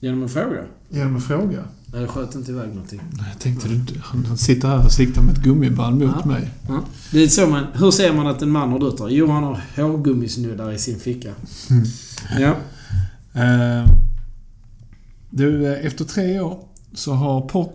Genom 0.00 0.22
en 0.22 0.28
fråga? 0.28 0.60
genom 0.88 1.14
en 1.14 1.20
fråga. 1.20 1.64
Nej, 1.92 2.00
jag 2.00 2.10
sköt 2.10 2.34
inte 2.34 2.50
iväg 2.50 2.68
någonting. 2.68 3.00
Jag 3.32 3.38
tänkte 3.38 3.68
du, 3.68 3.80
han 4.02 4.38
sitter 4.38 4.68
här 4.68 4.84
och 4.84 4.92
siktar 4.92 5.22
med 5.22 5.36
ett 5.36 5.42
gummiband 5.42 5.98
mot 6.00 6.14
Ja. 6.20 6.26
mig. 6.30 6.50
Ja. 6.68 6.84
Det 7.12 7.22
är 7.22 7.28
så 7.28 7.46
man, 7.46 7.64
hur 7.74 7.90
ser 7.90 8.12
man 8.12 8.26
att 8.26 8.42
en 8.42 8.50
man 8.50 8.70
har 8.72 8.78
dött? 8.78 9.00
Jo, 9.08 9.30
han 9.30 9.42
har 9.42 9.60
hårgummisnuddar 9.76 10.72
i 10.72 10.78
sin 10.78 10.98
ficka. 10.98 11.32
Mm. 11.70 11.84
Ja. 12.40 12.56
Eh, 13.40 13.92
du, 15.30 15.66
eh, 15.66 15.86
efter 15.86 16.04
tre 16.04 16.40
år 16.40 16.58
så 16.94 17.12
har 17.12 17.40
POC 17.40 17.68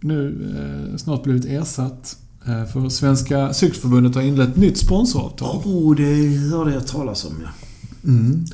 nu 0.00 0.48
eh, 0.90 0.96
snart 0.96 1.22
blivit 1.22 1.44
ersatt. 1.44 2.16
Eh, 2.46 2.64
för 2.64 2.88
Svenska 2.88 3.52
Cykelförbundet 3.52 4.14
har 4.14 4.22
inlett 4.22 4.48
ett 4.48 4.56
nytt 4.56 4.78
sponsoravtal. 4.78 5.56
Oh, 5.64 5.96
det 5.96 6.36
hörde 6.56 6.74
jag 6.74 6.86
talas 6.86 7.24
om, 7.24 7.32
ja. 7.42 7.48
Mm. 8.08 8.44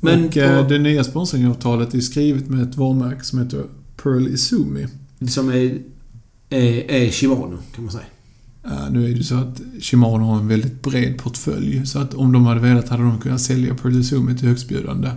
Men 0.00 0.24
och 0.24 0.32
på- 0.34 0.66
det 0.68 0.78
nya 0.78 1.04
sponsoringavtalet 1.04 1.94
är 1.94 2.00
skrivet 2.00 2.48
med 2.48 2.62
ett 2.62 2.76
varumärke 2.76 3.24
som 3.24 3.38
heter 3.38 3.64
Pearl 4.04 4.26
Izumi. 4.28 4.86
Som 5.28 5.48
är, 5.50 5.78
är, 6.50 6.90
är 6.90 7.10
Shimano, 7.10 7.58
kan 7.74 7.84
man 7.84 7.92
säga. 7.92 8.04
Ja, 8.62 8.88
nu 8.90 9.10
är 9.10 9.14
det 9.14 9.24
så 9.24 9.34
att 9.34 9.60
Shimano 9.80 10.24
har 10.24 10.38
en 10.38 10.48
väldigt 10.48 10.82
bred 10.82 11.18
portfölj. 11.18 11.86
Så 11.86 11.98
att 11.98 12.14
om 12.14 12.32
de 12.32 12.46
hade 12.46 12.60
velat 12.60 12.88
hade 12.88 13.02
de 13.02 13.20
kunnat 13.20 13.40
sälja 13.40 13.74
Pearl 13.74 13.96
Izumi 13.96 14.38
till 14.38 14.48
högstbjudande. 14.48 15.10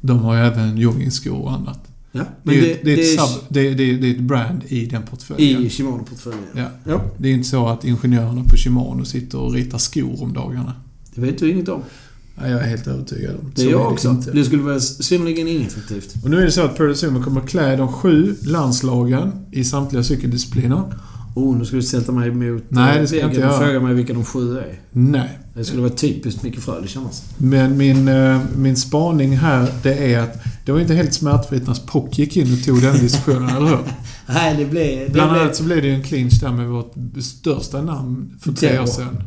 De 0.00 0.18
har 0.18 0.34
ju 0.36 0.40
även 0.40 0.76
joggingskor 0.78 1.38
och 1.42 1.52
annat. 1.52 1.80
Ja, 2.12 2.24
Det, 2.42 2.58
är, 2.58 2.72
ett- 2.72 2.80
det, 2.84 2.92
är 2.92 3.18
sub, 3.18 3.44
det, 3.48 3.74
det, 3.74 3.96
det 3.96 4.06
är 4.06 4.14
ett 4.14 4.20
brand 4.20 4.60
i 4.68 4.86
den 4.86 5.02
portföljen. 5.02 5.62
i 5.62 5.70
Shimano-portföljen. 5.70 6.44
Ja. 6.54 6.66
ja. 6.84 7.04
Det 7.18 7.28
är 7.28 7.32
inte 7.32 7.48
så 7.48 7.68
att 7.68 7.84
ingenjörerna 7.84 8.44
på 8.44 8.56
Shimano 8.56 9.04
sitter 9.04 9.38
och 9.38 9.52
ritar 9.52 9.78
skor 9.78 10.22
om 10.22 10.32
dagarna. 10.32 10.74
Det 11.14 11.20
vet 11.20 11.38
du 11.38 11.50
inget 11.50 11.68
om. 11.68 11.82
Ja, 12.42 12.48
jag 12.48 12.60
är 12.60 12.66
helt 12.66 12.86
övertygad 12.86 13.34
om. 13.36 13.52
Det 13.54 13.62
är 13.62 13.70
jag 13.70 13.92
också. 13.92 14.08
inte. 14.10 14.30
Det 14.30 14.44
skulle 14.44 14.62
vara 14.62 14.80
synnerligen 14.80 15.48
ineffektivt. 15.48 16.14
Och 16.24 16.30
nu 16.30 16.40
är 16.40 16.44
det 16.44 16.52
så 16.52 16.62
att 16.64 16.76
Pearl 16.76 16.90
Izumi 16.90 17.22
kommer 17.22 17.40
klä 17.40 17.76
de 17.76 17.92
sju 17.92 18.34
landslagen 18.42 19.32
i 19.52 19.64
samtliga 19.64 20.02
cykeldiscipliner. 20.02 20.82
Oh, 21.34 21.56
nu 21.56 21.64
ska 21.64 21.76
du 21.76 21.82
sätta 21.82 22.12
mig 22.12 22.28
emot 22.28 22.62
Nej, 22.68 23.00
det 23.00 23.06
ska 23.06 23.16
jag 23.16 23.26
väggen 23.28 23.42
inte 23.42 23.54
och 23.54 23.60
göra. 23.60 23.66
fråga 23.66 23.80
mig 23.80 23.94
vilka 23.94 24.12
de 24.12 24.24
sju 24.24 24.58
är. 24.58 24.80
Nej. 24.92 25.38
Det 25.54 25.64
skulle 25.64 25.82
vara 25.82 25.92
typiskt 25.92 26.42
Micke 26.42 26.60
Frölich 26.60 26.96
annars. 26.96 27.22
Men 27.38 27.76
min, 27.76 28.08
eh, 28.08 28.40
min 28.56 28.76
spaning 28.76 29.36
här, 29.36 29.72
det 29.82 30.14
är 30.14 30.20
att 30.20 30.42
det 30.66 30.72
var 30.72 30.80
inte 30.80 30.94
helt 30.94 31.14
smärtfritt 31.14 31.66
när 31.66 31.74
Spock 31.74 32.18
gick 32.18 32.36
in 32.36 32.52
och 32.52 32.64
tog 32.64 32.82
den 32.82 32.98
diskussionen, 32.98 33.48
eller 33.56 33.68
hur? 33.68 33.78
Nej, 34.26 34.56
det 34.58 34.64
blev... 34.64 34.98
Det 35.06 35.12
Bland 35.12 35.30
blev 35.30 35.42
annat 35.42 35.56
så 35.56 35.62
blev 35.64 35.82
det 35.82 35.88
ju 35.88 35.94
en 35.94 36.02
clinch 36.02 36.40
där 36.40 36.52
med 36.52 36.68
vårt 36.68 36.92
största 37.22 37.82
namn 37.82 38.38
för 38.40 38.52
tre 38.52 38.78
år 38.78 38.86
sedan. 38.86 39.22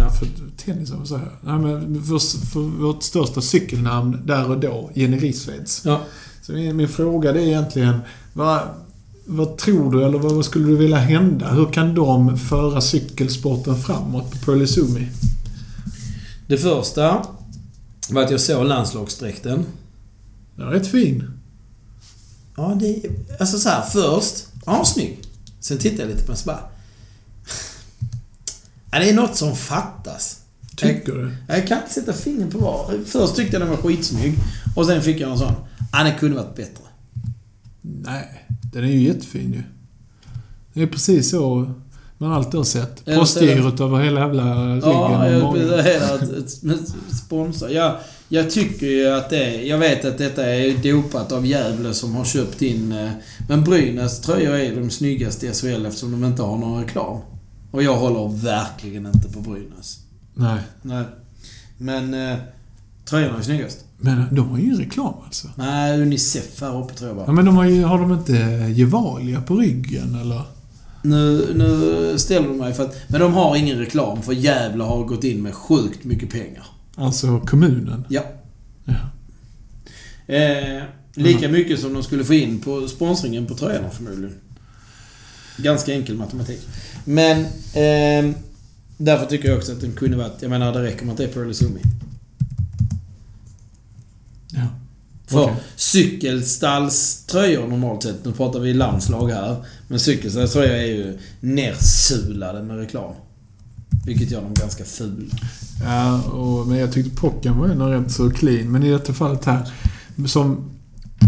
Ja. 0.00 0.10
För 0.10 0.28
tennis, 0.56 0.90
vad 0.90 1.08
säger 1.08 1.22
jag? 1.22 1.60
Nej, 1.60 1.74
men 1.74 2.04
för, 2.04 2.18
för 2.46 2.60
vårt 2.60 3.02
största 3.02 3.40
cykelnamn 3.40 4.18
där 4.24 4.50
och 4.50 4.60
då, 4.60 4.90
Jenny 4.94 5.18
Rissveds. 5.18 5.82
ja. 5.84 6.00
Så 6.42 6.52
min, 6.52 6.76
min 6.76 6.88
fråga 6.88 7.32
det 7.32 7.40
är 7.40 7.46
egentligen, 7.46 7.98
vad, 8.32 8.60
vad 9.24 9.56
tror 9.56 9.92
du, 9.92 10.04
eller 10.04 10.18
vad, 10.18 10.32
vad 10.32 10.44
skulle 10.44 10.66
du 10.66 10.76
vilja 10.76 10.96
hända? 10.96 11.50
Hur 11.50 11.72
kan 11.72 11.94
de 11.94 12.38
föra 12.38 12.80
cykelsporten 12.80 13.76
framåt 13.76 14.30
på 14.30 14.38
Pearl 14.38 14.62
Izumi? 14.62 15.08
Det 16.46 16.58
första 16.58 17.26
var 18.10 18.22
att 18.22 18.30
jag 18.30 18.40
såg 18.40 18.66
landslagsdräkten. 18.66 19.64
Den 20.56 20.68
är 20.68 20.70
rätt 20.70 20.86
fin. 20.86 21.30
Ja, 22.56 22.76
det... 22.80 23.02
Alltså 23.40 23.58
så 23.58 23.68
här, 23.68 23.82
först... 23.82 24.46
Ja, 24.66 24.84
snygg. 24.84 25.18
Sen 25.60 25.78
tittade 25.78 26.02
jag 26.02 26.08
lite 26.08 26.22
på 26.22 26.26
den 26.26 26.36
så 26.36 26.46
bara... 26.46 26.60
Det 28.90 29.10
är 29.10 29.14
något 29.14 29.36
som 29.36 29.56
fattas. 29.56 30.40
Tycker 30.76 31.12
du? 31.12 31.30
Jag 31.48 31.66
kan 31.68 31.78
inte 31.78 31.92
sätta 31.92 32.12
fingret 32.12 32.50
på 32.52 32.58
vad. 32.58 33.06
Först 33.06 33.36
tyckte 33.36 33.52
jag 33.56 33.62
den 33.62 33.70
var 33.70 33.76
skitsnygg. 33.76 34.34
Och 34.76 34.86
sen 34.86 35.02
fick 35.02 35.20
jag 35.20 35.30
en 35.30 35.38
sån. 35.38 35.52
Ja, 35.92 36.04
den 36.04 36.18
kunde 36.18 36.36
varit 36.36 36.56
bättre. 36.56 36.84
Nej, 37.82 38.46
den 38.72 38.84
är 38.84 38.88
ju 38.88 39.00
jättefin 39.02 39.52
ju. 39.52 39.62
Det 40.72 40.82
är 40.82 40.86
precis 40.86 41.30
så 41.30 41.72
man 42.18 42.32
alltid 42.32 42.54
har 42.54 42.64
sett. 42.64 43.04
Postgirot 43.04 43.80
över 43.80 43.98
hela 44.04 44.20
jävla 44.20 44.74
ryggen 44.74 44.90
Ja, 44.90 45.28
jag 45.28 46.22
ett 46.38 46.50
sponsor. 47.24 47.70
Jag, 47.70 47.96
jag 48.28 48.50
tycker 48.50 48.86
ju 48.86 49.08
att 49.08 49.30
det 49.30 49.44
är... 49.44 49.60
Jag 49.60 49.78
vet 49.78 50.04
att 50.04 50.18
detta 50.18 50.46
är 50.46 50.92
dopat 50.92 51.32
av 51.32 51.46
Gävle 51.46 51.94
som 51.94 52.14
har 52.14 52.24
köpt 52.24 52.62
in... 52.62 52.92
eh, 52.92 53.10
Men 53.48 53.64
Brynäs 53.64 54.20
tröjor 54.20 54.54
är 54.54 54.76
de 54.76 54.90
snyggaste 54.90 55.46
i 55.46 55.52
SHL 55.52 55.86
eftersom 55.86 56.10
de 56.12 56.24
inte 56.24 56.42
har 56.42 56.58
någon 56.58 56.82
reklam. 56.84 57.20
Och 57.70 57.82
jag 57.82 57.96
håller 57.96 58.42
verkligen 58.42 59.06
inte 59.06 59.28
på 59.28 59.40
Brynäs. 59.40 59.98
Nej. 60.34 60.60
Nej. 60.82 61.04
Men 61.78 62.14
eh, 62.14 62.36
tröjorna 63.04 63.38
är 63.38 63.42
snyggast. 63.42 63.84
Men 63.98 64.34
de 64.34 64.48
har 64.48 64.58
ju 64.58 64.64
ingen 64.64 64.76
reklam 64.76 65.14
alltså. 65.24 65.48
Nej, 65.56 66.02
Unicef 66.02 66.60
här 66.60 66.82
uppe 66.82 66.94
tror 66.94 67.08
jag 67.08 67.16
bara. 67.16 67.26
Ja, 67.26 67.32
men 67.32 67.44
de 67.44 67.56
har 67.56 67.64
ju... 67.64 67.84
Har 67.84 67.98
de 67.98 68.12
inte 68.12 68.32
Gevalia 68.74 69.40
på 69.40 69.56
ryggen 69.56 70.14
eller? 70.14 70.42
Nu, 71.02 71.52
nu 71.54 72.18
ställer 72.18 72.48
du 72.48 72.54
mig 72.54 72.74
för 72.74 72.84
att... 72.84 72.96
Men 73.08 73.20
de 73.20 73.32
har 73.32 73.56
ingen 73.56 73.78
reklam 73.78 74.22
för 74.22 74.32
Gävle 74.32 74.84
har 74.84 75.04
gått 75.04 75.24
in 75.24 75.42
med 75.42 75.54
sjukt 75.54 76.04
mycket 76.04 76.30
pengar. 76.30 76.66
Alltså 76.94 77.40
kommunen? 77.40 78.04
Ja. 78.08 78.22
Ja. 78.84 78.94
Eh, 80.34 80.82
lika 81.14 81.48
mycket 81.48 81.80
som 81.80 81.94
de 81.94 82.02
skulle 82.02 82.24
få 82.24 82.34
in 82.34 82.60
på 82.60 82.88
sponsringen 82.88 83.46
på 83.46 83.54
tröjorna 83.54 83.90
förmodligen. 83.90 84.34
Ganska 85.56 85.92
enkel 85.92 86.16
matematik. 86.16 86.68
Men 87.04 87.40
eh, 87.74 88.34
därför 88.96 89.26
tycker 89.26 89.48
jag 89.48 89.58
också 89.58 89.72
att 89.72 89.80
den 89.80 89.92
kunde 89.92 90.16
varit... 90.16 90.42
Jag 90.42 90.50
menar, 90.50 90.72
det 90.72 90.82
räcker 90.82 91.04
med 91.04 91.12
att 91.12 91.18
det 91.18 91.24
är 91.24 91.28
Pearl 91.28 91.52
Sumi. 91.52 91.80
Ja. 94.52 94.66
För 95.26 95.42
Okej. 95.42 95.56
cykelstallströjor 95.76 97.68
normalt 97.68 98.02
sett, 98.02 98.24
nu 98.24 98.32
pratar 98.32 98.60
vi 98.60 98.74
landslag 98.74 99.28
här. 99.30 99.64
Men 99.88 100.00
cykelstallströjor 100.00 100.74
är 100.74 100.86
ju 100.86 101.18
nersulade 101.40 102.62
med 102.62 102.76
reklam. 102.76 103.12
Vilket 104.06 104.30
gör 104.30 104.42
dem 104.42 104.54
ganska 104.54 104.84
fula. 104.84 105.34
Ja, 105.84 106.22
och, 106.22 106.66
men 106.66 106.78
jag 106.78 106.92
tyckte 106.92 107.16
Pocken 107.16 107.58
var 107.58 107.68
ändå 107.68 107.86
rätt 107.86 108.12
så 108.12 108.30
clean. 108.30 108.72
Men 108.72 108.82
i 108.82 108.90
detta 108.90 109.12
fallet 109.12 109.44
här, 109.44 109.70
som 110.26 110.70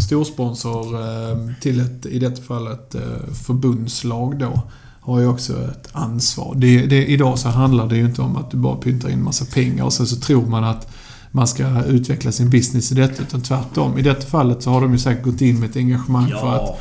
storsponsor 0.07 0.95
eh, 1.01 1.37
till 1.61 1.81
ett, 1.81 2.07
i 2.07 2.19
detta 2.19 2.43
fallet, 2.43 2.95
eh, 2.95 3.03
förbundslag 3.47 4.39
då, 4.39 4.63
har 5.01 5.21
ju 5.21 5.27
också 5.27 5.53
ett 5.65 5.89
ansvar. 5.93 6.55
Det, 6.57 6.87
det, 6.87 7.07
idag 7.07 7.39
så 7.39 7.49
handlar 7.49 7.87
det 7.87 7.97
ju 7.97 8.05
inte 8.05 8.23
om 8.23 8.37
att 8.37 8.51
du 8.51 8.57
bara 8.57 8.77
pyntar 8.77 9.09
in 9.09 9.23
massa 9.25 9.45
pengar 9.45 9.85
och 9.85 9.93
sen 9.93 10.07
så 10.07 10.17
tror 10.17 10.47
man 10.47 10.65
att 10.65 10.89
man 11.31 11.49
ska 11.49 11.85
utveckla 11.85 12.33
sin 12.33 12.51
business 12.51 12.93
i 12.93 12.95
detta, 12.95 13.23
utan 13.23 13.41
tvärtom. 13.43 13.99
I 13.99 14.03
detta 14.03 14.27
fallet 14.27 14.63
så 14.63 14.71
har 14.71 14.81
de 14.81 14.93
ju 14.93 14.99
säkert 14.99 15.25
gått 15.25 15.41
in 15.41 15.61
med 15.61 15.71
ett 15.71 15.77
engagemang 15.77 16.29
för 16.29 16.55
att, 16.55 16.63
Ja. 16.69 16.77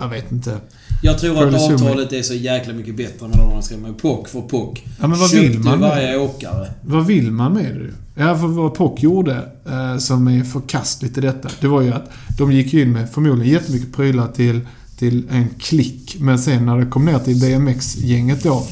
jag 0.00 0.08
vet 0.08 0.32
inte. 0.32 0.60
Jag 1.04 1.18
tror 1.18 1.48
att 1.48 1.54
avtalet 1.72 2.12
är 2.12 2.22
så 2.22 2.34
jäkla 2.34 2.72
mycket 2.72 2.96
bättre 2.96 3.28
med 3.28 3.38
man 3.52 3.62
ska 3.62 3.76
med 3.76 3.98
POC 3.98 4.30
för 4.30 4.40
POC. 4.40 4.78
Ja, 5.00 5.06
men 5.06 5.18
vad 5.18 5.30
vill 5.30 5.58
man 5.58 5.80
med 5.80 5.90
varje 5.90 6.18
åkare. 6.18 6.70
Vad 6.82 7.06
vill 7.06 7.30
man 7.30 7.52
med 7.52 7.74
det? 7.74 8.22
Ja, 8.22 8.38
för 8.38 8.46
vad 8.46 8.74
POC 8.74 9.02
gjorde, 9.02 9.48
eh, 9.66 9.98
som 9.98 10.28
är 10.28 10.44
förkastligt 10.44 11.18
i 11.18 11.20
detta, 11.20 11.48
det 11.60 11.68
var 11.68 11.80
ju 11.80 11.92
att 11.92 12.10
de 12.38 12.52
gick 12.52 12.74
in 12.74 12.92
med 12.92 13.10
förmodligen 13.10 13.52
jättemycket 13.52 13.92
prylar 13.96 14.28
till, 14.28 14.60
till 14.98 15.28
en 15.30 15.48
klick. 15.58 16.16
Men 16.20 16.38
sen 16.38 16.66
när 16.66 16.78
det 16.78 16.86
kom 16.86 17.04
ner 17.04 17.18
till 17.18 17.40
BMX-gänget 17.40 18.42
då, 18.42 18.66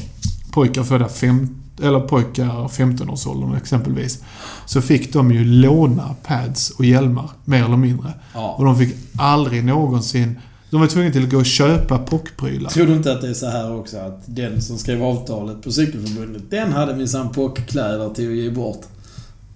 pojkar 0.51 0.83
födda 0.83 1.09
fem, 1.09 1.63
eller 1.83 1.99
pojkar 1.99 2.67
15-årsåldern 2.67 3.55
exempelvis, 3.55 4.23
så 4.65 4.81
fick 4.81 5.13
de 5.13 5.31
ju 5.31 5.45
låna 5.45 6.15
pads 6.23 6.69
och 6.69 6.85
hjälmar, 6.85 7.29
mer 7.45 7.65
eller 7.65 7.77
mindre. 7.77 8.13
Ja. 8.33 8.55
Och 8.57 8.65
de 8.65 8.77
fick 8.77 8.95
aldrig 9.17 9.63
någonsin... 9.63 10.39
De 10.73 10.81
var 10.81 10.87
tvungna 10.87 11.11
till 11.11 11.23
att 11.23 11.29
gå 11.29 11.37
och 11.37 11.45
köpa 11.45 11.97
POC-prylar. 11.97 12.69
Tror 12.69 12.87
du 12.87 12.93
inte 12.93 13.11
att 13.11 13.21
det 13.21 13.29
är 13.29 13.33
så 13.33 13.45
här 13.45 13.75
också 13.75 13.97
att 13.97 14.21
den 14.25 14.61
som 14.61 14.77
skrev 14.77 15.03
avtalet 15.03 15.61
på 15.61 15.71
Cykelförbundet, 15.71 16.43
den 16.49 16.71
hade 16.71 16.95
minsann 16.95 17.29
POC-kläder 17.29 18.13
till 18.13 18.29
att 18.29 18.35
ge 18.35 18.49
bort? 18.49 18.81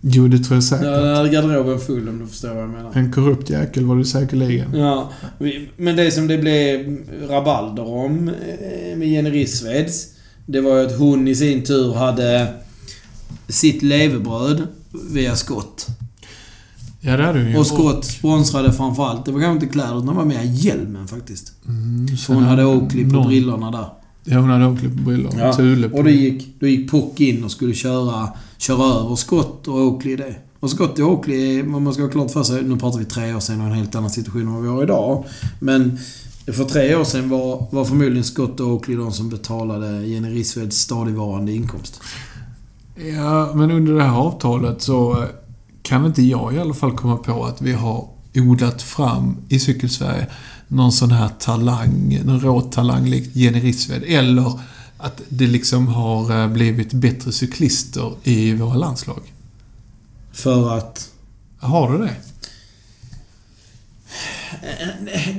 Jo, 0.02 0.28
det 0.28 0.38
tror 0.38 0.56
jag 0.56 0.64
säkert. 0.64 0.86
Den 0.86 1.16
hade 1.16 1.30
garderoben 1.30 1.80
full 1.80 2.10
om 2.10 2.20
du 2.20 2.28
förstår 2.28 2.50
vad 2.50 2.64
jag 2.64 2.70
menar. 2.70 2.92
En 2.94 3.12
korrupt 3.12 3.50
jäkel 3.50 3.86
var 3.86 3.96
det 3.96 4.06
säkerligen. 4.06 4.74
Ja, 4.74 5.12
men 5.78 5.96
det 5.96 6.12
som 6.12 6.28
det 6.28 6.38
blev 6.38 6.98
rabalder 7.30 7.88
om 7.88 8.28
eh, 8.30 8.98
med 8.98 9.08
Jenny 9.08 9.30
Rissveds, 9.30 10.08
det 10.46 10.62
var 10.62 10.78
ju 10.78 10.86
att 10.86 10.98
hon 10.98 11.28
i 11.28 11.36
sin 11.36 11.64
tur 11.64 11.94
hade 11.94 12.48
sitt 13.48 13.84
levebröd 13.84 14.68
via 15.12 15.36
Scott. 15.36 15.88
Ja, 17.00 17.18
det 17.18 17.24
hade 17.26 17.40
hon 17.40 17.52
ju. 17.52 17.58
Och 17.58 17.68
Scott 17.68 18.06
sponsrade 18.06 18.74
framförallt, 18.74 19.26
det 19.26 19.32
var 19.32 19.42
kanske 19.42 19.66
inte 19.66 19.74
kläder, 19.74 19.96
utan 19.98 20.06
det 20.08 20.14
var 20.14 20.26
mer 20.26 20.42
hjälmen 20.44 21.08
faktiskt. 21.08 21.54
Mm, 21.68 22.18
Så 22.18 22.34
hon 22.34 22.44
hade 22.44 22.66
Oakley 22.66 23.10
på 23.10 23.22
brillorna 23.22 23.72
där. 23.72 23.86
Ja, 24.24 24.40
hon 24.40 24.50
hade 24.50 24.66
Oakley 24.66 24.90
på 24.92 25.02
brillor. 25.04 25.34
Ja, 25.38 25.54
Thule 25.54 25.90
på. 25.90 25.98
Och 25.98 26.04
då 26.04 26.10
gick, 26.10 26.60
då 26.60 26.68
gick 26.68 26.92
Pock 26.92 27.20
in 27.20 27.44
och 27.44 27.52
skulle 27.52 27.74
köra, 27.74 28.30
köra 28.58 28.86
över 29.04 29.16
Scott 29.16 29.68
och 29.68 29.76
Oakley 29.76 30.14
i 30.14 30.16
det. 30.16 30.36
Och 30.60 30.70
Scott 30.70 31.00
och 31.00 31.08
Oakley, 31.12 31.62
vad 31.62 31.82
man 31.82 31.94
ska 31.94 32.04
ha 32.04 32.10
klart 32.10 32.32
för 32.32 32.44
sig, 32.44 32.64
nu 32.64 32.78
pratar 32.78 33.00
vi 33.00 33.06
tre 33.06 33.34
år 33.34 33.40
sedan 33.40 33.62
och 33.62 33.68
en 33.68 33.74
helt 33.74 33.96
annan 33.96 34.10
situation 34.10 34.42
än 34.42 34.54
vad 34.54 34.62
vi 34.64 34.70
har 34.70 34.84
idag. 34.84 35.24
Men 35.60 35.98
för 36.48 36.64
tre 36.64 36.96
år 36.96 37.04
sedan 37.04 37.30
var, 37.30 37.66
var 37.72 37.86
förmodligen 37.86 38.24
Scott 38.24 38.60
och 38.60 38.68
Oakley 38.68 38.98
de 38.98 39.12
som 39.12 39.30
betalade 39.30 40.06
Jenny 40.06 40.30
Rissveds 40.30 40.78
stadigvarande 40.78 41.52
inkomst. 41.54 42.02
Ja, 43.16 43.52
men 43.56 43.72
under 43.72 43.94
det 43.94 44.04
här 44.04 44.18
avtalet 44.18 44.82
så 44.82 45.12
eh, 45.12 45.28
kan 45.88 46.06
inte 46.06 46.22
jag 46.22 46.54
i 46.54 46.60
alla 46.60 46.74
fall 46.74 46.98
komma 46.98 47.18
på 47.18 47.46
att 47.46 47.62
vi 47.62 47.74
har 47.74 48.10
odlat 48.36 48.82
fram 48.82 49.38
i 49.50 49.60
Cykelsverige 49.60 50.28
någon 50.68 50.92
sån 50.92 51.12
här 51.12 51.30
talang, 51.40 52.22
någon 52.24 52.40
råtalang 52.40 53.06
likt 53.06 53.36
Jenny 53.36 53.60
Rissved. 53.60 54.04
Eller 54.04 54.60
att 54.98 55.22
det 55.30 55.48
liksom 55.48 55.88
har 55.88 56.42
eh, 56.42 56.48
blivit 56.48 56.94
bättre 56.94 57.32
cyklister 57.32 58.14
i 58.24 58.54
våra 58.54 58.76
landslag. 58.76 59.22
För 60.32 60.78
att... 60.78 61.12
Har 61.60 61.92
du 61.92 61.98
det? 61.98 62.16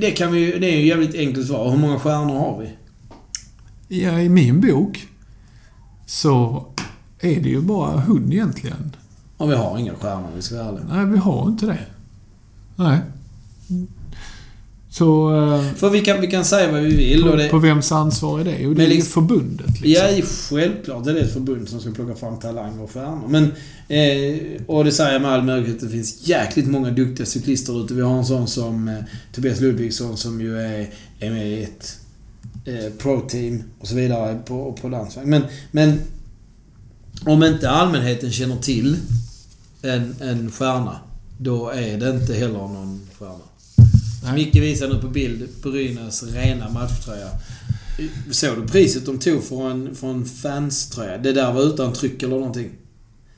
Det 0.01 0.11
kan 0.11 0.33
vi 0.33 0.39
ju... 0.39 0.59
Det 0.59 0.67
är 0.67 0.77
ju 0.77 0.87
jävligt 0.87 1.15
enkelt 1.15 1.47
svar. 1.47 1.71
Hur 1.71 1.79
många 1.79 1.99
stjärnor 1.99 2.39
har 2.39 2.59
vi? 2.61 2.71
Ja, 4.03 4.21
i 4.21 4.29
min 4.29 4.61
bok 4.61 5.07
så 6.07 6.67
är 7.21 7.41
det 7.41 7.49
ju 7.49 7.61
bara 7.61 8.01
hund 8.01 8.33
egentligen. 8.33 8.97
Och 9.39 9.51
vi 9.51 9.55
har 9.55 9.79
inga 9.79 9.95
stjärnor, 9.95 10.25
om 10.29 10.37
vi 10.37 10.43
ska 10.43 10.55
vara 10.57 10.67
ärliga. 10.69 10.85
Nej, 10.93 11.07
vi 11.07 11.19
har 11.19 11.49
inte 11.49 11.67
det. 11.67 11.79
Nej. 12.77 12.99
Så... 14.91 15.37
eh, 15.55 15.73
För 15.75 15.91
vi 15.91 16.01
kan, 16.01 16.21
vi 16.21 16.27
kan 16.27 16.45
säga 16.45 16.73
vad 16.73 16.81
vi 16.83 16.97
vill 16.97 17.25
och 17.25 17.31
På, 17.31 17.37
det... 17.37 17.49
på 17.49 17.59
vems 17.59 17.93
ansvar 17.93 18.41
är 18.41 18.45
det? 18.45 18.57
Jo, 18.61 18.75
det 18.75 18.85
är 18.85 18.89
liksom- 18.89 19.13
förbundet. 19.29 19.81
Liksom. 19.81 20.07
Ja, 20.17 20.23
självklart 20.51 21.07
är 21.07 21.15
det 21.15 21.21
ett 21.21 21.33
förbund 21.33 21.69
som 21.69 21.81
ska 21.81 21.91
plocka 21.91 22.15
fram 22.15 22.39
talanger 22.39 22.83
och 22.83 22.91
stjärnor. 22.91 23.29
Men, 23.29 23.45
eh, 23.89 24.63
och 24.67 24.85
det 24.85 24.93
säger 24.93 25.13
jag 25.13 25.23
med 25.23 25.31
all 25.31 25.43
möjlighet, 25.45 25.81
det 25.81 25.89
finns 25.89 26.29
jäkligt 26.29 26.67
många 26.67 26.91
duktiga 26.91 27.27
cyklister 27.27 27.85
ute. 27.85 27.95
Vi 27.95 28.03
har 28.03 28.19
en 28.19 28.25
sån 28.25 28.47
som 28.49 28.89
eh, 28.89 28.95
Tobias 29.35 29.61
Ludvigsson 29.61 30.17
som 30.17 30.41
ju 30.41 30.59
är, 30.59 30.91
är 31.21 31.31
med 31.31 31.49
i 31.49 31.63
ett 31.63 31.99
eh, 32.65 32.93
pro-team 32.99 33.63
och 33.81 33.89
så 33.89 33.95
vidare 33.95 34.39
på, 34.47 34.73
på 34.81 34.89
landsväg. 34.89 35.27
Men, 35.27 35.43
men 35.71 36.01
om 37.27 37.45
inte 37.45 37.71
allmänheten 37.71 38.33
känner 38.33 38.57
till 38.57 38.97
en, 39.83 40.15
en 40.21 40.51
stjärna, 40.51 41.01
då 41.39 41.71
är 41.71 41.99
det 41.99 42.11
inte 42.11 42.35
heller 42.35 42.59
någon 42.59 43.09
stjärna. 43.19 43.45
Nej. 44.23 44.35
Micke 44.35 44.57
visar 44.57 44.89
nu 44.89 45.01
på 45.01 45.09
bild 45.09 45.49
Brynäs 45.63 46.23
rena 46.23 46.71
matchtröja. 46.71 47.29
Såg 48.31 48.57
du 48.57 48.69
priset 48.69 49.07
de 49.07 49.19
tog 49.19 49.45
för 49.45 49.71
en, 49.71 49.95
för 49.95 50.11
en 50.11 50.25
fanströja? 50.25 51.19
Det 51.19 51.33
där 51.33 51.53
var 51.53 51.63
utan 51.63 51.93
tryck 51.93 52.23
eller 52.23 52.37
någonting. 52.37 52.71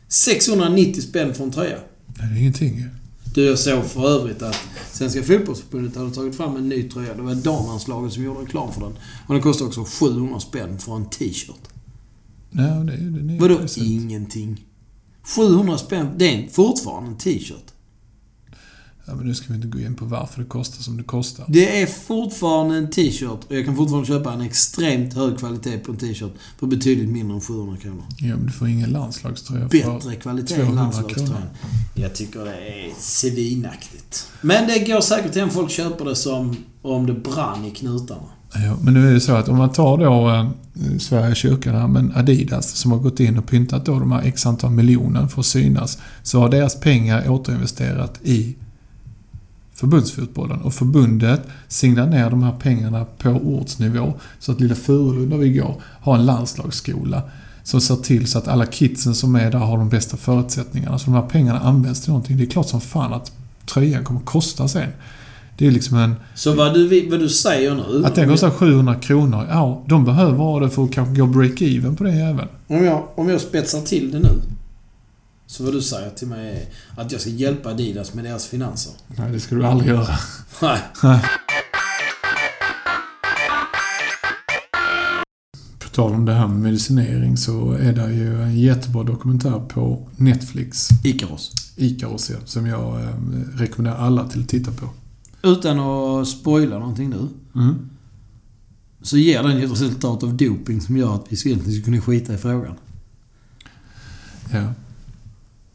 690 0.09 1.03
spänn 1.03 1.35
för 1.35 1.45
en 1.45 1.51
tröja. 1.51 1.79
Nej, 2.07 2.29
det 2.31 2.35
är 2.35 2.41
ingenting. 2.41 2.87
Du, 3.35 3.45
jag 3.45 3.59
såg 3.59 3.85
för 3.85 4.09
övrigt 4.09 4.43
att 4.43 4.57
Svenska 4.93 5.23
fotbollsförbundet 5.23 5.97
hade 5.97 6.11
tagit 6.11 6.37
fram 6.37 6.57
en 6.57 6.69
ny 6.69 6.89
tröja. 6.89 7.15
Det 7.15 7.23
var 7.23 7.35
damlandslaget 7.35 8.13
som 8.13 8.25
gjorde 8.25 8.41
reklam 8.41 8.73
för 8.73 8.81
den. 8.81 8.93
Och 9.27 9.35
den 9.35 9.43
kostade 9.43 9.69
också 9.69 9.85
700 9.85 10.41
spänn 10.41 10.79
för 10.79 10.97
en 10.97 11.11
t-shirt. 11.11 11.69
Nej, 12.51 12.85
det 12.85 12.93
är 12.93 12.97
det 12.97 13.23
nya 13.23 13.41
Vadå 13.41 13.61
ingenting? 13.77 14.65
700 15.23 15.79
spänn, 15.79 16.09
det 16.17 16.35
är 16.35 16.49
fortfarande 16.49 17.11
en 17.11 17.19
t-shirt. 17.19 17.73
Ja, 19.07 19.15
men 19.15 19.27
nu 19.27 19.35
ska 19.35 19.49
vi 19.49 19.55
inte 19.55 19.69
gå 19.69 19.79
in 19.79 19.95
på 19.95 20.05
varför 20.05 20.43
det 20.43 20.49
kostar 20.49 20.83
som 20.83 20.97
det 20.97 21.03
kostar. 21.03 21.45
Det 21.49 21.83
är 21.83 21.87
fortfarande 21.87 22.77
en 22.77 22.91
t-shirt 22.91 23.45
och 23.49 23.57
jag 23.57 23.65
kan 23.65 23.77
fortfarande 23.77 24.09
köpa 24.09 24.33
en 24.33 24.41
extremt 24.41 25.15
hög 25.15 25.39
kvalitet 25.39 25.79
på 25.79 25.93
en 25.93 25.99
t-shirt 25.99 26.33
för 26.59 26.67
betydligt 26.67 27.09
mindre 27.09 27.35
än 27.35 27.41
700 27.41 27.77
kronor. 27.77 28.05
Ja, 28.19 28.37
men 28.37 28.47
du 28.47 28.53
får 28.53 28.69
ingen 28.69 28.91
landslagströja 28.91 29.69
för... 29.69 29.95
Bättre 29.95 30.17
kvalitet 30.17 30.55
än 30.55 30.61
200 30.61 30.83
landslagströjan. 30.83 31.27
kronor. 31.27 31.49
Jag 31.95 32.15
tycker 32.15 32.45
det 32.45 32.57
är 32.57 32.93
svinaktigt. 32.99 34.29
Men 34.41 34.69
det 34.69 34.79
går 34.79 35.01
säkert 35.01 35.35
hem 35.35 35.51
folk 35.51 35.71
köper 35.71 36.05
det 36.05 36.17
som 36.17 36.57
om 36.83 37.07
det 37.07 37.15
brann 37.15 37.65
i 37.65 37.71
knutarna. 37.71 38.29
Ja, 38.55 38.77
men 38.83 38.95
nu 38.95 39.09
är 39.09 39.15
det 39.15 39.21
så 39.21 39.35
att 39.35 39.49
om 39.49 39.57
man 39.57 39.73
tar 39.73 39.99
då 39.99 40.31
eh, 40.31 40.49
Sveriges 40.99 41.39
kyrka 41.39 41.73
här, 41.73 41.89
men 41.89 42.13
Adidas 42.17 42.71
som 42.71 42.93
har 42.93 42.99
gått 42.99 43.21
in 43.21 43.39
och 43.39 43.47
pyntat 43.47 43.85
då 43.85 43.99
de 43.99 44.13
här 44.13 44.23
x 44.23 44.47
antal 44.47 44.71
miljoner 44.71 45.27
för 45.27 45.41
att 45.41 45.47
synas, 45.47 45.99
så 46.23 46.41
har 46.41 46.49
deras 46.49 46.81
pengar 46.81 47.31
återinvesterat 47.31 48.21
i 48.23 48.57
förbundsfotbollen. 49.75 50.61
Och 50.61 50.75
förbundet 50.75 51.43
singlar 51.69 52.07
ner 52.07 52.31
de 52.31 52.43
här 52.43 52.53
pengarna 52.53 53.05
på 53.19 53.29
ortsnivå 53.31 54.15
så 54.39 54.53
att 54.53 54.61
lilla 54.61 54.75
Furulund 54.75 55.31
där 55.31 55.39
vi 55.39 55.53
går 55.53 55.75
har 56.01 56.15
en 56.15 56.27
landslagsskola 56.27 57.23
som 57.63 57.81
ser 57.81 57.97
till 57.97 58.27
så 58.27 58.39
att 58.39 58.49
alla 58.49 58.67
kidsen 58.67 59.15
som 59.15 59.35
är 59.35 59.51
där 59.51 59.59
har 59.59 59.79
de 59.79 59.89
bästa 59.89 60.17
förutsättningarna. 60.17 60.99
Så 60.99 61.05
de 61.05 61.15
här 61.15 61.29
pengarna 61.29 61.61
används 61.61 62.01
till 62.01 62.11
någonting. 62.11 62.37
Det 62.37 62.45
är 62.45 62.51
klart 62.51 62.69
som 62.69 62.81
fan 62.81 63.13
att 63.13 63.33
tröjan 63.67 64.05
kommer 64.05 64.21
kosta 64.21 64.69
sen. 64.69 64.89
Det 65.61 65.67
är 65.67 65.71
liksom 65.71 65.97
en... 65.97 66.15
Så 66.35 66.53
vad 66.53 66.75
du, 66.75 67.09
vad 67.11 67.21
du 67.21 67.29
säger 67.29 67.75
nu... 67.75 68.07
Att 68.07 68.15
den 68.15 68.29
kostar 68.29 68.51
700 68.51 68.95
kronor, 68.95 69.47
ja, 69.49 69.85
de 69.89 70.05
behöver 70.05 70.37
ha 70.37 70.61
det 70.61 70.71
för 70.71 70.85
att 70.85 70.93
kanske 70.93 71.21
gå 71.21 71.27
break-even 71.27 71.97
på 71.97 72.05
det 72.05 72.13
även. 72.13 72.49
Om 72.67 72.85
jag, 72.85 73.09
om 73.15 73.29
jag 73.29 73.41
spetsar 73.41 73.81
till 73.81 74.11
det 74.11 74.19
nu. 74.19 74.31
Så 75.47 75.65
vad 75.65 75.73
du 75.73 75.83
säger 75.83 76.11
till 76.11 76.29
mig 76.29 76.69
är 76.97 77.03
att 77.03 77.13
jag 77.13 77.21
ska 77.21 77.31
hjälpa 77.31 77.71
Adidas 77.71 78.15
med 78.15 78.25
deras 78.25 78.47
finanser. 78.47 78.93
Nej, 79.07 79.33
det 79.33 79.41
ska 79.41 79.55
du 79.55 79.67
aldrig 79.67 79.91
göra. 79.91 80.09
Nej. 80.63 81.21
På 85.79 85.89
tal 85.89 86.13
om 86.13 86.25
det 86.25 86.33
här 86.33 86.47
med 86.47 86.61
medicinering 86.61 87.37
så 87.37 87.73
är 87.73 87.93
det 87.93 88.13
ju 88.13 88.43
en 88.43 88.59
jättebra 88.59 89.03
dokumentär 89.03 89.61
på 89.69 90.09
Netflix, 90.17 90.89
Ikaros. 91.05 91.53
Ikaros, 91.77 92.31
ja, 92.31 92.37
som 92.45 92.67
jag 92.67 93.01
eh, 93.01 93.09
rekommenderar 93.55 93.99
alla 93.99 94.29
till 94.29 94.41
att 94.41 94.49
titta 94.49 94.71
på. 94.71 94.89
Utan 95.43 95.79
att 95.81 96.29
spoila 96.29 96.79
någonting 96.79 97.11
nu. 97.11 97.29
Mm. 97.55 97.75
Så 99.03 99.17
ger 99.19 99.43
den 99.43 99.59
ju 99.59 99.65
ett 99.65 99.71
resultat 99.73 100.23
av 100.23 100.35
doping 100.37 100.81
som 100.81 100.97
gör 100.97 101.15
att 101.15 101.25
vi 101.29 101.37
skulle 101.37 101.53
egentligen 101.55 101.83
skulle 101.83 101.99
kunna 101.99 102.07
skita 102.07 102.35
i 102.35 102.39
frågan. 102.39 102.75
Ja. 104.53 104.73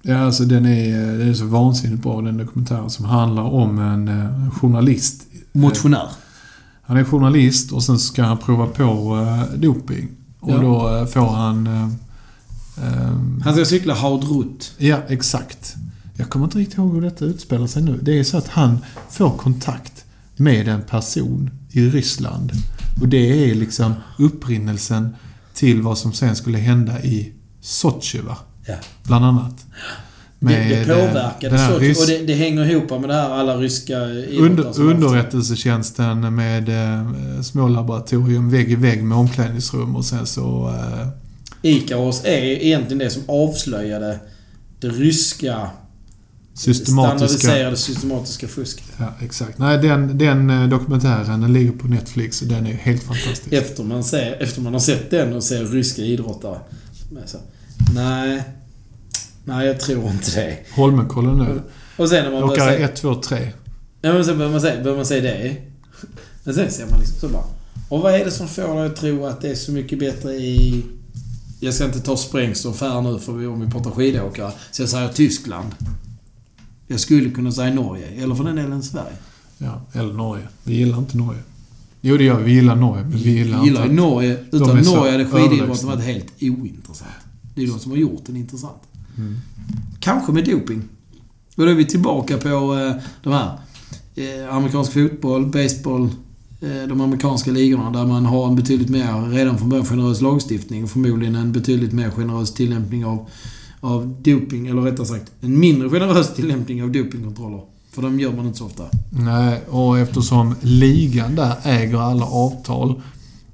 Ja, 0.02 0.18
alltså 0.18 0.44
den 0.46 0.66
är, 0.66 1.18
den 1.18 1.30
är 1.30 1.34
så 1.34 1.46
vansinnigt 1.46 2.04
bra, 2.04 2.22
den 2.22 2.38
dokumentären 2.38 2.90
som 2.90 3.06
handlar 3.06 3.44
om 3.44 3.80
en 3.80 4.08
eh, 4.08 4.50
journalist. 4.52 5.28
Motionär. 5.52 6.08
Han 6.82 6.98
är 6.98 7.04
journalist 7.04 7.72
och 7.72 7.84
sen 7.84 8.00
ska 8.00 8.24
han 8.24 8.38
prova 8.38 8.68
på 8.68 9.18
eh, 9.18 9.60
doping. 9.60 10.10
Och 10.40 10.52
Ja. 10.52 10.58
då 10.58 10.96
eh, 10.98 11.06
får 11.06 11.28
han... 11.28 11.68
Eh, 11.68 11.84
eh, 12.88 13.12
Han 13.44 13.54
ska 13.54 13.66
cykla 13.66 13.94
haudrutt. 13.94 14.74
Ja, 14.78 14.98
exakt. 15.08 15.76
Jag 16.18 16.30
kommer 16.30 16.46
inte 16.46 16.58
riktigt 16.58 16.78
ihåg 16.78 16.94
hur 16.94 17.02
detta 17.02 17.26
utspelar 17.26 17.68
sig 17.68 17.82
nu. 17.82 18.00
Det 18.02 18.20
är 18.20 18.24
så 18.24 18.38
att 18.38 18.48
han 18.48 18.80
får 19.10 19.38
kontakt 19.38 20.06
med 20.36 20.68
en 20.68 20.82
person 20.82 21.50
i 21.72 21.90
Ryssland. 21.90 22.52
Och 23.02 23.08
det 23.08 23.50
är 23.52 23.56
liksom 23.56 23.94
upprinnelsen 24.18 25.16
till 25.54 25.82
vad 25.82 25.98
som 25.98 26.14
sen 26.14 26.36
skulle 26.36 26.58
hända 26.58 27.02
i 27.04 27.34
Sochi, 27.62 28.20
va? 28.20 28.38
Ja. 28.68 28.76
Bland 29.04 29.26
annat. 29.26 29.66
Med 30.40 30.72
det, 30.72 30.84
det 30.84 30.94
eh, 30.94 31.08
påverkade 31.08 31.58
den 31.58 31.80
rys- 31.80 32.02
Och 32.02 32.08
det, 32.08 32.18
det 32.18 32.34
hänger 32.34 32.72
ihop 32.72 32.90
med 32.90 33.10
det 33.10 33.14
här 33.14 33.30
alla 33.30 33.58
ryska 33.58 33.98
under, 34.40 34.80
underrättelsetjänsten 34.80 36.36
med 36.36 36.70
eh, 36.70 37.42
små 37.42 37.68
laboratorium 37.68 38.50
vägg 38.50 38.72
i 38.72 38.76
vägg 38.76 39.04
med 39.04 39.18
omklädningsrum 39.18 39.96
och 39.96 40.06
sen 40.06 40.26
så... 40.26 40.68
Eh, 40.68 41.08
Ikaros 41.62 42.22
är 42.26 42.44
egentligen 42.44 43.00
det 43.00 43.10
som 43.10 43.22
avslöjade 43.28 44.20
det 44.80 44.88
ryska 44.88 45.70
systematiska... 46.56 47.28
standardiserade 47.28 47.78
systematiska 47.78 48.48
fusket. 48.48 48.86
Ja, 48.98 49.14
exakt. 49.22 49.58
Nej, 49.58 49.78
den, 49.78 50.18
den 50.18 50.50
eh, 50.50 50.70
dokumentären 50.70 51.42
den 51.42 51.54
ligger 51.54 51.72
på 51.72 51.88
Netflix 51.88 52.42
och 52.42 52.48
den 52.48 52.68
är 52.68 52.74
helt 52.74 53.04
fantastisk. 53.04 53.54
Efter 53.54 53.84
man, 53.84 54.04
ser, 54.04 54.42
efter 54.44 54.62
man 54.62 54.74
har 54.74 54.80
sett 54.80 55.12
den 55.12 55.34
och 55.34 55.44
ser 55.44 55.66
ryska 55.66 56.02
idrottare. 56.02 56.60
Så, 57.26 57.38
nej. 57.94 58.44
Nej, 59.44 59.68
jag 59.68 59.80
tror 59.80 60.10
inte 60.10 60.32
det. 60.36 60.58
Holmenkollen 60.76 61.38
nu. 61.38 61.62
Och 61.98 62.10
sen 62.10 62.24
när 62.24 62.32
man 62.32 62.44
Åkare 62.44 62.74
säga... 62.74 62.90
1, 62.90 62.96
2, 62.96 63.16
3. 63.16 63.52
Ja, 64.02 64.14
men 64.14 64.26
sen 64.26 64.38
börjar 64.38 64.52
man 64.52 64.62
säga, 64.62 64.84
börjar 64.84 64.98
man 64.98 65.06
säga 65.06 65.22
det. 65.22 65.56
Men 66.44 66.54
sen 66.54 66.72
ser 66.72 66.86
man 66.86 67.00
liksom 67.00 67.20
så 67.20 67.28
bara... 67.28 67.44
Och 67.90 68.02
vad 68.02 68.14
är 68.16 68.26
det 68.26 68.32
som 68.32 68.48
får 68.48 68.76
dig 68.76 68.86
att 68.86 68.96
tro 68.96 69.26
att 69.26 69.42
det 69.42 69.50
är 69.50 69.56
så 69.56 69.72
mycket 69.72 70.00
bättre 70.00 70.34
i... 70.34 70.86
Jag 71.60 71.74
ska 71.74 71.86
inte 71.86 72.00
ta 72.00 72.18
Sprängstoff 72.18 72.82
här 72.82 73.02
nu 73.02 73.20
för 73.20 73.34
vi, 73.34 73.46
om 73.46 73.62
vi 73.62 73.72
pratar 73.72 73.92
skidåkare. 73.92 74.52
Så 74.72 74.82
jag 74.82 74.90
säger 74.90 75.10
Tyskland. 75.10 75.68
Jag 76.88 77.00
skulle 77.00 77.30
kunna 77.30 77.52
säga 77.52 77.74
Norge. 77.74 78.08
Eller 78.08 78.36
för 78.36 78.44
den 78.44 78.56
delen 78.56 78.84
Sverige. 78.84 79.16
Ja, 79.58 79.82
eller 79.94 80.14
Norge. 80.14 80.48
Vi 80.64 80.76
gillar 80.76 80.98
inte 80.98 81.18
Norge. 81.18 81.42
Jo, 82.02 82.18
det 82.18 82.24
gör 82.24 82.38
vi. 82.38 82.44
Vi 82.44 82.52
gillar 82.52 82.76
Norge, 82.76 83.04
men 83.04 83.12
vi 83.12 83.32
gillar, 83.32 83.60
Vi 83.60 83.66
gillar 83.66 83.84
inte... 83.84 83.96
Norge. 83.96 84.38
Utan 84.52 84.78
Norge 84.78 85.12
hade 85.12 85.26
skididrotten 85.26 85.88
varit 85.88 86.04
helt 86.04 86.34
ointressant. 86.42 87.12
Det 87.56 87.64
är 87.64 87.68
de 87.68 87.80
som 87.80 87.92
har 87.92 87.98
gjort 87.98 88.26
den 88.26 88.36
intressant. 88.36 88.82
Mm. 89.18 89.36
Kanske 90.00 90.32
med 90.32 90.46
doping. 90.46 90.84
Och 91.56 91.66
då 91.66 91.72
är 91.72 91.76
vi 91.76 91.86
tillbaka 91.86 92.38
på 92.38 92.48
eh, 92.48 93.04
de 93.24 93.34
här. 93.34 93.60
Eh, 94.16 94.56
amerikansk 94.56 94.94
fotboll, 94.94 95.46
baseball, 95.46 96.10
eh, 96.62 96.88
de 96.90 97.02
amerikanska 97.02 97.52
ligorna 97.52 97.92
där 97.92 98.06
man 98.06 98.26
har 98.26 98.48
en 98.48 98.56
betydligt 98.56 98.90
mer, 98.90 99.30
redan 99.30 99.58
från 99.58 99.70
början, 99.70 99.86
generös 99.86 100.22
lagstiftning 100.22 100.84
och 100.84 100.90
förmodligen 100.90 101.36
en 101.36 101.52
betydligt 101.52 101.94
mer 101.94 102.12
generös 102.12 102.54
tillämpning 102.54 103.06
av, 103.06 103.30
av 103.86 104.16
doping, 104.22 104.68
eller 104.68 104.82
rättare 104.82 105.06
sagt 105.06 105.32
en 105.42 105.60
mindre 105.60 105.90
generös 105.90 106.36
tillämpning 106.36 106.84
av 106.84 106.92
dopingkontroller. 106.92 107.62
För 107.92 108.02
de 108.02 108.20
gör 108.20 108.34
man 108.34 108.46
inte 108.46 108.58
så 108.58 108.66
ofta. 108.66 108.84
Nej, 109.10 109.62
och 109.70 110.00
eftersom 110.00 110.56
ligan 110.62 111.36
där 111.36 111.56
äger 111.64 111.98
alla 111.98 112.26
avtal 112.26 113.02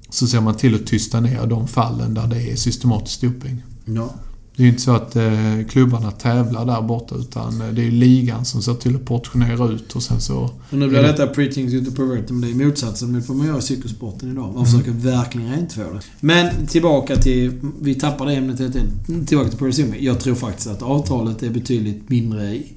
så 0.08 0.26
ser 0.26 0.40
man 0.40 0.56
till 0.56 0.74
att 0.74 0.86
tysta 0.86 1.20
ner 1.20 1.46
de 1.46 1.68
fallen 1.68 2.14
där 2.14 2.26
det 2.26 2.50
är 2.50 2.56
systematisk 2.56 3.20
doping. 3.20 3.62
Ja. 3.84 4.14
Det 4.56 4.62
är 4.62 4.64
ju 4.64 4.70
inte 4.70 4.82
så 4.82 4.92
att 4.92 5.16
eh, 5.16 5.32
klubbarna 5.68 6.10
tävlar 6.10 6.66
där 6.66 6.82
borta 6.82 7.14
utan 7.14 7.60
eh, 7.60 7.68
det 7.68 7.80
är 7.80 7.84
ju 7.84 7.90
ligan 7.90 8.44
som 8.44 8.62
ser 8.62 8.74
till 8.74 8.96
att 8.96 9.04
portionera 9.04 9.68
ut 9.68 9.96
och 9.96 10.02
sen 10.02 10.20
så... 10.20 10.50
Och 10.70 10.78
nu 10.78 10.88
blir 10.88 11.02
detta 11.02 11.26
preaching 11.26 11.70
to 11.70 11.90
the 11.90 11.96
pervert, 11.96 12.30
men 12.30 12.40
det 12.40 12.50
är 12.50 12.66
motsatsen 12.66 13.12
mot 13.12 13.28
vad 13.28 13.36
man 13.36 13.46
gör 13.46 13.58
i 13.58 13.62
cykelsporten 13.62 14.30
idag. 14.30 14.54
Man 14.54 14.66
försöker 14.66 14.90
verkligen 14.90 15.50
rentvå 15.50 15.82
det. 15.82 16.00
Men 16.20 16.66
tillbaka 16.66 17.16
till... 17.16 17.60
Vi 17.80 17.94
tappade 17.94 18.34
ämnet 18.34 18.58
helt 18.58 18.76
enkelt. 18.76 19.28
Tillbaka 19.28 19.50
till 19.50 19.58
Perisumi. 19.58 20.04
Jag 20.04 20.20
tror 20.20 20.34
faktiskt 20.34 20.68
att 20.68 20.82
avtalet 20.82 21.42
är 21.42 21.50
betydligt 21.50 22.08
mindre 22.08 22.54
i, 22.54 22.72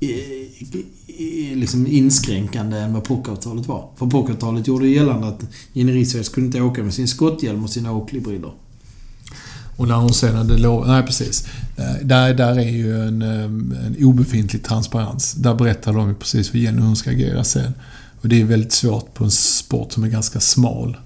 i, 0.00 0.12
i, 1.06 1.54
liksom 1.54 1.86
inskränkande 1.86 2.78
än 2.78 2.92
vad 2.92 3.04
pockavtalet 3.04 3.68
var. 3.68 3.88
För 3.96 4.06
pockavtalet 4.06 4.66
gjorde 4.66 4.88
gällande 4.88 5.28
att 5.28 5.44
Jenny 5.72 5.92
Rissveds 5.92 6.28
kunde 6.28 6.46
inte 6.46 6.60
åka 6.60 6.82
med 6.82 6.94
sin 6.94 7.08
skotthjälm 7.08 7.64
och 7.64 7.70
sina 7.70 7.92
Oakley-brillor. 7.92 8.54
Och 9.76 9.88
när 9.88 9.94
hon 9.94 10.14
sen 10.14 10.36
hade 10.36 10.58
lov... 10.58 10.86
Nej, 10.86 11.02
precis. 11.02 11.46
Eh, 11.76 12.06
Där, 12.06 12.34
där 12.34 12.58
är 12.58 12.70
ju 12.70 13.06
en, 13.08 13.22
eh, 13.22 13.44
en 13.86 13.96
obefintlig 14.00 14.64
transparens. 14.64 15.32
Där 15.32 15.54
berättar 15.54 15.92
de 15.92 16.08
ju 16.08 16.14
precis 16.14 16.50
för 16.50 16.58
Jenny 16.58 16.78
hur 16.78 16.86
hon 16.86 16.96
ska 16.96 17.10
agera 17.10 17.44
sen. 17.44 17.72
Och 18.20 18.28
det 18.28 18.40
är 18.40 18.44
väldigt 18.44 18.72
svårt 18.72 19.14
på 19.14 19.24
en 19.24 19.30
sport 19.30 19.92
som 19.92 20.04
är 20.04 20.08
ganska 20.08 20.40
smal. 20.40 20.96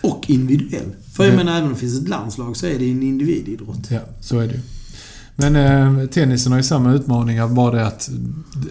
Och 0.00 0.30
individuell. 0.30 0.90
För 1.12 1.24
jag 1.24 1.36
menar, 1.36 1.52
även 1.52 1.64
om 1.64 1.72
det 1.72 1.78
finns 1.80 2.02
ett 2.02 2.08
landslag 2.08 2.56
så 2.56 2.66
är 2.66 2.78
det 2.78 2.90
en 2.90 3.02
individidrott. 3.02 3.90
Ja, 3.90 4.00
så 4.20 4.38
är 4.38 4.46
det 4.46 4.54
ju. 4.54 4.60
Men 5.36 5.56
eh, 5.56 6.06
tennisen 6.06 6.52
har 6.52 6.58
ju 6.58 6.62
samma 6.64 6.92
utmaningar, 6.92 7.48
bara 7.48 7.74
det 7.74 7.86
att 7.86 8.10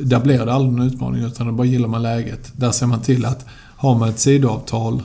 där 0.01 0.19
blir 0.19 0.45
det 0.45 0.53
aldrig 0.53 0.73
någon 0.73 0.87
utmaning 0.87 1.23
utan 1.23 1.47
då 1.47 1.53
bara 1.53 1.67
gillar 1.67 1.87
man 1.87 2.01
läget. 2.01 2.51
Där 2.55 2.71
ser 2.71 2.85
man 2.85 3.01
till 3.01 3.25
att 3.25 3.45
har 3.75 3.99
man 3.99 4.09
ett 4.09 4.19
sidoavtal 4.19 5.03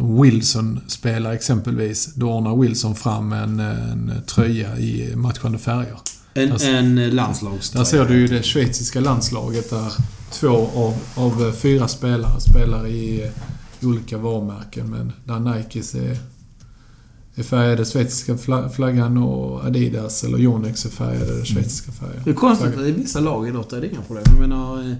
som 0.00 0.22
Wilson 0.22 0.80
spelar 0.86 1.32
exempelvis, 1.32 2.14
då 2.14 2.32
ordnar 2.32 2.56
Wilson 2.56 2.94
fram 2.94 3.32
en, 3.32 3.60
en 3.60 4.12
tröja 4.26 4.78
i 4.78 5.16
matchande 5.16 5.58
färger. 5.58 5.98
En, 6.34 6.52
Alltså, 6.52 6.68
en 6.68 7.10
landslagströja. 7.10 7.84
Där 7.84 7.90
ser 7.90 8.04
du 8.04 8.14
ju 8.20 8.26
det 8.26 8.42
schweiziska 8.42 9.00
landslaget 9.00 9.70
där 9.70 9.92
två 10.32 10.48
av, 10.74 10.94
av 11.14 11.52
fyra 11.52 11.88
spelare 11.88 12.40
spelar 12.40 12.86
i 12.86 13.22
eh, 13.24 13.30
olika 13.88 14.18
varumärken 14.18 14.90
men 14.90 15.12
där 15.24 15.40
Nikes 15.40 15.94
är, 15.94 16.16
är 17.34 17.42
färgade 17.42 17.84
schweiziska 17.84 18.34
fla- 18.36 18.68
flaggan 18.68 19.16
och 19.18 19.64
Adidas 19.64 20.24
eller 20.24 20.38
Yonex 20.38 20.84
är 20.84 20.90
färgade 20.90 21.36
den 21.36 21.44
schweiziska 21.44 21.92
färgen. 21.92 22.22
Det 22.24 22.30
är 22.30 22.34
konstigt 22.34 22.74
att 22.76 22.86
i 22.86 22.92
vissa 22.92 23.20
lag 23.20 23.48
idrott 23.48 23.72
är 23.72 23.80
det 23.80 23.88
inga 23.88 24.02
problem. 24.02 24.24
Jag 24.26 24.48
menar... 24.48 24.96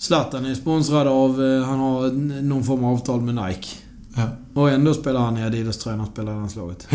Zlatan 0.00 0.46
är 0.46 0.54
sponsrad 0.54 1.06
av... 1.06 1.42
eh, 1.44 1.62
Han 1.64 1.78
har 1.78 2.10
någon 2.42 2.64
form 2.64 2.84
av 2.84 2.94
avtal 2.94 3.20
med 3.20 3.34
Nike. 3.34 3.68
Ja. 4.16 4.22
Och 4.54 4.70
ändå 4.70 4.94
spelar 4.94 5.20
han 5.20 5.36
i 5.38 5.42
Adidas-tröjan 5.42 6.00
och 6.00 6.06
spelar 6.08 6.32
i 6.32 6.36
landslaget. 6.36 6.86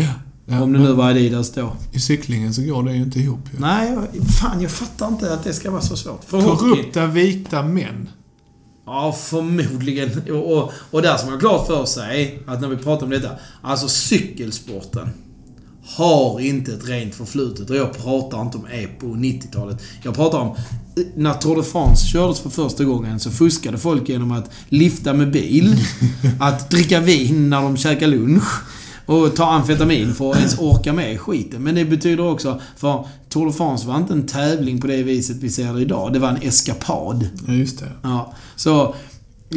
Ja, 0.48 0.62
Om 0.62 0.72
det 0.72 0.78
nu 0.78 0.92
var 0.92 1.10
Adidas 1.10 1.50
då. 1.52 1.72
I 1.92 2.00
cyklingen 2.00 2.54
så 2.54 2.62
går 2.62 2.82
det 2.82 2.92
ju 2.92 3.02
inte 3.02 3.18
ihop 3.20 3.40
ju. 3.54 3.58
Nej, 3.60 3.96
fan 4.40 4.60
jag 4.62 4.70
fattar 4.70 5.08
inte 5.08 5.34
att 5.34 5.44
det 5.44 5.52
ska 5.52 5.70
vara 5.70 5.80
så 5.80 5.96
svårt. 5.96 6.24
För 6.24 6.40
hockey... 6.40 6.56
Korrupta 6.68 7.06
vita 7.06 7.62
män. 7.62 8.08
Ja, 8.86 9.12
förmodligen. 9.18 10.10
Och, 10.32 10.56
och, 10.58 10.72
och 10.90 11.02
där 11.02 11.16
ska 11.16 11.26
man 11.26 11.34
ha 11.34 11.40
klart 11.40 11.66
för 11.66 11.84
sig 11.84 12.42
att 12.46 12.60
när 12.60 12.68
vi 12.68 12.76
pratar 12.76 13.04
om 13.06 13.10
detta. 13.10 13.30
Alltså 13.62 13.88
cykelsporten 13.88 15.08
har 15.86 16.40
inte 16.40 16.72
ett 16.72 16.88
rent 16.88 17.14
förflutet. 17.14 17.70
Och 17.70 17.76
jag 17.76 17.98
pratar 17.98 18.42
inte 18.42 18.58
om 18.58 18.66
EPO 18.66 19.06
90-talet. 19.06 19.82
Jag 20.02 20.14
pratar 20.14 20.38
om 20.38 20.56
när 21.14 21.34
Tour 21.34 21.56
de 21.56 21.64
France 21.64 22.06
kördes 22.06 22.40
för 22.40 22.50
första 22.50 22.84
gången 22.84 23.20
så 23.20 23.30
fuskade 23.30 23.78
folk 23.78 24.08
genom 24.08 24.32
att 24.32 24.50
lifta 24.68 25.14
med 25.14 25.30
bil. 25.30 25.76
Att 26.40 26.70
dricka 26.70 27.00
vin 27.00 27.50
när 27.50 27.62
de 27.62 27.76
käkar 27.76 28.06
lunch. 28.06 28.62
Och 29.06 29.36
ta 29.36 29.44
amfetamin 29.44 30.14
för 30.14 30.30
att 30.30 30.36
ens 30.36 30.58
orka 30.58 30.92
med 30.92 31.20
skiten. 31.20 31.62
Men 31.62 31.74
det 31.74 31.84
betyder 31.84 32.26
också, 32.26 32.60
för 32.76 33.06
Tour 33.28 33.44
de 33.44 33.54
France 33.54 33.86
var 33.86 33.96
inte 33.96 34.12
en 34.12 34.26
tävling 34.26 34.80
på 34.80 34.86
det 34.86 35.02
viset 35.02 35.36
vi 35.36 35.50
ser 35.50 35.72
det 35.72 35.80
idag. 35.80 36.12
Det 36.12 36.18
var 36.18 36.28
en 36.28 36.42
eskapad. 36.42 37.28
Ja, 37.46 37.52
just 37.52 37.78
det. 37.78 37.92
Ja, 38.02 38.34
så 38.56 38.94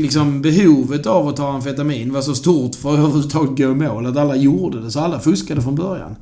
liksom 0.02 0.42
behovet 0.42 1.06
av 1.06 1.28
att 1.28 1.36
ta 1.36 1.50
amfetamin 1.50 2.14
var 2.14 2.22
så 2.22 2.36
stort 2.36 2.76
för 2.76 2.94
att 2.94 3.00
överhuvudtaget 3.00 3.58
gå 3.58 3.64
i 3.64 3.76
mål 3.76 4.06
att 4.06 4.18
alla 4.18 4.36
gjorde 4.36 4.82
det. 4.82 4.92
Så 4.92 5.00
alla 5.00 5.20
fuskade 5.20 5.62
från 5.62 5.76
början. 5.76 6.16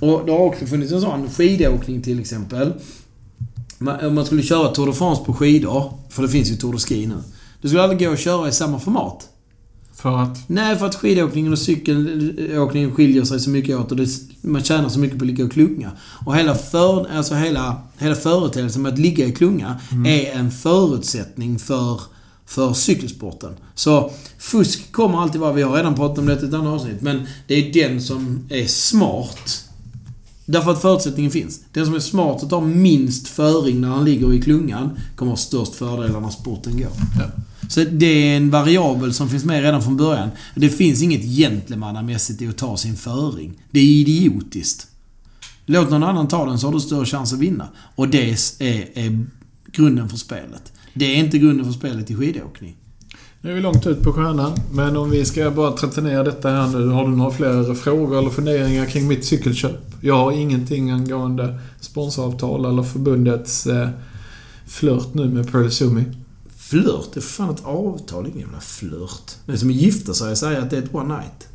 Och 0.00 0.22
det 0.26 0.32
har 0.32 0.38
också 0.38 0.66
funnits 0.66 0.92
en 0.92 1.00
sån 1.00 1.30
skidåkning 1.30 2.02
till 2.02 2.20
exempel. 2.20 2.72
Om 3.78 4.14
man 4.14 4.26
skulle 4.26 4.42
köra 4.42 4.68
Tour 4.68 4.86
de 4.86 4.94
France 4.94 5.24
på 5.24 5.34
skidor, 5.34 5.92
för 6.08 6.22
det 6.22 6.28
finns 6.28 6.50
ju 6.50 6.56
Tour 6.56 6.72
de 6.72 6.78
Ski 6.78 7.06
nu. 7.06 7.16
Det 7.62 7.68
skulle 7.68 7.82
aldrig 7.82 8.08
gå 8.08 8.12
att 8.12 8.20
köra 8.20 8.48
i 8.48 8.52
samma 8.52 8.80
format. 8.80 9.28
För 9.94 10.18
att... 10.18 10.48
Nej, 10.48 10.76
för 10.76 10.86
att 10.86 10.94
skidåkningen 10.94 11.52
och 11.52 11.58
cykelåkningen 11.58 12.94
skiljer 12.94 13.24
sig 13.24 13.40
så 13.40 13.50
mycket 13.50 13.76
åt 13.76 13.90
och 13.90 13.96
det, 13.96 14.08
man 14.40 14.62
tjänar 14.62 14.88
så 14.88 14.98
mycket 14.98 15.18
på 15.18 15.24
att 15.24 15.26
ligga 15.26 15.44
och 15.44 15.52
klunga. 15.52 15.90
Och 16.26 16.36
hela, 16.36 16.54
för, 16.54 17.10
alltså 17.16 17.34
hela, 17.34 17.76
hela 17.98 18.14
företeelsen 18.14 18.82
med 18.82 18.92
att 18.92 18.98
ligga 18.98 19.26
i 19.26 19.32
klunga 19.32 19.80
är 20.06 20.38
en 20.38 20.50
förutsättning 20.50 21.58
för, 21.58 22.00
för 22.46 22.72
cykelsporten. 22.72 23.54
Så 23.74 24.10
fusk 24.38 24.92
kommer 24.92 25.22
alltid 25.22 25.40
vara, 25.40 25.52
vi 25.52 25.62
har 25.62 25.76
redan 25.76 25.94
pratat 25.94 26.18
om 26.18 26.26
det 26.26 26.32
i 26.32 26.36
ett 26.36 26.54
annat 26.54 26.80
avsnitt, 26.80 27.02
men 27.02 27.26
det 27.46 27.54
är 27.54 27.72
den 27.72 28.02
som 28.02 28.46
är 28.48 28.66
smart. 28.66 29.64
Därför 30.46 30.70
att 30.70 30.82
förutsättningen 30.82 31.30
finns. 31.30 31.60
Den 31.72 31.86
som 31.86 31.94
är 31.94 31.98
smart 31.98 32.42
och 32.42 32.50
tar 32.50 32.60
minst 32.60 33.28
föring 33.28 33.80
när 33.80 33.88
han 33.88 34.04
ligger 34.04 34.34
i 34.34 34.42
klungan 34.42 34.90
kommer 35.16 35.32
ha 35.32 35.36
störst 35.36 35.74
fördelar 35.74 36.20
när 36.20 36.30
sporten 36.30 36.76
går. 36.76 36.90
Ja. 37.18 37.42
Så 37.68 37.84
det 37.84 38.06
är 38.06 38.36
en 38.36 38.50
variabel 38.50 39.14
som 39.14 39.28
finns 39.28 39.44
med 39.44 39.62
redan 39.62 39.82
från 39.82 39.96
början. 39.96 40.30
Det 40.54 40.68
finns 40.68 41.02
inget 41.02 41.22
gentlemannamässigt 41.22 42.42
i 42.42 42.48
att 42.48 42.56
ta 42.56 42.76
sin 42.76 42.96
föring. 42.96 43.52
Det 43.70 43.80
är 43.80 43.84
idiotiskt. 43.84 44.86
Låt 45.66 45.90
någon 45.90 46.02
annan 46.02 46.28
ta 46.28 46.46
den 46.46 46.58
så 46.58 46.66
har 46.66 46.74
du 46.74 46.80
större 46.80 47.06
chans 47.06 47.32
att 47.32 47.38
vinna. 47.38 47.68
Och 47.94 48.08
det 48.08 48.30
är, 48.30 48.98
är 48.98 49.26
grunden 49.72 50.08
för 50.08 50.16
spelet. 50.16 50.72
Det 50.94 51.04
är 51.04 51.16
inte 51.16 51.38
grunden 51.38 51.66
för 51.66 51.72
spelet 51.72 52.10
i 52.10 52.14
skidåkning. 52.16 52.76
Nu 53.40 53.50
är 53.50 53.54
vi 53.54 53.60
långt 53.60 53.86
ut 53.86 54.02
på 54.02 54.12
stjärnan, 54.12 54.52
men 54.72 54.96
om 54.96 55.10
vi 55.10 55.24
ska 55.24 55.50
bara 55.50 55.72
tratta 55.72 56.00
ner 56.00 56.24
detta 56.24 56.50
här 56.50 56.68
nu. 56.78 56.88
Har 56.88 57.04
du 57.08 57.16
några 57.16 57.30
fler 57.30 57.74
frågor 57.74 58.18
eller 58.18 58.30
funderingar 58.30 58.86
kring 58.86 59.08
mitt 59.08 59.24
cykelköp? 59.24 59.76
Jag 60.00 60.18
har 60.18 60.32
ingenting 60.32 60.90
angående 60.90 61.58
sponsoravtal 61.80 62.64
eller 62.64 62.82
förbundets 62.82 63.66
eh, 63.66 63.88
flört 64.66 65.14
nu 65.14 65.24
med 65.28 65.52
Pearl 65.52 65.68
Sumi. 65.70 66.04
Flört? 66.56 67.08
Det 67.14 67.20
är 67.20 67.22
fan 67.22 67.50
ett 67.54 67.64
avtal, 67.64 68.26
ingen 68.26 68.38
jävla 68.40 68.60
flört. 68.60 69.32
Det 69.46 69.52
är 69.52 69.56
som 69.56 69.68
att 69.68 69.74
gifta 69.74 70.14
sig 70.14 70.30
och 70.30 70.38
säga 70.38 70.62
att 70.62 70.70
det 70.70 70.76
är 70.78 70.82
ett 70.82 70.94
one 70.94 71.14
night. 71.16 71.48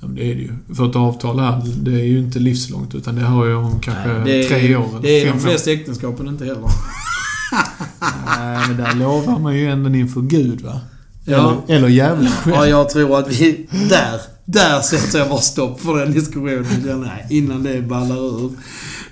Ja, 0.00 0.06
men 0.06 0.14
det 0.14 0.30
är 0.30 0.34
det 0.34 0.40
ju. 0.42 0.52
För 0.74 0.90
ett 0.90 0.96
avtal 0.96 1.38
här, 1.40 1.62
det 1.82 1.90
är 2.00 2.04
ju 2.04 2.18
inte 2.18 2.38
livslångt 2.38 2.94
utan 2.94 3.14
det 3.14 3.20
har 3.22 3.46
ju 3.46 3.54
om 3.54 3.80
kanske 3.80 4.08
Nej, 4.24 4.44
är- 4.44 4.48
tre 4.48 4.76
år 4.76 4.98
Det 5.02 5.08
är 5.20 5.26
fem 5.26 5.36
de 5.38 5.44
år. 5.44 5.48
flesta 5.48 5.70
äktenskapen 5.72 6.28
inte 6.28 6.44
heller. 6.44 6.62
Nej, 8.26 8.58
men 8.68 8.76
där 8.76 8.94
lovar 8.94 9.38
man 9.38 9.54
ju 9.56 9.66
ändå 9.70 9.90
inför 9.94 10.20
Gud 10.20 10.60
va? 10.60 10.80
Ja. 11.24 11.62
Eller, 11.66 11.76
eller 11.76 11.88
djävulen 11.88 12.32
själv. 12.32 12.54
Ja, 12.56 12.66
jag 12.66 12.88
tror 12.90 13.18
att 13.18 13.28
vi... 13.40 13.66
Där, 13.88 14.20
där 14.44 14.80
sätter 14.80 15.18
jag 15.18 15.28
bara 15.28 15.40
stopp 15.40 15.80
för 15.80 15.98
den 15.98 16.12
diskussionen. 16.12 17.08
Innan 17.30 17.62
det 17.62 17.82
ballar 17.82 18.16
ur. 18.16 18.44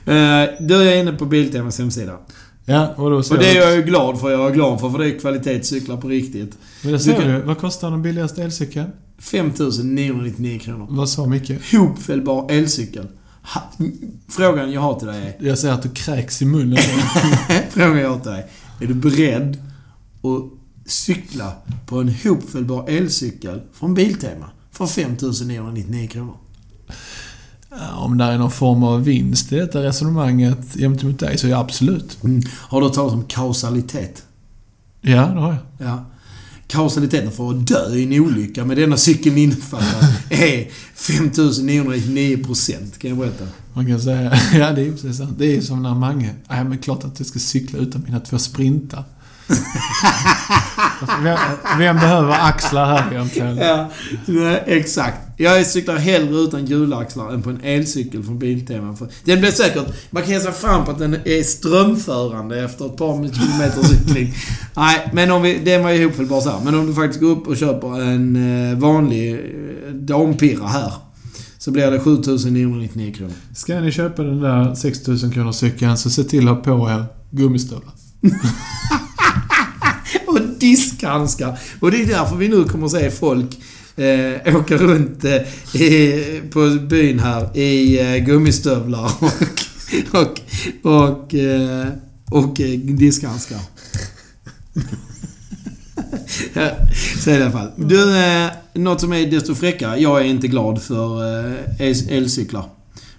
Eh, 0.06 0.48
Du 0.60 0.74
är 0.82 0.96
inne 1.00 1.12
på 1.12 1.24
Biltemas 1.26 1.78
hemsida. 1.78 2.12
Ja, 2.64 2.94
och 2.96 3.10
då 3.10 3.22
ser 3.22 3.34
Och 3.34 3.40
det 3.42 3.50
är 3.50 3.60
jag... 3.60 3.76
ju 3.76 3.82
glad 3.82 4.20
för. 4.20 4.30
Jag 4.30 4.46
är 4.50 4.54
glad 4.54 4.80
för, 4.80 4.90
för 4.90 4.98
det 4.98 5.06
är 5.06 5.18
kvalitetscyklar 5.18 5.96
på 5.96 6.08
riktigt. 6.08 6.58
Men 6.82 6.92
det 6.92 6.98
ser 6.98 7.14
Du 7.16 7.20
kan- 7.22 7.30
du. 7.30 7.40
Vad 7.40 7.58
kostar 7.58 7.90
den 7.90 8.02
billigaste 8.02 8.42
elcykeln? 8.42 8.86
5999 9.18 10.58
kronor. 10.58 10.86
Vad 10.90 11.08
sa 11.08 11.26
Micke? 11.26 11.50
Hopfällbar 11.72 12.50
elcykel. 12.52 13.06
Ha, 13.54 13.70
frågan 14.28 14.72
jag 14.72 14.80
har 14.80 14.98
till 14.98 15.08
dig 15.08 15.36
är... 15.38 15.46
Jag 15.46 15.58
ser 15.58 15.72
att 15.72 15.82
du 15.82 15.88
kräks 15.88 16.42
i 16.42 16.44
munnen. 16.44 16.78
frågan 17.70 17.98
jag 17.98 18.10
har 18.10 18.20
till 18.20 18.30
dig. 18.30 18.46
Är 18.80 18.86
du 18.86 18.94
beredd 18.94 19.62
att 20.22 20.90
cykla 20.90 21.52
på 21.86 22.00
en 22.00 22.14
hopfällbar 22.24 22.88
elcykel 22.88 23.60
från 23.72 23.94
Biltema 23.94 24.50
för 24.72 24.86
5999 24.86 26.08
kronor? 26.08 26.36
Om 27.96 28.18
det 28.18 28.24
är 28.24 28.38
någon 28.38 28.50
form 28.50 28.82
av 28.82 29.04
vinst 29.04 29.52
i 29.52 29.56
detta 29.56 29.82
resonemanget 29.82 30.74
gentemot 30.74 31.18
dig 31.18 31.38
så 31.38 31.48
ja, 31.48 31.58
absolut. 31.58 32.18
Har 32.52 32.80
du 32.80 32.86
hört 32.86 32.94
talas 32.94 33.12
om 33.12 33.24
kausalitet? 33.24 34.22
Ja, 35.00 35.26
det 35.26 35.40
har 35.40 35.48
jag. 35.78 35.88
Ja. 35.88 36.04
Kausaliteten 36.66 37.30
för 37.30 37.50
att 37.50 37.66
dö 37.66 37.94
i 37.94 38.02
en 38.04 38.20
olycka 38.20 38.64
med 38.64 38.76
denna 38.76 38.96
cykeln 38.96 39.38
innefattar 39.38 40.09
är 40.34 40.70
5999 40.94 42.44
procent, 42.44 42.98
kan 42.98 43.10
jag 43.10 43.18
berätta. 43.18 43.44
Man 43.74 43.86
kan 43.86 44.00
säga, 44.00 44.32
ja 44.54 44.72
det 44.72 44.80
är 44.80 44.84
ju 44.84 44.92
precis 44.92 45.16
sant. 45.16 45.38
Det 45.38 45.46
är 45.46 45.54
ju 45.54 45.62
som 45.62 45.82
när 45.82 45.94
Mange, 45.94 46.34
nej 46.50 46.64
men 46.64 46.78
klart 46.78 47.04
att 47.04 47.20
jag 47.20 47.26
ska 47.26 47.38
cykla 47.38 47.78
utan 47.78 48.02
mina 48.06 48.20
två 48.20 48.38
sprintar 48.38 49.04
vem, 51.22 51.38
vem 51.78 51.96
behöver 51.96 52.32
axlar 52.32 52.86
här 52.86 53.12
egentligen? 53.12 53.56
Ja, 53.56 53.90
nej, 54.26 54.62
exakt. 54.66 55.16
Jag 55.36 55.66
cyklar 55.66 55.96
hellre 55.96 56.36
utan 56.36 56.66
hjulaxlar 56.66 57.32
än 57.32 57.42
på 57.42 57.50
en 57.50 57.60
elcykel 57.62 58.22
från 58.22 58.38
Biltema. 58.38 58.96
Den 59.24 59.40
blir 59.40 59.50
säkert... 59.50 59.86
Man 60.10 60.22
kan 60.22 60.32
ge 60.32 60.40
sig 60.40 60.52
fram 60.52 60.84
på 60.84 60.90
att 60.90 60.98
den 60.98 61.14
är 61.14 61.42
strömförande 61.42 62.64
efter 62.64 62.86
ett 62.86 62.96
par 62.96 63.14
kilometer 63.14 63.82
cykling. 63.82 64.34
Nej, 64.76 65.10
men 65.12 65.30
om 65.30 65.42
vi... 65.42 65.58
Den 65.58 65.82
var 65.82 65.90
ju 65.90 66.02
ihopfällbar 66.02 66.40
så 66.40 66.50
här. 66.50 66.60
Men 66.64 66.74
om 66.74 66.86
du 66.86 66.94
faktiskt 66.94 67.20
går 67.20 67.30
upp 67.30 67.46
och 67.46 67.56
köper 67.56 68.00
en 68.00 68.36
eh, 68.70 68.78
vanlig 68.78 69.32
eh, 69.32 69.94
dampirra 69.94 70.66
här. 70.66 70.92
Så 71.58 71.70
blir 71.70 71.90
det 71.90 72.00
7999 72.00 73.14
kronor. 73.14 73.32
Ska 73.54 73.80
ni 73.80 73.92
köpa 73.92 74.22
den 74.22 74.40
där 74.40 74.74
6000 74.74 75.30
kronor 75.30 75.52
cykeln 75.52 75.96
så 75.96 76.10
se 76.10 76.24
till 76.24 76.48
att 76.48 76.66
ha 76.66 76.76
på 76.76 76.90
er 76.90 77.04
gummistövlar. 77.30 77.92
Diskhandskar. 80.60 81.58
Och 81.80 81.90
det 81.90 82.02
är 82.02 82.06
därför 82.06 82.36
vi 82.36 82.48
nu 82.48 82.64
kommer 82.64 82.86
att 82.86 82.92
se 82.92 83.10
folk 83.10 83.60
eh, 83.96 84.56
åka 84.56 84.76
runt 84.76 85.24
eh, 85.24 85.82
i, 85.82 86.42
på 86.52 86.78
byn 86.88 87.18
här 87.18 87.58
i 87.58 88.00
eh, 88.00 88.16
gummistövlar 88.24 89.12
och, 89.20 89.32
och, 90.20 90.40
och, 90.82 91.34
eh, 91.34 91.86
och 92.30 92.60
eh, 92.60 92.78
diskhandskar. 92.78 93.60
Så 97.18 97.30
i 97.30 97.42
alla 97.42 97.50
fall. 97.50 97.70
Du, 97.76 98.24
eh, 98.24 98.50
något 98.74 99.00
som 99.00 99.12
är 99.12 99.30
desto 99.30 99.54
fräckare. 99.54 100.00
Jag 100.00 100.20
är 100.20 100.24
inte 100.24 100.48
glad 100.48 100.82
för 100.82 101.22
eh, 101.78 102.16
elcyklar. 102.16 102.64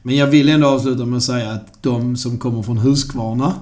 Men 0.02 0.16
jag 0.16 0.28
vill 0.28 0.50
ändå 0.50 0.68
avsluta 0.68 1.06
med 1.06 1.18
att 1.18 1.24
säga 1.24 1.52
att 1.52 1.84
de 1.84 2.18
som 2.18 2.38
kommer 2.38 2.64
från 2.64 2.78
Husqvarna, 2.78 3.54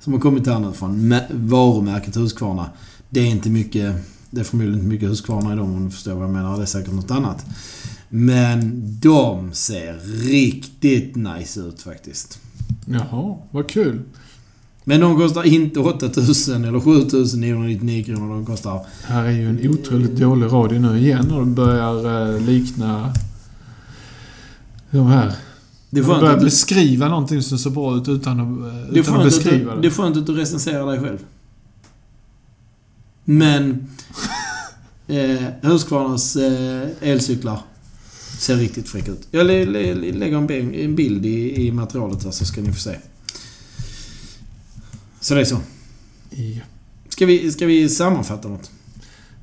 som 0.00 0.12
har 0.12 0.20
kommit 0.20 0.46
här 0.46 0.58
nu 0.58 0.72
från 0.72 1.14
varumärket 1.30 2.16
Husqvarna, 2.16 2.70
det 3.10 3.20
är 3.20 3.26
inte 3.26 3.50
mycket... 3.50 3.94
Det 4.30 4.40
är 4.40 4.44
förmodligen 4.44 4.78
inte 4.78 4.88
mycket 4.88 5.08
Husqvarna 5.08 5.52
i 5.52 5.56
dem 5.56 5.74
om 5.74 5.84
du 5.84 5.90
förstår 5.90 6.14
vad 6.14 6.24
jag 6.24 6.30
menar. 6.30 6.56
Det 6.56 6.62
är 6.62 6.66
säkert 6.66 6.92
något 6.92 7.10
annat. 7.10 7.46
Men 8.08 8.82
de 9.00 9.52
ser 9.52 9.98
riktigt 10.28 11.16
nice 11.16 11.60
ut 11.60 11.82
faktiskt. 11.82 12.38
Jaha, 12.84 13.36
vad 13.50 13.68
kul. 13.68 14.02
Men 14.84 15.00
de 15.00 15.16
kostar 15.16 15.42
inte 15.42 15.80
8000 15.80 16.64
eller 16.64 16.80
7999 16.80 18.04
kronor. 18.04 18.34
De 18.34 18.46
kostar... 18.46 18.86
Här 19.04 19.24
är 19.24 19.30
ju 19.30 19.48
en 19.48 19.70
otroligt 19.70 20.16
dålig 20.16 20.46
radio 20.46 20.78
nu 20.78 20.98
igen 20.98 21.32
och 21.32 21.46
det 21.46 21.52
börjar 21.52 22.34
eh, 22.34 22.40
likna 22.40 23.12
de 24.90 25.06
här. 25.06 25.32
Det 25.90 26.00
De 26.00 26.06
börjar 26.06 26.32
att 26.32 26.38
du, 26.38 26.44
beskriva 26.44 27.08
någonting 27.08 27.42
som 27.42 27.58
ser 27.58 27.70
bra 27.70 27.96
ut 27.96 28.08
utan 28.08 28.40
att, 28.40 28.72
eh, 28.72 28.98
utan 28.98 29.00
att 29.00 29.06
skönt 29.06 29.18
att 29.18 29.24
beskriva 29.24 29.70
du, 29.70 29.76
det. 29.76 29.82
det 29.82 29.88
är 29.88 29.90
skönt 29.90 30.16
att 30.16 30.26
du 30.26 30.34
recenserar 30.34 30.86
dig 30.90 31.00
själv. 31.00 31.18
Men... 33.28 33.88
Eh, 35.08 35.42
Husqvarnas 35.62 36.36
eh, 36.36 36.88
elcyklar 37.00 37.60
ser 38.38 38.56
riktigt 38.56 38.88
fräcka 38.88 39.10
ut. 39.10 39.28
Jag 39.30 39.46
lä, 39.46 39.64
lä, 39.64 39.94
lägger 39.94 40.36
en, 40.52 40.74
en 40.74 40.94
bild 40.96 41.26
i, 41.26 41.66
i 41.66 41.72
materialet 41.72 42.24
här 42.24 42.30
så 42.30 42.44
ska 42.44 42.60
ni 42.60 42.72
få 42.72 42.80
se. 42.80 42.96
Så 45.20 45.34
det 45.34 45.40
är 45.40 45.44
så. 45.44 45.58
Ja. 46.30 46.62
Ska 47.08 47.26
vi, 47.26 47.52
ska 47.52 47.66
vi 47.66 47.88
sammanfatta 47.88 48.48
något? 48.48 48.70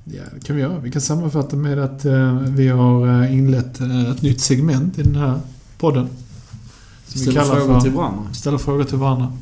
Ja, 0.03 0.21
det 0.34 0.45
kan 0.45 0.55
vi 0.55 0.61
göra. 0.61 0.79
Vi 0.79 0.91
kan 0.91 1.01
sammanfatta 1.01 1.55
med 1.55 1.79
att 1.79 2.05
eh, 2.05 2.39
vi 2.39 2.67
har 2.67 3.23
eh, 3.23 3.34
inlett 3.38 3.81
eh, 3.81 4.11
ett 4.11 4.21
nytt 4.21 4.41
segment 4.41 4.99
i 4.99 5.03
den 5.03 5.15
här 5.15 5.39
podden. 5.77 6.07
Som 7.07 7.19
vi 7.19 7.19
Ställa 7.19 7.41
kallar 7.41 7.55
frågor 7.55 7.73
för 7.73 7.81
till 7.81 7.91
varandra. 7.91 8.34
Ställa 8.34 8.57
frågor 8.57 8.84
till 8.84 8.97
varandra. 8.97 9.34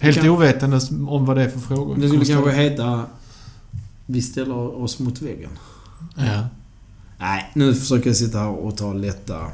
Helt 0.00 0.16
kan- 0.16 0.28
ovetandes 0.28 0.90
om 0.90 1.24
vad 1.26 1.36
det 1.36 1.42
är 1.42 1.48
för 1.48 1.60
frågor. 1.60 1.96
Det 1.96 2.08
skulle 2.08 2.24
kanske 2.24 2.50
heta... 2.50 3.04
Vi 4.06 4.22
ställer 4.22 4.54
oss 4.54 4.98
mot 4.98 5.22
väggen. 5.22 5.50
Ja. 6.16 6.48
Nej, 7.18 7.50
nu 7.54 7.74
försöker 7.74 8.06
jag 8.06 8.16
sitta 8.16 8.38
här 8.38 8.48
och 8.48 8.76
ta 8.76 8.92
lätta... 8.92 9.46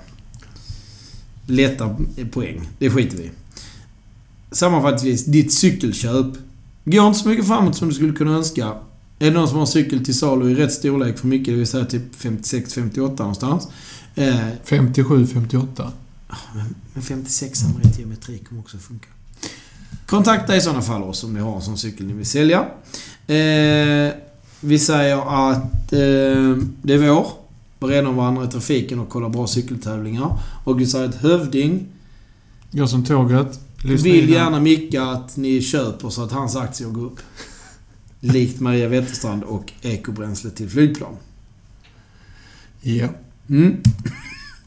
Lätta 1.46 1.96
poäng. 2.30 2.68
Det 2.78 2.90
skiter 2.90 3.16
vi. 3.16 3.30
Sammanfattningsvis, 4.50 5.24
ditt 5.24 5.52
cykelköp 5.52 6.26
går 6.84 7.06
inte 7.06 7.18
så 7.18 7.28
mycket 7.28 7.46
framåt 7.46 7.76
som 7.76 7.88
du 7.88 7.94
skulle 7.94 8.12
kunna 8.12 8.36
önska. 8.36 8.74
Är 9.18 9.30
det 9.30 9.30
någon 9.30 9.48
som 9.48 9.58
har 9.58 9.66
cykel 9.66 10.04
till 10.04 10.18
salu 10.18 10.50
i 10.50 10.54
rätt 10.54 10.72
storlek 10.72 11.18
för 11.18 11.26
mycket, 11.26 11.46
det 11.46 11.58
vill 11.58 11.66
säga 11.66 11.84
typ 11.84 12.16
56-58 12.22 13.18
någonstans. 13.18 13.68
Eh, 14.14 14.36
57, 14.64 15.26
58. 15.26 15.92
men 16.94 17.02
56 17.02 17.62
med 17.62 17.86
rätt 17.86 17.98
geometri 17.98 18.38
kommer 18.38 18.60
också 18.60 18.78
funka. 18.78 19.08
Kontakta 20.06 20.56
i 20.56 20.60
sådana 20.60 20.82
fall 20.82 21.02
oss 21.02 21.24
om 21.24 21.34
ni 21.34 21.40
har 21.40 21.56
en 21.56 21.62
sån 21.62 21.78
cykel 21.78 22.06
ni 22.06 22.12
vill 22.12 22.26
sälja. 22.26 22.58
Eh, 23.26 24.14
vi 24.60 24.78
säger 24.78 25.50
att 25.50 25.92
eh, 25.92 26.56
det 26.82 26.94
är 26.94 27.08
vår. 27.08 27.26
Bereda 27.78 28.08
om 28.08 28.16
varandra 28.16 28.44
i 28.44 28.48
trafiken 28.48 29.00
och 29.00 29.08
kolla 29.08 29.28
bra 29.28 29.46
cykeltävlingar. 29.46 30.38
Och 30.64 30.80
vi 30.80 30.86
säger 30.86 31.08
att 31.08 31.14
Hövding 31.14 31.86
Jag 32.70 32.90
som 32.90 33.04
tåget. 33.04 33.60
Vill 33.84 34.30
gärna 34.30 34.60
Micke 34.60 34.94
att 34.94 35.36
ni 35.36 35.62
köper 35.62 36.08
så 36.08 36.24
att 36.24 36.32
hans 36.32 36.56
aktier 36.56 36.88
går 36.88 37.04
upp. 37.04 37.20
Likt 38.20 38.60
Maria 38.60 38.88
Wetterstrand 38.88 39.42
och 39.42 39.72
ekobränsle 39.82 40.50
till 40.50 40.70
flygplan. 40.70 41.16
Ja. 42.80 43.08
Mm. 43.48 43.76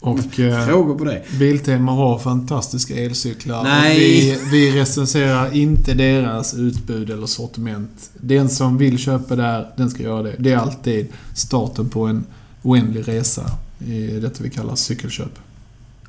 Och 0.04 0.40
eh, 0.40 0.66
Frågor 0.66 0.98
på 0.98 1.04
det? 1.04 1.24
Biltema 1.40 1.92
har 1.92 2.20
fantastiska 2.20 2.96
elcyklar. 2.96 3.64
Nej. 3.64 4.00
Vi, 4.00 4.40
vi 4.52 4.80
recenserar 4.80 5.56
inte 5.56 5.94
deras 5.94 6.54
utbud 6.54 7.10
eller 7.10 7.28
sortiment. 7.28 8.12
Den 8.14 8.50
som 8.50 8.78
vill 8.78 8.98
köpa 8.98 9.36
där, 9.36 9.70
den 9.78 9.90
ska 9.90 10.04
göra 10.04 10.24
det. 10.24 10.36
Det 10.40 10.52
är 10.52 10.58
alltid 10.58 11.08
starten 11.36 11.90
på 11.90 12.06
en 12.06 12.26
oändlig 12.62 13.08
resa 13.08 13.46
i 13.88 14.08
detta 14.08 14.44
vi 14.44 14.50
kallar 14.50 14.76
cykelköp. 14.76 15.40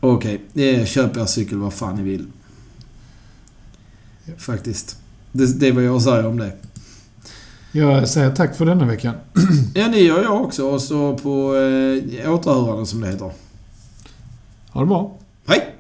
Okej, 0.01 0.41
okay. 0.53 0.87
köp 0.87 1.17
er 1.17 1.25
cykel 1.25 1.59
vad 1.59 1.73
fan 1.73 1.97
ni 1.97 2.03
vill. 2.03 2.27
Faktiskt. 4.39 4.97
Det, 5.33 5.61
det 5.61 5.69
är 5.69 5.73
vad 5.73 5.85
jag 5.85 6.03
säger 6.03 6.27
om 6.27 6.39
det. 6.39 6.53
Jag 7.73 8.09
säger 8.09 8.31
tack 8.31 8.57
för 8.57 8.67
denna 8.67 8.87
veckan. 8.87 9.15
Ja, 9.75 9.89
det 9.89 10.01
gör 10.01 10.23
jag 10.23 10.43
också. 10.43 10.67
Och 10.67 10.83
så 10.83 11.19
på 11.19 11.57
eh, 11.57 12.33
återhörande 12.33 12.87
som 12.87 13.01
det 13.01 13.07
heter. 13.09 13.44
Ha 14.75 14.81
det 14.81 14.87
bra. 14.87 15.11
Hej! 15.47 15.74